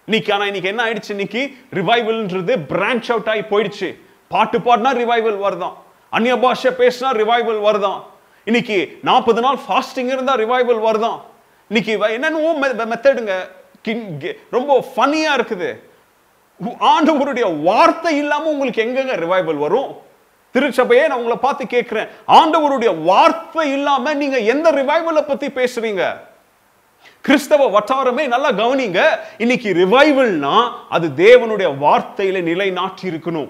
இன்னைக்கு 0.05 0.33
ஆனா 0.33 0.45
இன்னைக்கு 0.45 0.69
என்ன 0.69 0.83
ஆயிடுச்சு? 0.85 1.09
இன்னைக்கு 1.09 1.41
ரிவைவல்ன்றது 1.73 2.53
பிரான்ச் 2.71 3.09
அவுட் 3.13 3.29
ஆகி 3.33 3.43
போயிடுச்சு. 3.51 3.95
பாட்டு 4.27 4.59
பாடினா 4.59 4.91
ரிவைவல் 5.01 5.39
வருதான். 5.45 5.75
அந்நிய 6.09 6.37
பாஷை 6.37 6.71
பேசினா 6.71 7.09
ரிவைவல் 7.21 7.61
வருதான். 7.67 7.99
இன்னைக்கு 8.45 8.97
நாற்பது 9.01 9.41
நாள் 9.41 9.59
ஃபாஸ்டிங் 9.67 10.11
இருந்தால் 10.15 10.39
ரிவைவல் 10.45 10.81
வருதான். 10.87 11.19
இன்னைக்கு 11.69 11.91
என்னென்னவோ 12.15 12.51
மெத்தடுங்க 12.93 13.35
ரொம்ப 14.49 14.85
ஃபனியாக 14.95 15.37
இருக்குது. 15.39 15.69
ஆண்டவருடைய 16.63 17.63
வார்த்தை 17.63 18.17
இல்லாம 18.17 18.49
உங்களுக்கு 18.49 18.83
எங்கெங்க 18.83 19.15
ரிவைவல் 19.25 19.57
வரும்? 19.57 20.03
திருச்சபையே 20.55 21.07
நான் 21.07 21.17
உங்களை 21.17 21.37
பார்த்து 21.37 21.67
கேட்கிறேன். 21.67 22.07
ஆண்டவருடைய 22.27 23.03
வார்த்தை 23.03 23.71
இல்லாம 23.71 24.13
நீங்க 24.13 24.37
எந்த 24.37 24.71
ரிவைவலை 24.71 25.21
பத்தி 25.27 25.47
பேசுறீங்க? 25.47 26.17
கிறிஸ்தவ 27.21 27.79
வட்டாரமே 27.79 28.27
நல்லா 28.27 28.51
கவனிங்க. 28.51 29.01
இன்னைக்கு 29.37 29.73
ரிவைவல்னா 29.73 30.71
அது 30.89 31.07
தேவனுடைய 31.07 31.69
வார்த்தையில 31.83 32.41
நிலைநாட்டி 32.41 33.09
இருக்கணும். 33.09 33.49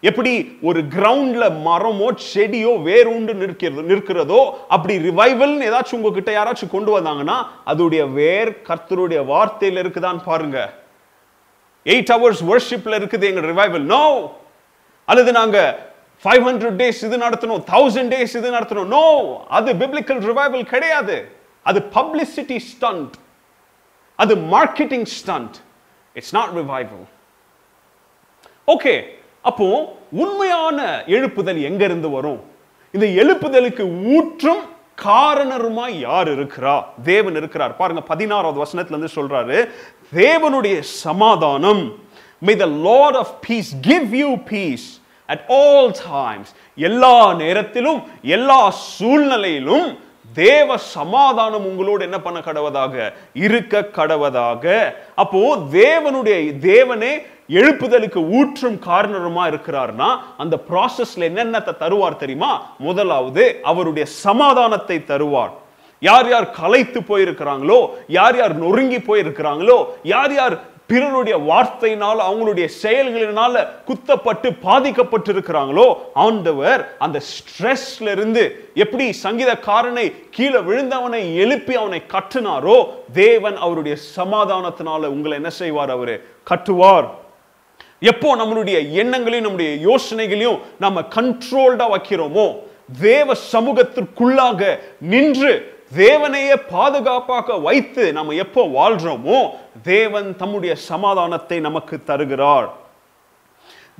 எப்படி 0.00 0.58
ஒரு 0.62 0.80
கிரவுண்ட்ல 0.80 1.62
மரமோ 1.62 2.08
செடியோ 2.34 2.70
வேரூண்டு 2.88 3.32
நிற்கிறது 3.34 3.82
நிற்கிறதோ 3.82 4.40
அப்படி 4.68 4.96
ரிவைவல்னு 4.96 5.66
ஏதாச்சும் 5.70 5.98
உங்ககிட்ட 6.00 6.32
யாராச்சும் 6.32 6.70
கொண்டு 6.70 7.00
வந்தாங்கன்னா 7.00 7.36
அதோடைய 7.66 8.12
வேர் 8.12 8.62
கர்த்தருடைய 8.68 9.22
வார்த்தையில 9.32 9.82
இருக்குதான்னு 9.84 10.22
பாருங்க. 10.24 10.79
எயிட் 11.86 12.12
ஹவர்ஸ் 12.14 12.42
ஒர்ஷிப்ல 12.52 12.98
இருக்குது 13.00 13.28
எங்க 13.30 13.42
ரிவைவல் 13.52 13.86
நோ 13.94 14.04
அல்லது 15.08 15.32
நாங்க 15.32 15.58
ஃபைவ் 16.24 16.42
ஹண்ட்ரட் 16.48 16.78
டேஸ் 16.80 17.00
இது 17.06 17.16
நடத்தணும் 17.26 17.62
தௌசண்ட் 17.74 18.12
டேஸ் 18.14 18.34
இது 18.40 18.48
நடத்தணும். 18.56 18.90
நோ 18.96 19.04
அது 19.58 19.70
பிப்ளிக்கல் 19.82 20.20
ரிவைவல் 20.30 20.64
கிடையாது. 20.72 21.16
அது 21.62 21.80
பப்ளிசிட்டி 21.96 22.58
ஸ்டண்ட் 22.72 23.14
அது 24.18 24.34
marketing 24.54 25.08
stunt 25.18 25.56
it's 26.16 26.34
not 26.38 26.52
revival 26.60 27.06
okay 28.74 28.94
அப்போ 29.50 29.66
உண்மையான 30.22 30.78
எழுப்புதல் 31.06 31.60
எங்க 31.68 31.82
இருந்து 31.84 32.10
வரும்? 32.10 32.40
இந்த 32.96 33.06
எழுப்புதலுக்கு 33.22 33.84
ஊற்றும் 34.16 34.62
காரணருமாய் 35.06 35.94
யார் 35.98 36.28
இருக்கிறா? 36.36 36.74
தேவன் 37.04 37.36
இருக்கிறார். 37.40 37.76
பாருங்க 37.76 38.02
பதினாறாவது 38.10 38.58
வசனத்துல 38.64 38.96
இருந்து 38.96 39.16
சொல்றாரு 39.18 39.58
தேவனுடைய 40.14 40.80
சமாதானம். 40.80 41.92
May 42.38 42.56
the 42.56 42.66
Lord 42.66 43.16
of 43.16 43.34
peace 43.46 43.80
give 43.80 44.14
you 44.14 44.36
peace 44.36 45.00
at 45.26 45.44
all 45.48 45.90
times 46.12 46.54
எல்லா 46.76 47.34
நேரத்திலும் 47.34 48.02
எல்லா 48.22 48.70
சூழ்நிலையிலும் 48.70 49.98
தேவ 50.32 50.76
சமாதானம் 50.76 51.64
உங்களோடு 51.64 52.02
என்ன 52.02 52.20
பண்ண 52.20 52.38
கடவதாக? 52.40 53.12
இருக்க 53.34 53.88
கடவதாக. 53.92 54.92
அப்போ 55.14 55.56
தேவனுடைய 55.56 56.38
தேவனே 56.70 57.12
எழுப்புதலுக்கு 57.48 58.30
ஊற்றும் 58.30 58.78
காரணமா 58.78 59.48
இருக்கிறார்னா 59.48 60.18
அந்த 60.36 60.58
ப்ராசஸ்ல 60.70 61.26
என்னென்னத்தை 61.30 61.74
தருவார் 61.80 62.16
தெரியுமா? 62.16 62.74
முதலாவது 62.78 63.60
அவருடைய 63.62 64.06
சமாதானத்தை 64.06 65.04
தருவார். 65.06 65.50
யார் 66.02 66.28
யார் 66.28 66.50
கலைத்து 66.50 67.00
போயிருக்கிறாங்களோ 67.00 67.90
யார் 68.08 68.36
யார் 68.36 68.56
நொறுங்கி 68.56 68.98
போயிருக்கிறாங்களோ 68.98 69.86
யார் 70.02 70.32
யார் 70.32 70.56
பிறருடைய 70.86 71.38
வார்த்தையினால் 71.38 72.20
அவங்களுடைய 72.20 72.68
செயல்களினால 72.82 73.68
குத்தப்பட்டு 73.84 74.52
பாதிக்கப்பட்டு 74.62 75.32
இருக்கிறாங்களோ 75.32 75.84
ஆண்டவர் 76.14 76.88
அந்த 76.98 77.20
ஸ்ட்ரெஸ்ல 77.20 78.10
இருந்து 78.10 78.72
எப்படி 78.74 79.14
சங்கீதக்காரனை 79.22 80.12
கீழே 80.30 80.58
விழுந்தவனை 80.58 81.34
எழுப்பி 81.34 81.74
அவனை 81.74 82.02
கட்டுனாரோ 82.12 82.88
தேவன் 83.12 83.56
அவருடைய 83.56 83.96
சமாதானத்தினால 84.16 85.04
உங்களை 85.06 85.36
என்ன 85.36 85.50
செய்வார் 85.50 85.90
அவரு? 85.90 86.24
கட்டுவார். 86.50 87.08
எப்போ 88.00 88.36
நம்மளுடைய 88.36 88.90
எண்ணங்களையும் 88.92 89.44
நம்முடைய 89.44 89.70
யோசனைகளையும் 89.88 90.58
நம்ம 90.78 91.00
கண்ட்ரோல்டா 91.14 91.86
வைக்கிறோமோ 91.90 92.56
தேவ 93.00 93.34
சமூகத்திற்குள்ளாக 93.52 94.78
நின்று 94.98 95.79
தேவனையே 95.96 96.54
பாதுகாப்பாக 96.68 97.56
வைத்து 97.56 98.12
நம்ம 98.12 98.32
எப்போ 98.32 98.66
வாழ்றோமோ 98.66 99.50
தேவன் 99.82 100.36
தம்முடைய 100.36 100.74
சமாதானத்தை 100.74 101.60
நமக்கு 101.60 102.04
தருகிறார். 102.04 102.68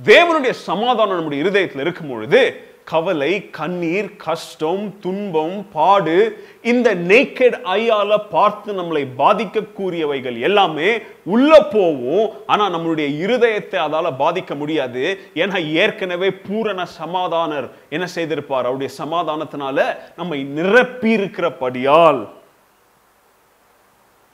தேவனுடைய 0.05 0.51
சமாதானம் 0.51 1.15
நம்முடைய 1.15 1.43
இருதயத்தில் 1.43 1.81
இருக்கும் 1.81 2.09
பொழுது 2.09 2.70
கவலை 2.85 3.51
கண்ணீர் 3.51 4.17
கஷ்டம் 4.17 4.99
துன்பம் 5.01 5.67
பாடு 5.73 6.17
இந்த 6.63 6.95
நேக்கெட் 6.95 7.57
ஐயால 7.65 8.19
பார்த்து 8.31 8.73
நம்மளை 8.73 9.07
பாதிக்கக்கூடியவைகள் 9.19 10.41
எல்லாமே 10.41 11.01
உள்ள 11.25 11.61
போவோம். 11.61 12.31
ஆனா 12.47 12.75
நம்மளுடைய 12.75 13.09
இருதயத்தை 13.25 13.79
அதால 13.87 14.13
பாதிக்க 14.19 14.55
முடியாது. 14.55 15.21
ஏன்னா 15.35 15.71
ஏற்கனவே 15.73 16.31
பூரண 16.31 16.87
சமாதானர் 17.01 17.69
என்ன 17.89 18.09
செய்திருப்பார்? 18.15 18.69
அவருடைய 18.69 18.95
சமாதானத்தினால 18.99 19.97
நம்மை 20.17 20.43
நிரப்பி 20.43 21.11
இருக்கிறபடியால் 21.11 22.29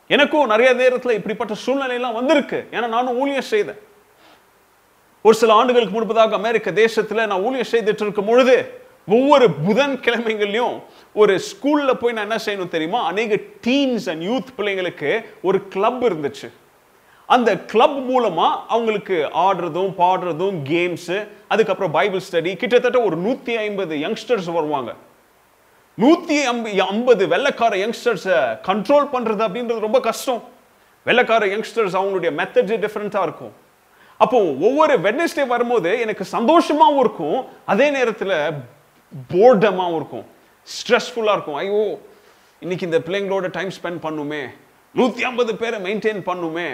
எனக்கும் 0.08 0.46
நிறைய 0.46 0.74
நேரத்துல 0.74 1.10
இப்படிப்பட்ட 1.10 1.54
சூழ்நிலை 1.54 1.94
எல்லாம் 1.94 2.14
வந்திருக்கு. 2.14 2.68
ஏன்னா 2.70 2.88
நானும் 2.88 3.18
ஊழியம் 3.18 3.50
செய்தேன். 3.54 3.80
ஒரு 5.26 5.36
சில 5.36 5.52
ஆண்டுகளுக்கு 5.52 5.94
முன்பதாக 6.00 6.36
அமெரிக்க 6.38 6.72
தேசத்தில் 6.72 7.26
நான் 7.30 7.42
ஊழியம் 7.46 7.70
செய்துட்டு 7.70 8.02
இருக்கும் 8.04 8.28
பொழுது 8.30 8.56
ஒவ்வொரு 9.08 9.46
புதன் 9.66 9.94
கிழமைகள்லையும் 10.04 10.76
ஒரு 11.12 11.34
ஸ்கூலில் 11.48 11.98
போய் 12.00 12.12
நான் 12.12 12.30
என்ன 12.30 12.38
செய்யணும் 12.44 12.68
தெரியுமா? 12.68 13.00
அநேக 13.06 13.38
டீன்ஸ் 13.66 14.06
அண்ட் 14.12 14.22
யூத் 14.22 14.52
பிள்ளைங்களுக்கு 14.58 15.10
ஒரு 15.42 15.68
கிளப் 15.68 16.04
இருந்துச்சு. 16.04 16.48
அந்த 17.26 17.50
கிளப் 17.72 17.98
மூலமாக 18.10 18.60
அவங்களுக்கு 18.68 19.16
ஆடுறதும் 19.46 19.92
பாடுறதும் 20.02 20.60
கேம்ஸு 20.70 21.18
அதுக்கப்புறம் 21.48 21.96
பைபிள் 21.98 22.24
ஸ்டடி 22.30 22.56
கிட்டத்தட்ட 22.56 23.00
ஒரு 23.00 23.16
நூற்றி 23.26 23.56
ஐம்பது 23.66 23.96
யங்ஸ்டர்ஸ் 23.96 24.52
வருவாங்க. 24.58 24.94
நூத்தி 25.98 26.38
ஐம்பது 26.86 27.26
வெள்ளக்கார 27.26 27.74
யங்ஸ்டர்ஸை 27.84 28.40
கண்ட்ரோல் 28.70 29.12
பண்ணுறது 29.12 29.44
அப்படின்றது 29.48 29.86
ரொம்ப 29.88 30.00
கஷ்டம். 30.00 30.42
வெள்ளக்கார 31.06 31.44
யங்ஸ்டர்ஸ் 31.54 31.98
அவங்களுடைய 32.00 32.32
மெத்தட்ஸே 32.40 32.76
டிஃப்ரெண்ட்டாக 32.86 33.28
இருக்கும். 33.30 33.54
அப்போ 34.18 34.38
ஒவ்வொரு 34.66 34.94
வெட்னஸ்டே 35.06 35.46
வரும்போது 35.46 35.90
எனக்கு 36.04 36.24
சந்தோஷமாகவும் 36.32 37.02
இருக்கும். 37.04 37.38
அதே 37.72 37.90
நேரத்தில் 37.90 38.36
போர்டமாகவும் 39.32 39.98
இருக்கும். 40.00 40.26
ஸ்ட்ரெஸ்ஃபுல்லாக 40.66 41.36
இருக்கும். 41.36 41.58
ஐயோ 41.62 41.82
இன்னைக்கு 42.60 42.86
இந்த 42.88 42.98
பிள்ளைங்களோட 43.06 43.50
டைம் 43.56 43.72
ஸ்பெண்ட் 43.78 44.00
பண்ணுமே. 44.06 44.42
நூற்றி 44.94 45.22
ஐம்பது 45.24 45.52
பேரை 45.56 45.78
மெயின்டைன் 45.86 46.22
பண்ணுமே. 46.30 46.68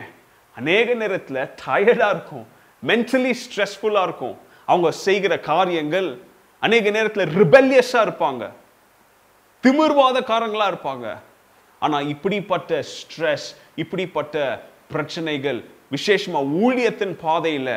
அநேக 0.57 0.95
நேரத்தில் 0.95 1.49
டயர்டாக 1.65 2.15
இருக்கும். 2.15 2.47
மென்டலி 2.91 3.33
ஸ்ட்ரெஸ்ஃபுல்லாக 3.43 4.07
இருக்கும். 4.09 4.37
அவங்க 4.67 4.91
செய்கிற 5.07 5.35
காரியங்கள் 5.39 6.09
அநேக 6.59 6.91
நேரத்தில் 6.91 7.33
ரிபெல்லியஸாக 7.41 8.07
இருப்பாங்க. 8.07 8.43
திமிர்வாதக்காரங்களா 9.65 10.67
இருப்பாங்க. 10.73 11.07
ஆனால் 11.79 12.09
இப்படிப்பட்ட 12.09 12.85
ஸ்ட்ரெஸ் 12.97 13.49
இப்படிப்பட்ட 13.83 14.37
பிரச்சனைகள் 14.95 15.61
விசேஷமாக 15.95 16.51
ஊழியத்தின் 16.65 17.17
பாதையில் 17.25 17.75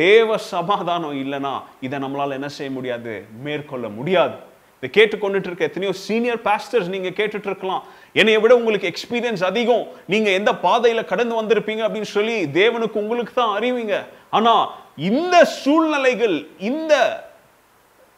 தேவ 0.00 0.38
சமாதானம் 0.52 1.16
இல்லைன்னா 1.22 1.54
இதை 1.86 1.96
நம்மளால் 2.04 2.36
என்ன 2.38 2.50
செய்ய 2.56 2.70
முடியாது? 2.76 3.14
மேற்கொள்ள 3.46 3.86
முடியாது. 3.98 4.36
இதை 4.78 4.88
கேட்டுக்கொண்டுட்டு 4.96 5.48
இருக்க 5.48 5.68
எத்தனையோ 5.68 5.92
சீனியர் 6.06 6.40
பாஸ்டர்ஸ் 6.46 6.90
நீங்கள் 6.94 7.14
கேட்டுட்டு 7.18 7.48
இருக்கலாம் 7.50 7.84
என்னைய 8.20 8.38
விட 8.42 8.52
உங்களுக்கு 8.60 8.90
எக்ஸ்பீரியன்ஸ் 8.92 9.44
அதிகம். 9.50 9.84
நீங்கள் 10.12 10.36
எந்த 10.40 10.52
பாதையில் 10.66 11.10
கடந்து 11.12 11.34
வந்திருப்பீங்க 11.40 11.82
அப்படின்னு 11.86 12.10
சொல்லி 12.16 12.36
தேவனுக்கு 12.60 13.00
உங்களுக்கு 13.04 13.34
தான் 13.40 13.54
அறிவிங்க. 13.58 13.96
ஆனால் 14.38 14.64
இந்த 15.10 15.36
சூழ்நிலைகள் 15.60 16.36
இந்த 16.70 16.94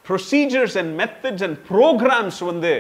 procedures 0.05 0.77
and 0.83 0.93
methods 1.01 1.45
and 1.47 1.59
programmes 1.71 2.43
வந்து 2.51 2.73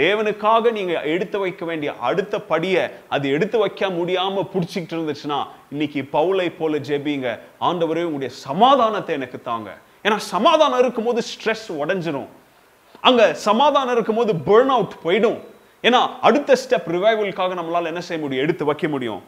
தேவனுக்காக 0.00 0.70
நீங்கள் 0.78 1.06
எடுத்து 1.12 1.36
வைக்க 1.44 1.62
வேண்டிய 1.68 1.90
அடுத்த 2.08 2.34
படியை 2.50 2.82
அது 3.14 3.26
எடுத்து 3.36 3.56
வைக்க 3.62 3.90
முடியாமல் 3.98 4.50
பிடிச்சிக்கிட்டு 4.52 4.96
இருந்துச்சுன்னா 4.96 5.38
இன்னைக்கு 5.70 6.08
பவுலை 6.12 6.52
போல 6.58 6.78
ஜெபிங்க. 6.78 7.38
ஆண்டவரே 7.60 8.02
உங்களுடைய 8.02 8.28
சமாதானத்தை 8.28 9.14
எனக்கு 9.14 9.42
தாங்க. 9.42 9.76
ஏன்னா 10.04 10.16
சமாதானம் 10.16 10.78
இருக்கும்போது 10.78 11.20
ஸ்ட்ரெஸ் 11.20 11.68
உடஞ்சிரும். 11.68 12.26
அங்க 13.00 13.34
சமாதானம் 13.34 13.92
இருக்கும்போது 13.92 14.32
பேர்ன் 14.32 14.66
அவுட் 14.66 14.92
போயிடும். 15.04 15.38
ஏன்னா 15.82 16.08
அடுத்த 16.20 16.52
ஸ்டெப் 16.52 16.90
ரிவைவலுக்காக 16.90 17.54
நம்மளால 17.54 17.84
என்ன 17.84 18.00
செய்ய 18.00 18.22
முடியும்? 18.22 18.44
எடுத்து 18.44 18.64
வைக்க 18.64 18.88
முடியும். 18.88 19.22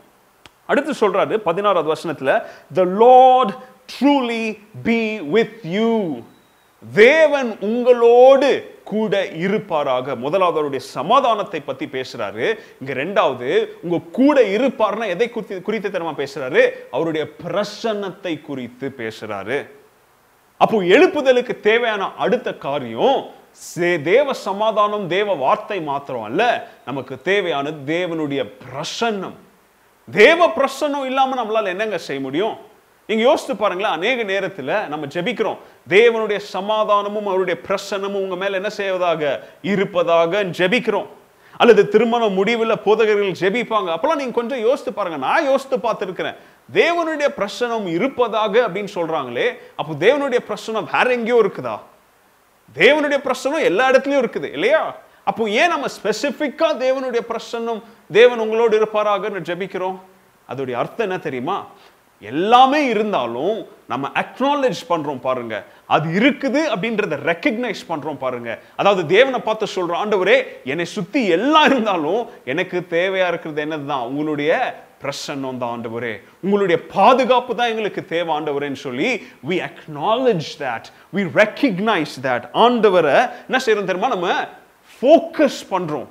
அடுத்து 0.66 0.93
சொல்றாரு 0.93 1.36
பதினாறாவது 1.36 2.01
வசனத்துல 2.01 2.43
the 2.74 2.84
Lord 2.84 3.57
truly 4.01 4.59
be 4.82 5.20
with 5.20 5.61
you 5.62 6.18
தேவன் 6.95 7.59
உங்களோடு 7.61 8.71
கூட 8.84 9.26
இருப்பாராக. 9.44 10.16
முதலாவது 10.16 10.58
அவருடைய 10.58 10.84
சமாதானத்தை 10.86 11.60
பத்தி 11.60 11.86
பேசுறாரு. 11.86 12.46
இங்க 12.80 12.92
ரெண்டாவது 13.04 13.50
உங்க 13.82 13.98
கூட 14.12 14.40
இருப்பார்னா 14.56 15.06
எதை 15.06 15.30
குறித்து 15.30 15.62
குறித்து 15.62 15.88
தரமா 15.88 16.12
பேசுறாரு? 16.22 16.64
அவருடைய 16.90 17.26
பிரசன்னத்தை 17.44 18.34
குறித்து 18.40 18.94
பேசுறாரு. 18.98 19.60
அப்போ 20.56 20.82
எழுப்புதலுக்கு 20.96 21.60
தேவையான 21.60 22.10
அடுத்த 22.14 22.48
காரியம் 22.54 23.20
தேவ 24.02 24.32
சமாதானம் 24.32 25.06
தேவ 25.08 25.34
வார்த்தை 25.34 25.80
மாத்திரம் 25.82 26.22
அல்ல 26.22 26.42
நமக்கு 26.86 27.14
தேவையானது 27.22 27.80
தேவனுடைய 27.94 28.42
பிரசன்னம். 28.64 29.38
தேவ 30.10 30.52
பிரசன்னம் 30.56 31.04
இல்லாம 31.04 31.36
நம்மளால 31.40 31.66
என்னங்க 31.66 31.98
செய்ய 31.98 32.22
முடியும்? 32.22 32.56
நீங்க 33.12 33.28
யோசித்து 33.28 33.56
பாருங்களேன் 33.56 33.96
அநேக 33.98 34.18
நேரத்துல 34.32 34.88
நம்ம 34.92 35.06
ஜெபிக்கிறோம். 35.06 35.58
தேவனுடைய 35.88 36.38
சமாதானமும் 36.52 37.26
அவருடைய 37.32 37.60
பிரசன்னமும் 37.66 38.22
உங்க 38.26 38.36
மேல 38.42 38.60
என்ன 38.60 38.70
செய்வதாக? 38.70 39.22
இருப்பதாக 39.62 40.42
ஜெபிக்கிறோம். 40.58 41.08
அல்லது 41.58 41.88
திருமண 41.88 42.26
முடிவுல 42.26 42.74
போதகர்கள் 42.84 43.40
ஜெபிப்பாங்க. 43.42 43.88
அப்பெல்லாம் 43.94 44.20
நீங்க 44.20 44.36
கொஞ்சம் 44.38 44.62
யோசித்து 44.68 44.92
பாருங்க. 44.92 45.18
நான் 45.26 45.48
யோசித்து 45.50 45.76
பார்த்திருக்கிறேன். 45.76 46.36
தேவனுடைய 46.72 47.28
பிரசனம் 47.38 47.86
இருப்பதாக 47.96 48.68
அப்படின்னு 48.68 48.92
சொல்றாங்களே 48.94 49.46
அப்போ 49.76 49.92
தேவனுடைய 50.06 50.40
பிரசனம் 50.50 50.88
வேற 50.92 51.06
எங்கேயோ 51.16 51.38
இருக்குதா? 51.44 51.76
தேவனுடைய 52.74 53.18
பிரசனம் 53.28 53.68
எல்லா 53.70 53.90
இடத்துலயும் 53.90 54.22
இருக்குது 54.24 54.50
இல்லையா? 54.52 54.82
அப்போ 55.24 55.48
ஏன் 55.48 55.68
நம்ம 55.68 55.86
ஸ்பெசிஃபிக்காக 55.96 56.78
தேவனுடைய 56.84 57.22
பிரசன்னம் 57.32 57.82
தேவன் 58.12 58.38
உங்களோடு 58.38 58.76
இருப்பாராக 58.80 59.30
ஜெபிக்கிறோம்? 59.50 59.98
அதோடைய 60.52 60.76
அர்த்தம் 60.82 61.08
என்ன 61.08 61.18
தெரியுமா? 61.18 61.66
எல்லாமே 62.30 62.80
இருந்தாலும் 62.92 63.56
நம்ம 63.92 64.10
அக்னாலேஜ் 64.22 64.80
பண்றோம் 64.88 65.20
பாருங்க. 65.26 65.54
அது 65.94 66.06
இருக்குது 66.20 66.60
அப்படின்றத 66.74 67.18
ரெக்கக்னைஸ் 67.30 67.82
பண்றோம் 67.88 68.22
பாருங்க. 68.24 68.50
அதாவது 68.76 69.02
தேவனை 69.06 69.40
பார்த்து 69.48 69.74
சொல்றோம் 69.76 70.00
ஆண்டவரே 70.02 70.36
என்னை 70.64 70.84
சுத்தி 70.84 71.22
எல்லாம் 71.36 71.64
இருந்தாலும் 71.64 72.22
எனக்கு 72.44 72.78
தேவையா 72.96 73.28
இருக்கிறது 73.32 73.62
என்னதுதான்? 73.66 74.06
உங்களுடைய 74.10 74.52
பிரசன்னம் 75.02 75.60
தான் 75.60 75.72
ஆண்டவரே. 75.74 76.14
உங்களுடைய 76.44 76.78
பாதுகாப்பு 76.94 77.52
தான் 77.58 77.70
எங்களுக்கு 77.72 78.04
தேவை 78.14 78.30
ஆண்டவரேன்னு 78.36 78.80
சொல்லி 78.86 79.10
we 79.48 79.56
acknowledge 79.68 80.50
that. 80.62 80.84
We 81.14 81.22
recognise 81.40 82.16
that. 82.26 82.42
ஆண்டவரை 82.64 83.16
என்ன 83.48 83.60
செய்யறோம் 83.66 83.90
தெரியுமா? 83.90 84.14
நம்ம 84.16 84.28
ஃபோக்கஸ் 84.94 85.62
பண்றோம். 85.70 86.08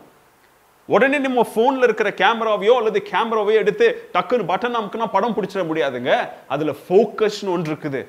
உடனே 0.89 1.17
நம்ம 1.25 1.43
ஃபோனில் 1.51 1.85
இருக்கிற 1.87 2.09
கேமராவையோ 2.21 2.73
அல்லது 2.79 2.99
கேமராவையோ 3.11 3.59
எடுத்து 3.63 3.87
டக்குன்னு 4.15 4.49
பட்டன் 4.51 4.77
அமுக்குனா 4.79 5.07
படம் 5.15 5.35
பிடிச்சிட 5.37 5.63
முடியாதுங்க. 5.69 6.11
அதில் 6.53 6.73
ஃபோக்கஸ்னு 6.83 7.53
ஒன்று 7.55 7.71
இருக்குது. 7.71 8.01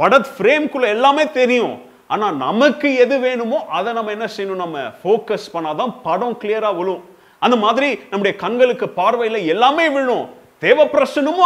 பட 0.00 0.18
ஃப்ரேம்குள்ளே 0.36 0.88
எல்லாமே 0.96 1.24
தெரியும். 1.40 1.76
ஆனால் 2.14 2.36
நமக்கு 2.46 2.88
எது 3.04 3.16
வேணுமோ 3.26 3.58
அதை 3.76 3.90
நம்ம 3.98 4.12
என்ன 4.16 4.26
செய்யணும்? 4.36 4.62
நம்ம 4.64 4.78
ஃபோக்கஸ் 5.02 5.46
பண்ணாதான் 5.54 5.92
படம் 6.06 6.36
கிளியராக 6.42 6.76
விழும். 6.78 7.04
அந்த 7.44 7.56
மாதிரி 7.64 7.88
நம்முடைய 8.10 8.34
கண்களுக்கு 8.42 8.86
பார்வையில் 8.98 9.48
எல்லாமே 9.54 9.86
விழும். 9.96 10.26
தேவ 10.64 10.84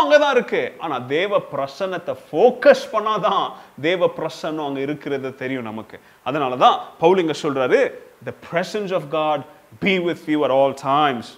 அங்கே 0.03 0.19
தான் 0.23 0.35
இருக்கு. 0.37 0.63
ஆனால் 0.85 1.07
தேவ 1.15 1.41
பிரசன்னத்தை 1.53 2.15
ஃபோக்கஸ் 2.27 2.85
பண்ணாதான் 2.93 3.45
தேவ 3.87 4.11
பிரசனம் 4.19 4.67
அங்கே 4.67 4.83
இருக்கிறது 4.89 5.31
தெரியும் 5.43 5.69
நமக்கு. 5.71 5.97
அதனால 6.29 6.57
தான் 6.65 6.77
பவுலிங்க 7.01 7.37
சொல்றாரு 7.45 7.81
the 8.29 8.33
presence 8.47 8.95
of 8.99 9.09
God 9.17 9.45
be 9.85 9.95
with 10.07 10.25
you 10.35 10.39
at 10.47 10.55
all 10.61 10.75
times 10.83 11.31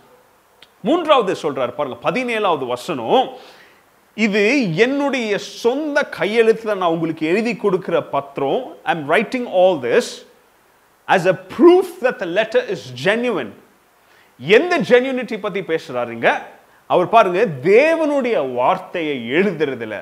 மூன்றாவது 0.89 1.33
சொல்றாரு 1.43 1.73
பாருங்க 1.79 1.99
பதினேழாவது 2.09 2.67
வசனம். 2.75 3.27
இது 4.27 4.43
என்னுடைய 4.85 5.39
சொந்த 5.39 5.99
கையெழுத்தில் 6.19 6.81
நான் 6.81 6.95
உங்களுக்கு 6.95 7.25
எழுதி 7.27 7.53
கொடுக்கிற 7.57 7.97
பத்திரம். 8.15 8.63
I 8.83 8.97
am 8.97 9.05
writing 9.09 9.47
all 9.61 9.79
this 9.87 10.11
as 11.15 11.29
a 11.33 11.37
proof 11.53 11.93
that 12.03 12.21
the 12.23 12.29
letter 12.39 12.67
is 12.75 12.87
genuine 13.05 13.53
எந்த 14.39 14.81
ஜென்யூனிட்டி 14.91 15.37
பத்தி 15.41 15.61
பேசுறாருங்க? 15.61 16.29
அவர் 16.87 17.09
பாருங்க 17.09 17.41
தேவனுடைய 17.63 18.37
வார்த்தையை 18.55 19.17
எழுதுறதுல. 19.39 19.95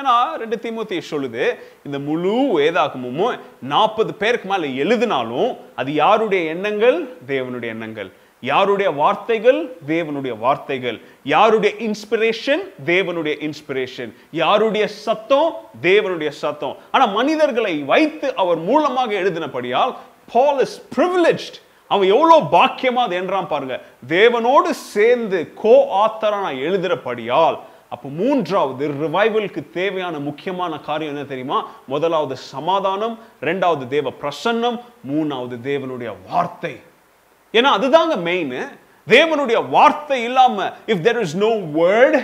ஏன்னா 0.00 0.36
ரெண்டு 0.36 0.56
தீமோத்தி 0.56 1.00
சொல்லுது 1.10 1.54
இந்த 1.84 1.98
முழு 1.98 2.30
வேதாகமும் 2.58 3.38
நாற்பது 3.62 4.14
பேருக்கு 4.14 4.48
மேலே 4.48 4.74
எழுதினாலும் 4.74 5.56
அது 5.76 5.94
யாருடைய 5.94 6.50
எண்ணங்கள்? 6.50 7.16
தேவனுடைய 7.26 7.66
எண்ணங்கள். 7.66 8.12
யாருடைய 8.40 8.90
வார்த்தைகள்? 8.90 9.76
தேவனுடைய 9.86 10.38
வார்த்தைகள். 10.38 11.00
யாருடைய 11.24 11.76
இன்ஸ்பிரேஷன் 11.78 12.62
தேவனுடைய 12.84 13.34
இன்ஸ்பிரேஷன் 13.46 14.12
யாருடைய 14.30 14.86
சத்தம்? 14.86 15.54
தேவனுடைய 15.82 16.28
சத்தம். 16.28 16.76
ஆனா 16.90 17.06
மனிதர்களை 17.06 17.78
வைத்து 17.78 18.36
அவர் 18.36 18.56
மூலமாக 18.56 19.12
எழுதினபடியால் 19.14 19.94
பால் 20.32 20.58
இஸ் 20.58 20.88
ப்ரிவிலேஜ்ட் 20.96 21.60
அவன் 21.86 22.08
எவ்வளவு 22.08 22.58
பாக்கியமா 22.58 23.04
அது 23.06 23.16
என்றான் 23.16 23.48
பாருங்க. 23.48 23.80
தேவனோடு 24.08 24.70
சேர்ந்து 24.70 25.52
கோ 25.54 25.74
ஆத்தரா 26.06 26.40
நான் 26.40 26.54
எழுதுறபடியால் 26.54 27.58
அப்போ 27.94 28.08
மூன்றாவது 28.20 28.84
ரிவைவலுக்கு 29.02 29.62
தேவையான 29.78 30.14
முக்கியமான 30.28 30.78
காரியம் 30.88 31.12
என்ன 31.14 31.26
தெரியுமா? 31.32 31.58
முதலாவது 31.92 32.36
சமாதானம் 32.52 33.14
ரெண்டாவது 33.48 33.84
தேவ 33.94 34.12
பிரசன்னம் 34.22 34.78
மூணாவது 35.10 35.56
தேவனுடைய 35.68 36.10
வார்த்தை. 36.30 36.74
ஏன்னா 37.58 37.70
அதுதாங்க 37.78 38.16
மெயின் 38.28 38.56
தேவனுடைய 39.06 39.58
வார்த்தை 39.76 40.18
இல்லாம 40.28 40.66
if 40.92 41.04
there 41.06 41.22
is 41.24 41.38
no 41.46 41.52
word 41.78 42.18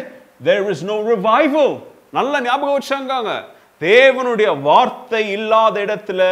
there 0.48 0.68
is 0.74 0.84
no 0.90 0.98
revival 1.12 1.74
நல்ல 2.18 2.40
ஞாபகம் 2.48 2.76
வச்சாங்க. 2.78 3.32
தேவனுடைய 3.80 4.50
வார்த்தை 4.68 5.22
இல்லாத 5.36 5.76
இடத்துல 5.86 6.22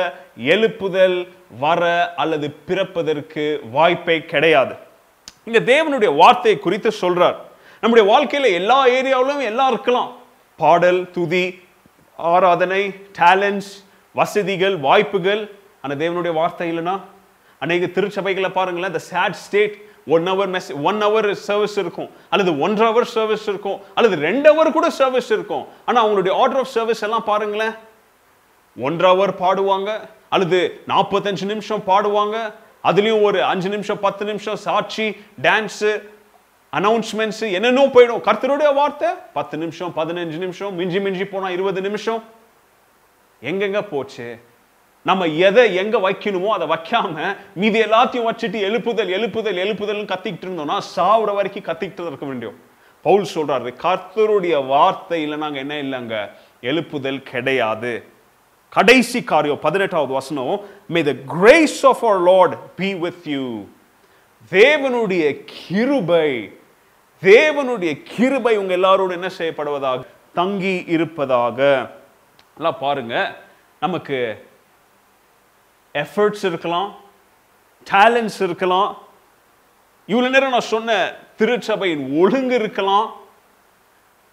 எழுப்புதல் 0.54 1.18
வர 1.60 1.82
அல்லது 2.22 2.46
பிறப்பதற்கு 2.68 3.44
வாய்ப்பே 3.76 4.16
கிடையாது. 4.32 4.74
இங்க 5.48 5.60
தேவனுடைய 5.72 6.10
வார்த்தை 6.22 6.54
குறித்து 6.64 6.90
சொல்றார். 7.02 7.38
நம்முடைய 7.82 8.04
வாழ்க்கையில் 8.12 8.56
எல்லா 8.58 8.78
ஏரியாவிலும் 8.98 9.42
எல்லாம் 9.50 9.72
இருக்கலாம். 9.74 10.10
பாடல் 10.62 11.00
துதி 11.16 11.44
ஆராதனை 12.32 12.82
டேலண்ட்ஸ் 13.18 13.72
வசதிகள் 14.18 14.76
வாய்ப்புகள். 14.86 15.42
ஆனால் 15.82 16.00
தேவனுடைய 16.02 16.32
வார்த்தை 16.40 16.66
இல்லைன்னா 16.72 16.96
அநேக 17.62 17.86
திருச்சபைகளை 17.96 18.50
பாருங்களேன் 18.56 18.94
the 18.96 19.04
sad 19.12 19.38
state 19.44 19.76
one 20.14 20.26
hour 20.30 20.50
mass 20.54 20.68
one 20.88 21.00
hour 21.06 21.28
service 21.46 21.76
இருக்கும். 21.82 22.10
அல்லது 22.32 22.50
ஒன்றரை 22.64 22.86
ஹவர் 22.90 23.08
சர்வீஸ் 23.16 23.46
இருக்கும். 23.52 23.78
அல்லது 23.96 24.16
ரெண்டு 24.26 24.48
ஹவர் 24.52 24.76
கூட 24.76 24.88
சர்வீஸ் 25.00 25.30
இருக்கும். 25.36 25.64
ஆனால் 25.86 26.02
அவங்களுடைய 26.04 26.34
ஆர்டர் 26.42 26.60
ஆஃப் 26.62 26.72
சர்வீஸ் 26.76 27.02
எல்லாம் 27.08 27.26
பாருங்களேன் 27.30 27.74
ஒன்றரை 28.86 29.10
ஹவர் 29.14 29.34
பாடுவாங்க 29.44 29.90
அல்லது 30.34 30.60
நாற்பத்தஞ்சு 30.92 31.44
நிமிஷம் 31.52 31.84
பாடுவாங்க. 31.90 32.36
அதுலேயும் 32.88 33.24
ஒரு 33.28 33.38
அஞ்சு 33.52 33.68
நிமிஷம் 33.74 34.00
பத்து 34.06 34.24
நிமிஷம் 34.30 34.58
சாட்சி 34.66 35.06
டான்ஸு 35.46 35.90
அனௌன்ஸ்மெண்ட்ஸ் 36.72 37.40
என்னென்னோ 37.40 37.86
போயிடும். 37.86 38.24
கர்த்தருடைய 38.28 38.74
வார்த்தை 38.74 39.08
பத்து 39.32 39.58
நிமிஷம் 39.58 39.92
பதினஞ்சு 39.96 40.38
நிமிஷம் 40.44 40.74
மிஞ்சி 40.74 41.00
மிஞ்சி 41.00 41.24
போனால் 41.24 41.52
இருபது 41.52 41.80
நிமிஷம். 41.80 42.22
எங்கெங்க 43.42 43.82
போச்சு? 43.82 44.38
நம்ம 45.02 45.26
எதை 45.26 45.74
எங்க 45.74 45.98
வைக்கணுமோ 45.98 46.46
அதை 46.46 46.66
வைக்காம 46.68 47.36
மீதி 47.54 47.80
எல்லாத்தையும் 47.80 48.28
வச்சுட்டு 48.28 48.58
எழுப்புதல் 48.68 49.12
எழுப்புதல் 49.18 49.60
எழுப்புதல் 49.64 50.10
கத்திக்கிட்டு 50.12 50.46
இருந்தோம்னா 50.48 50.78
சாவுற 50.96 51.34
வரைக்கும் 51.34 51.64
கத்திக்கிட்டு 51.64 52.06
இருக்க 52.06 52.26
வேண்டியும். 52.26 52.58
பவுல் 53.02 53.26
சொல்றாரு 53.34 53.74
கர்த்தருடைய 53.82 54.66
வார்த்தை 54.66 55.22
இல்லை 55.22 55.38
நாங்க 55.38 55.58
என்ன 55.58 55.82
இல்லைங்க? 55.82 56.30
எழுப்புதல் 56.62 57.22
கிடையாது. 57.22 58.04
கடைசி 58.68 59.24
காரியம் 59.24 59.58
பதினெட்டாவது 59.58 60.12
வசனம் 60.12 60.60
may 60.88 61.02
the 61.02 61.14
grace 61.26 61.86
of 61.86 62.04
our 62.04 62.22
Lord 62.22 62.76
be 62.76 62.94
with 62.94 63.26
you 63.26 63.64
தேவனுடைய 64.50 65.44
கிருபை 65.44 66.52
தேவனுடைய 67.22 68.02
கிருபை 68.02 68.56
உங்க 68.56 68.76
எல்லாரோடு 68.76 69.10
என்ன 69.10 69.30
செய்யப்படுவதாக? 69.38 70.06
தங்கி 70.34 70.84
இருப்பதாக. 70.86 71.90
எல்லாம் 72.56 72.78
பாருங்க. 72.78 73.36
நமக்கு 73.80 74.46
எஃபர்ட்ஸ் 75.94 76.44
இருக்கலாம் 76.44 76.96
டேலண்ட்ஸ் 77.90 78.40
இருக்கலாம். 78.40 78.98
இவ்வளோ 80.08 80.28
நேரம் 80.28 80.50
நான் 80.50 80.60
சொன்ன 80.60 81.12
திருச்சபையின் 81.38 82.18
ஒழுங்கு 82.18 82.54
இருக்கலாம் 82.54 83.12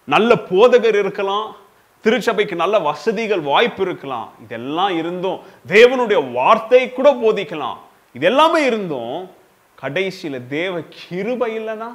நல்ல 0.04 0.36
போதகர் 0.36 0.98
இருக்கலாம் 1.00 1.56
திருச்சபைக்கு 2.02 2.56
நல்ல 2.56 2.80
வசதிகள் 2.80 3.40
வாய்ப்பு 3.40 3.82
இருக்கலாம். 3.82 4.34
இதெல்லாம் 4.42 4.98
இருந்தும் 4.98 5.40
தேவனுடைய 5.68 6.32
வார்த்தை 6.32 6.94
கூட 6.94 7.14
போதிக்கலாம். 7.14 7.78
இது 8.14 8.26
எல்லாமே 8.26 8.66
இருந்தும் 8.66 9.32
கடைசியில் 9.76 10.48
தேவ 10.48 10.82
கிருபை 10.82 11.60
இல்லைன்னா 11.60 11.90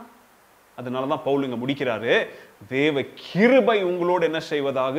அதனால 0.80 1.08
தான் 1.12 1.22
பவுல் 1.26 1.44
இங்கே 1.46 1.58
முடிக்கிறாரு. 1.62 2.14
தேவ 2.74 3.02
கிருபை 3.22 3.76
உங்களோடு 3.90 4.24
என்ன 4.28 4.40
செய்வதாக? 4.50 4.98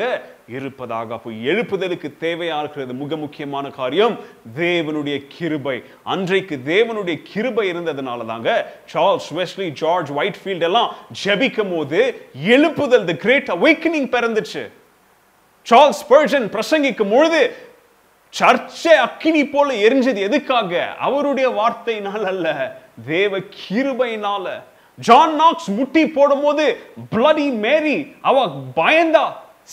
இருப்பதாக. 0.58 1.14
அப்போ 1.18 1.30
எழுப்புதலுக்கு 1.52 2.10
தேவையா 2.26 2.58
இருக்கிறது 2.64 2.94
மிக 3.02 3.18
முக்கியமான 3.24 3.66
காரியம் 3.80 4.16
தேவனுடைய 4.64 5.18
கிருபை. 5.36 5.78
அன்றைக்கு 6.14 6.58
தேவனுடைய 6.74 7.18
கிருபை 7.32 7.66
இருந்ததுனால 7.74 8.26
தாங்க 8.32 8.50
சார்ல்ஸ் 8.94 9.32
வெஸ்லி 9.40 9.68
ஜார்ஜ் 9.82 10.12
ஒயிட்ஃபீல்ட் 10.20 10.68
எல்லாம் 10.70 10.92
ஜெபிக்கும் 11.24 11.74
போது 11.76 12.00
எழுப்புதல் 12.56 13.10
தி 13.10 13.18
கிரேட் 13.26 13.52
அவேக்கனிங் 13.58 14.10
பிறந்துச்சு. 14.16 14.64
சார்ல்ஸ் 15.68 16.06
பர்ஜன் 16.12 16.48
பிரசங்கிக்கும் 16.56 17.14
பொழுது 17.16 17.42
சர்ச்சை 18.34 18.94
அக்கினி 19.06 19.42
போல 19.54 19.70
எரிஞ்சது 19.86 20.20
எதுக்காக? 20.28 20.82
அவருடைய 21.08 21.48
வார்த்தையினால் 21.58 22.26
அல்ல 22.32 22.48
தேவ 23.08 23.40
கிருபையினால. 23.60 24.46
ஜான் 25.02 25.36
நாக்ஸ் 25.36 25.70
முட்டி 25.70 26.08
போடும்போது 26.08 26.80
பிளடி 27.12 27.54
மேரி 27.54 28.16
அவ 28.22 28.46
பயந்தா. 28.76 29.24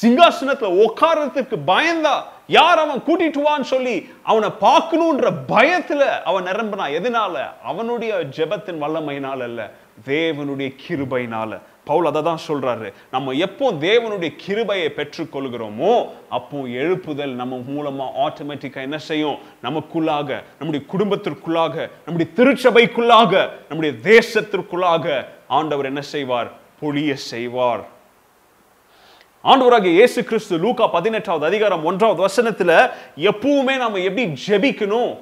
சிங்காசனத்துல 0.03 0.85
உட்காரத்துக்கு 0.85 1.57
பயந்தா. 1.67 2.15
யார் 2.47 2.79
அவன் 2.79 3.03
கூட்டிட்டு 3.07 3.43
வான்னு 3.47 3.61
சொல்லி 3.61 4.09
அவனை 4.23 4.49
பார்க்கணுன்ற 4.61 5.31
பயத்துல 5.49 6.23
அவன் 6.23 6.45
நிரம்பினா. 6.45 6.85
எதனால? 6.99 7.37
அவனுடைய 7.65 8.15
ஜெபத்தின் 8.15 8.81
வல்லமையினால 8.81 9.43
அல்ல 9.43 9.71
தேவனுடைய 10.07 10.75
கிருபையினால. 10.89 11.61
பவுல் 11.91 12.09
அதை 12.11 12.23
தான் 12.29 12.43
சொல்றாரு. 12.47 12.89
நம்ம 13.15 13.35
எப்போ 13.47 13.67
தேவனுடைய 13.87 14.31
கிருபையை 14.45 14.89
பெற்றுக்கொள்கிறோமோ 14.99 15.93
அப்போ 16.39 16.59
எழுப்புதல் 16.83 17.35
நம்ம 17.41 17.61
மூலமா 17.71 18.07
ஆட்டோமேட்டிக்கா 18.27 18.81
என்ன 18.89 18.99
செய்யும்? 19.09 19.39
நமக்குள்ளாக 19.67 20.31
நம்முடைய 20.59 20.83
குடும்பத்திற்குள்ளாக 20.93 21.77
நம்முடைய 22.07 22.29
திருச்சபைக்குள்ளாக 22.39 23.33
நம்முடைய 23.69 23.93
தேசத்திற்குள்ளாக 24.11 25.07
ஆண்டவர் 25.59 25.91
என்ன 25.93 26.03
செய்வார்? 26.15 26.51
பொழிய 26.83 27.13
செய்வார். 27.33 27.85
ஆண்டவராகிய 29.51 29.93
இயேசு 29.99 30.21
கிறிஸ்து 30.29 30.55
லூக்கா 30.63 30.87
பதினெட்டாவது 30.95 31.45
அதிகாரம் 31.49 31.85
ஒன்றாவது 31.89 32.21
வசனத்துல 32.27 32.73
எப்பவுமே 33.31 33.75
நம்ம 33.83 34.01
எப்படி 34.09 34.25
ஜெபிக்கணும்? 34.47 35.13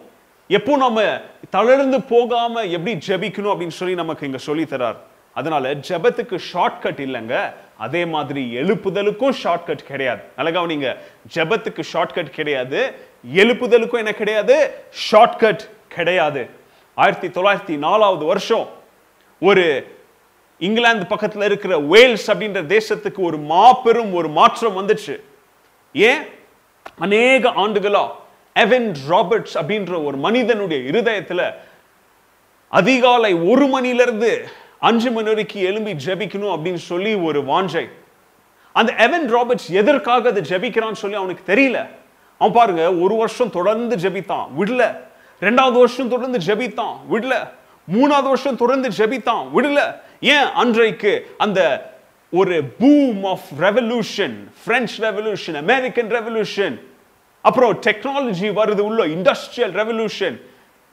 எப்போ 0.56 0.72
நம்ம 0.84 1.00
தளர்ந்து 1.54 1.98
போகாம 2.12 2.62
எப்படி 2.76 2.92
ஜெபிக்கணும் 3.06 3.52
அப்படின்னு 3.52 3.78
சொல்லி 3.80 3.94
நமக்கு 4.02 4.26
இங்க 4.28 4.40
சொல்லி 4.48 4.64
தரார். 4.72 4.98
அதனால 5.36 5.74
ஜெபத்துக்கு 5.74 6.38
ஷார்ட்கட் 6.52 7.00
இல்லைங்க. 7.06 7.52
அதே 7.76 8.04
மாதிரி 8.04 8.42
எழுப்புதலுக்கும் 8.56 9.32
ஷார்ட்கட் 9.42 9.84
கிடையாது. 9.86 10.22
அழகா 10.36 10.66
நீங்க 10.66 10.98
ஜெபத்துக்கு 11.34 11.82
ஷார்ட்கட் 11.92 12.34
கிடையாது. 12.38 12.92
எழுப்புதலுக்கும் 13.34 14.00
என்ன 14.02 14.12
கிடையாது? 14.12 14.70
ஷார்ட்கட் 15.10 15.60
கிடையாது. 15.88 16.48
ஆயிரத்தி 16.94 17.28
தொள்ளாயிரத்தி 17.28 17.78
நாலாவது 17.78 18.24
வருஷம் 18.24 18.68
ஒரு 19.40 19.96
இங்கிலாந்து 20.58 21.14
பக்கத்துல 21.14 21.44
இருக்கிற 21.44 21.78
வேல்ஸ் 21.78 22.30
அப்படின்ற 22.30 22.62
தேசத்துக்கு 22.66 23.18
ஒரு 23.18 23.38
மாபெரும் 23.38 24.14
ஒரு 24.14 24.28
மாற்றம் 24.28 24.76
வந்துச்சு. 24.76 25.20
ஏன்? 25.92 26.22
அநேக 26.98 27.50
ஆண்டுகளா 27.50 28.10
எவன் 28.54 28.92
ராபர்ட்ஸ் 29.08 29.54
அப்படின்ற 29.54 30.04
ஒரு 30.04 30.16
மனிதனுடைய 30.16 30.90
இருதயத்துல 30.90 31.54
அதிகாலை 32.68 33.34
ஒரு 33.34 33.66
மணிலிருந்து 33.66 34.48
அஞ்சு 34.78 35.10
மணி 35.10 35.26
வரைக்கும் 35.26 35.62
எழும்பி 35.62 35.92
ஜெபிக்கணும் 35.92 36.56
அப்படின்னு 36.56 36.74
சொல்லி 36.74 37.14
ஒரு 37.14 37.42
வாஞ்சை. 37.42 37.88
அந்த 38.72 38.94
எவன் 38.98 39.34
ராபர்ட்ஸ் 39.34 39.70
எதற்காக 39.70 40.28
அதை 40.28 40.42
ஜெபிக்கிறான்னு 40.42 40.92
சொல்லி 40.92 41.16
அவனுக்கு 41.16 41.54
தெரியல. 41.54 41.86
அவன் 42.38 42.52
பாருங்க 42.52 42.94
ஒரு 42.94 43.14
வருஷம் 43.14 43.50
தொடர்ந்து 43.50 43.96
ஜெபித்தான் 43.96 44.46
விடல. 44.58 44.96
ரெண்டாவது 45.40 45.72
வருஷம் 45.72 46.08
தொடர்ந்து 46.08 46.38
ஜெபித்தான் 46.46 46.96
விடல. 47.10 47.48
மூணாவது 47.92 48.22
வருஷம் 48.22 48.56
தொடர்ந்து 48.56 48.88
ஜெபித்தான் 48.88 49.46
விடல. 49.56 50.00
ஏன்? 50.20 50.52
அன்றைக்கு 50.54 51.34
அந்த 51.38 51.90
ஒரு 52.30 52.64
boom 52.78 53.24
of 53.24 53.48
revolution 53.60 54.34
French 54.64 55.10
revolution 55.10 55.54
American 55.54 56.10
revolution 56.10 56.80
அப்புறம் 57.40 57.80
டெக்னாலஜி 57.86 58.50
வருது 58.50 58.80
உள்ள 58.80 59.06
இண்டஸ்ட்ரியல் 59.06 59.72
ரெவல்யூஷன் 59.72 60.40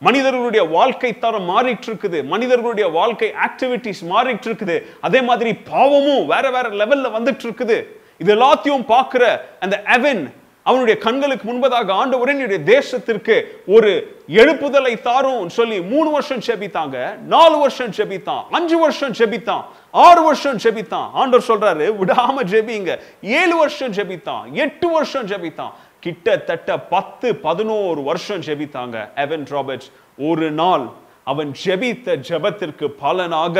மனிதர்களுடைய 0.02 0.64
வாழ்க்கை 0.70 1.12
தரம் 1.18 1.50
மாறிட்டு 1.50 1.88
இருக்குது 1.90 2.20
மனிதர்களுடைய 2.26 2.88
வாழ்க்கை 2.90 3.30
ஆக்டிவிட்டிஸ் 3.48 4.04
மாறிட்டு 4.04 4.48
இருக்குது 4.50 4.76
அதே 5.00 5.20
மாதிரி 5.22 5.52
பாவமும் 5.70 6.24
வேற 6.26 6.46
வேற 6.52 6.70
லெவல்ல 6.82 7.12
வந்துட்டு 7.12 7.46
இருக்குது 7.46 7.78
இது 8.22 8.32
எல்லாத்தையும் 8.34 8.86
பார்க்கிற 8.86 9.26
அந்த 9.60 9.76
அவன் 9.88 10.24
அவனுடைய 10.66 10.96
கண்களுக்கு 10.98 11.46
முன்பதாக 11.48 11.94
ஆண்டவரே 11.94 12.34
என்னுடைய 12.34 12.60
தேசத்திற்கு 12.70 13.36
ஒரு 13.68 13.90
எழுப்புதலை 14.34 14.94
தாரும் 15.02 15.50
சொல்லி 15.50 15.78
மூணு 15.84 16.10
வருஷம் 16.10 16.44
செபித்தாங்க 16.44 16.98
நாலு 17.28 17.56
வருஷம் 17.58 17.94
செபித்தான் 17.94 18.44
அஞ்சு 18.50 18.78
வருஷம் 18.78 19.16
செபித்தான் 19.20 19.64
ஆறு 20.04 20.22
வருஷம் 20.24 20.60
ஜெபித்தான் 20.64 21.10
ஆண்டவர் 21.14 21.48
சொல்றாரு 21.48 21.88
விடாம 21.98 22.44
ஜெபிங்க 22.44 22.92
ஏழு 23.34 23.56
வருஷம் 23.56 23.94
ஜெபித்தான் 23.94 24.46
எட்டு 24.58 24.88
வருஷம் 24.90 25.28
ஜெபித்தான் 25.28 25.74
கிட்டத்தட்ட 26.04 26.70
பத்து 26.94 27.28
பதினோரு 27.46 28.02
வருஷம் 28.10 28.42
ஜெபித்தாங்க. 28.48 28.98
எவன் 29.26 29.46
ராபர்ட்ஸ் 29.54 29.90
ஒரு 30.30 30.52
நாள் 30.62 30.86
அவன் 31.32 31.52
ஜெபித்த 31.66 32.18
ஜெபத்திற்கு 32.30 32.88
பலனாக 33.02 33.58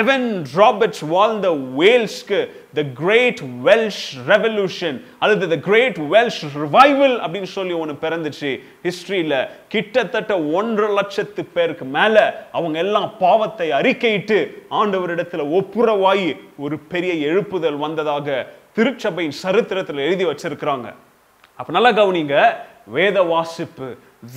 எவன் 0.00 0.26
ராபர்ட்ஸ் 0.56 1.02
வாழ்ந்த 1.12 1.48
வேல்ஸ்க்கு 1.80 2.38
த 2.78 2.82
கிரேட் 3.00 3.40
வெல்ஷ் 3.66 4.00
ரெவல்யூஷன் 4.30 4.96
அல்லது 5.18 5.44
த 5.52 5.58
கிரேட் 5.68 6.00
வெல்ஷ் 6.14 6.40
ரிவைவல் 6.56 7.16
அப்படின்னு 7.24 7.50
சொல்லி 7.56 7.74
ஒன்று 7.82 7.96
பிறந்துச்சு. 8.00 8.50
ஹிஸ்டரியில் 8.86 9.36
கிட்டத்தட்ட 9.68 10.40
ஒன்றரை 10.58 10.90
லட்சத்து 10.94 11.44
பேருக்கு 11.56 11.84
மேல 11.98 12.16
அவங்க 12.52 12.78
எல்லாம் 12.78 13.08
பாவத்தை 13.18 13.70
அறிக்கையிட்டு 13.70 14.40
ஆண்டவரிடத்துல 14.80 15.48
ஒப்புரவாயி 15.60 16.28
ஒரு 16.58 16.78
பெரிய 16.92 17.12
எழுப்புதல் 17.30 17.82
வந்ததாக 17.86 18.46
திருச்சபையின் 18.76 19.40
சரித்திரத்தில் 19.44 20.06
எழுதி 20.08 20.24
வச்சிருக்கிறாங்க. 20.24 20.88
அப்போ 21.58 21.72
நல்லா 21.72 21.90
கவனிங்க. 21.90 22.36
வேத 22.96 23.22
வாசிப்பு 23.22 23.86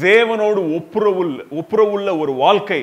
தேவனோடு 0.01 0.61
ஒப்புரவுள்ள 0.77 1.37
ஒப்புரவுள்ள 1.59 2.09
ஒரு 2.19 2.33
வாழ்க்கை 2.33 2.79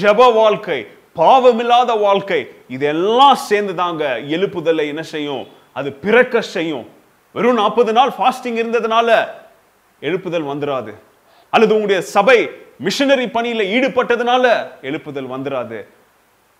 ஜப 0.00 0.20
வாழ்க்கை 0.32 0.78
பாவமில்லாத 1.16 1.90
வாழ்க்கை 2.00 2.40
இதெல்லாம் 2.68 3.38
சேர்ந்து 3.48 3.74
தாங்க 3.74 4.04
எழுப்புதலை 4.34 4.86
என்ன 4.92 5.02
செய்யும்? 5.02 5.44
அது 5.72 5.88
பிறக்க 5.92 6.40
செய்யும். 6.40 6.86
வெறும் 7.34 7.54
நாற்பது 7.54 7.92
நாள் 7.92 8.12
ஃபாஸ்டிங் 8.16 8.58
இருந்ததுனால 8.62 9.08
எழுப்புதல் 10.02 10.50
வந்துடாது 10.52 10.92
அல்லது 11.52 11.74
உங்களுடைய 11.74 12.00
சபை 12.14 12.38
மிஷனரி 12.78 13.26
பணியில் 13.30 13.70
ஈடுபட்டதுனால 13.74 14.44
எழுப்புதல் 14.82 15.32
வந்துடாது 15.34 15.78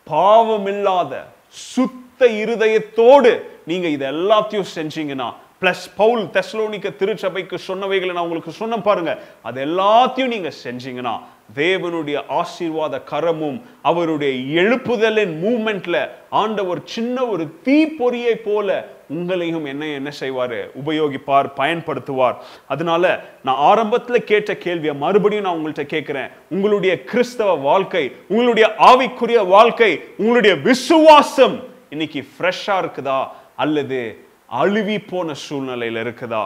பாவமில்லாத 0.06 1.12
சுத்த 1.50 2.26
இருதயத்தோடு 2.42 3.32
நீங்க 3.64 3.86
இது 3.88 4.04
எல்லாத்தையும் 4.06 4.70
செஞ்சீங்கன்னா 4.74 5.28
பிளஸ் 5.60 5.86
பவுல் 5.96 6.24
தெஸ்லோனிக்க 6.24 6.96
திருச்சபைக்கு 6.96 7.56
சொன்னவைகளை 7.68 8.12
நான் 8.12 8.22
உங்களுக்கு 8.22 8.52
சொன்ன 8.52 8.76
பாருங்க. 8.78 9.18
அது 9.42 9.64
எல்லாத்தையும் 9.64 10.26
நீங்க 10.26 10.50
செஞ்சீங்கன்னா 10.64 11.20
தேவனுடைய 11.54 12.22
ஆசீர்வாத 12.28 13.00
கரமும் 13.10 13.62
அவருடைய 13.82 14.60
எழுப்புதலின் 14.60 15.32
மூமெண்ட்ல 15.44 16.08
ஆண்டவர் 16.30 16.80
சின்ன 16.84 17.24
ஒரு 17.26 17.60
தீப்பொறியை 17.64 18.34
போல 18.44 18.88
உங்களையும் 19.14 19.66
என்ன 19.66 19.86
என்ன 19.86 20.10
செய்வார்? 20.10 20.68
உபயோகிப்பார் 20.72 21.50
பயன்படுத்துவார். 21.56 22.36
அதனால 22.66 23.24
நான் 23.44 23.56
ஆரம்பத்தில் 23.56 24.24
கேட்ட 24.24 24.56
கேள்வியை 24.56 24.94
மறுபடியும் 24.94 25.44
நான் 25.44 25.56
உங்கள்கிட்ட 25.56 25.82
கேட்கிறேன். 25.82 26.28
உங்களுடைய 26.50 27.04
கிறிஸ்தவ 27.04 27.54
வாழ்க்கை 27.54 28.12
உங்களுடைய 28.28 28.72
ஆவிக்குரிய 28.78 29.46
வாழ்க்கை 29.46 30.04
உங்களுடைய 30.16 30.56
விசுவாசம் 30.56 31.60
இன்னைக்கு 31.90 32.26
ஃப்ரெஷ்ஷாக 32.38 32.84
இருக்குதா? 32.84 33.28
அல்லது 33.56 34.25
அழுவி 34.50 34.98
போன 35.04 35.34
சூழ்நிலையில 35.44 36.02
இருக்குதா? 36.04 36.44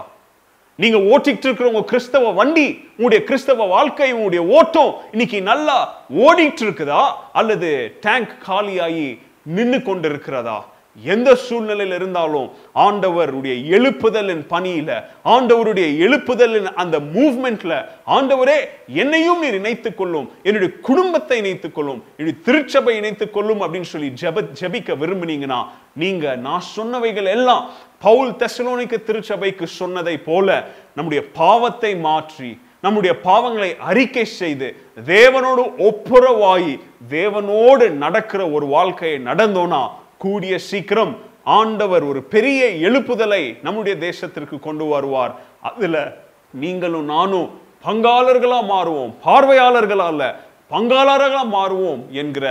நீங்க 0.78 0.98
ஓட்டிட்டு 1.10 1.46
இருக்கிற 1.46 1.66
உங்க 1.68 1.82
கிறிஸ்தவ 1.84 2.32
வண்டி 2.32 2.66
உங்களுடைய 2.90 3.20
கிறிஸ்தவ 3.24 3.66
வாழ்க்கை 3.66 4.08
உங்களுடைய 4.12 4.42
ஓட்டம் 4.56 4.92
இன்னைக்கு 5.12 5.38
நல்லா 5.42 5.78
ஓடிட்டு 6.22 6.62
இருக்குதா 6.64 7.02
அல்லது 7.32 7.70
டேங்க் 8.00 8.34
காலியாகி 8.46 9.08
நின்னு 9.50 9.78
கொண்டு 9.82 10.08
இருக்கிறதா 10.08 10.58
எந்த 10.98 11.30
சூழ்நிலையில் 11.42 11.94
இருந்தாலும் 11.94 12.46
ஆண்டவருடைய 12.84 13.54
எழுப்புதலின் 13.76 14.42
பணியில 14.50 14.90
ஆண்டவருடைய 15.34 15.86
எழுப்புதலின் 16.04 16.68
அந்த 16.74 16.96
மூவ்மெண்ட்ல 17.12 17.74
ஆண்டவரே 18.08 18.56
என்னையும் 18.94 19.42
நீர் 19.42 19.54
இணைத்துக் 19.54 19.96
கொள்ளும் 19.96 20.26
என்னுடைய 20.42 20.70
குடும்பத்தை 20.80 21.38
இணைத்துக் 21.38 21.74
கொள்ளும் 21.74 22.00
என்னுடைய 22.10 22.38
திருச்சபை 22.44 22.94
இணைத்துக் 22.96 23.32
கொள்ளும் 23.32 23.62
அப்படின்னு 23.62 23.92
சொல்லி 23.92 24.10
ஜெப 24.22 24.44
ஜெபிக்க 24.60 24.98
விரும்புனீங்கன்னா 25.02 25.60
நீங்க 25.96 26.34
நான் 26.40 26.68
சொன்னவைகள் 26.76 27.30
எல்லாம் 27.30 27.62
பவுல் 28.02 28.30
தெசலோனிக்கு 28.42 28.98
திருச்சபைக்கு 29.06 29.66
சொன்னதை 29.80 30.18
போல 30.18 30.48
நம்முடைய 30.94 31.22
பாவத்தை 31.40 31.92
மாற்றி 32.06 32.50
நம்முடைய 32.84 33.12
பாவங்களை 33.24 33.70
அறிக்கை 33.88 34.24
செய்து 34.24 34.68
தேவனோடு 35.06 35.62
ஒப்புரவாயி 35.88 36.72
தேவனோடு 37.10 37.86
நடக்கிற 38.04 38.42
ஒரு 38.50 38.66
வாழ்க்கையை 38.66 39.18
நடந்தோனா 39.24 39.82
கூடிய 40.18 40.54
சீக்கிரம் 40.70 41.12
ஆண்டவர் 41.58 42.04
ஒரு 42.04 42.20
பெரிய 42.34 42.60
எழுப்புதலை 42.88 43.42
நம்முடைய 43.62 43.94
தேசத்திற்கு 44.08 44.56
கொண்டு 44.58 44.84
வருவார். 44.84 45.32
அதுல 45.60 45.96
நீங்களும் 46.62 47.04
நானும் 47.04 47.48
பங்காளர்களா 47.86 48.60
மாறுவோம் 48.72 49.12
பார்வையாளர்களா 49.26 50.06
அல்ல 50.12 50.24
பங்காளர்களா 50.70 51.42
மாறுவோம் 51.56 52.02
என்கிற 52.22 52.46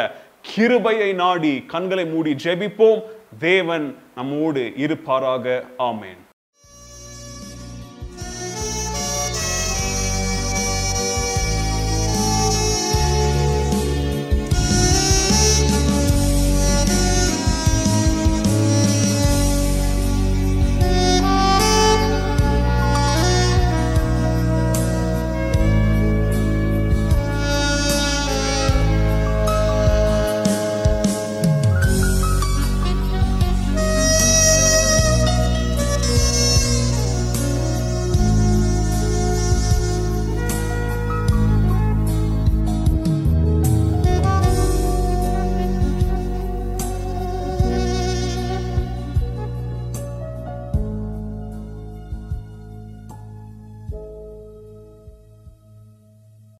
கிருபையை 0.49 1.13
நாடி 1.13 1.53
கண்களை 1.73 2.05
மூடி 2.05 2.33
ஜெபிப்போம். 2.43 3.01
தேவன் 3.39 3.85
நம்மோடு 4.19 4.73
இருப்பாராக. 4.75 5.63
ஆமேன். 5.77 6.21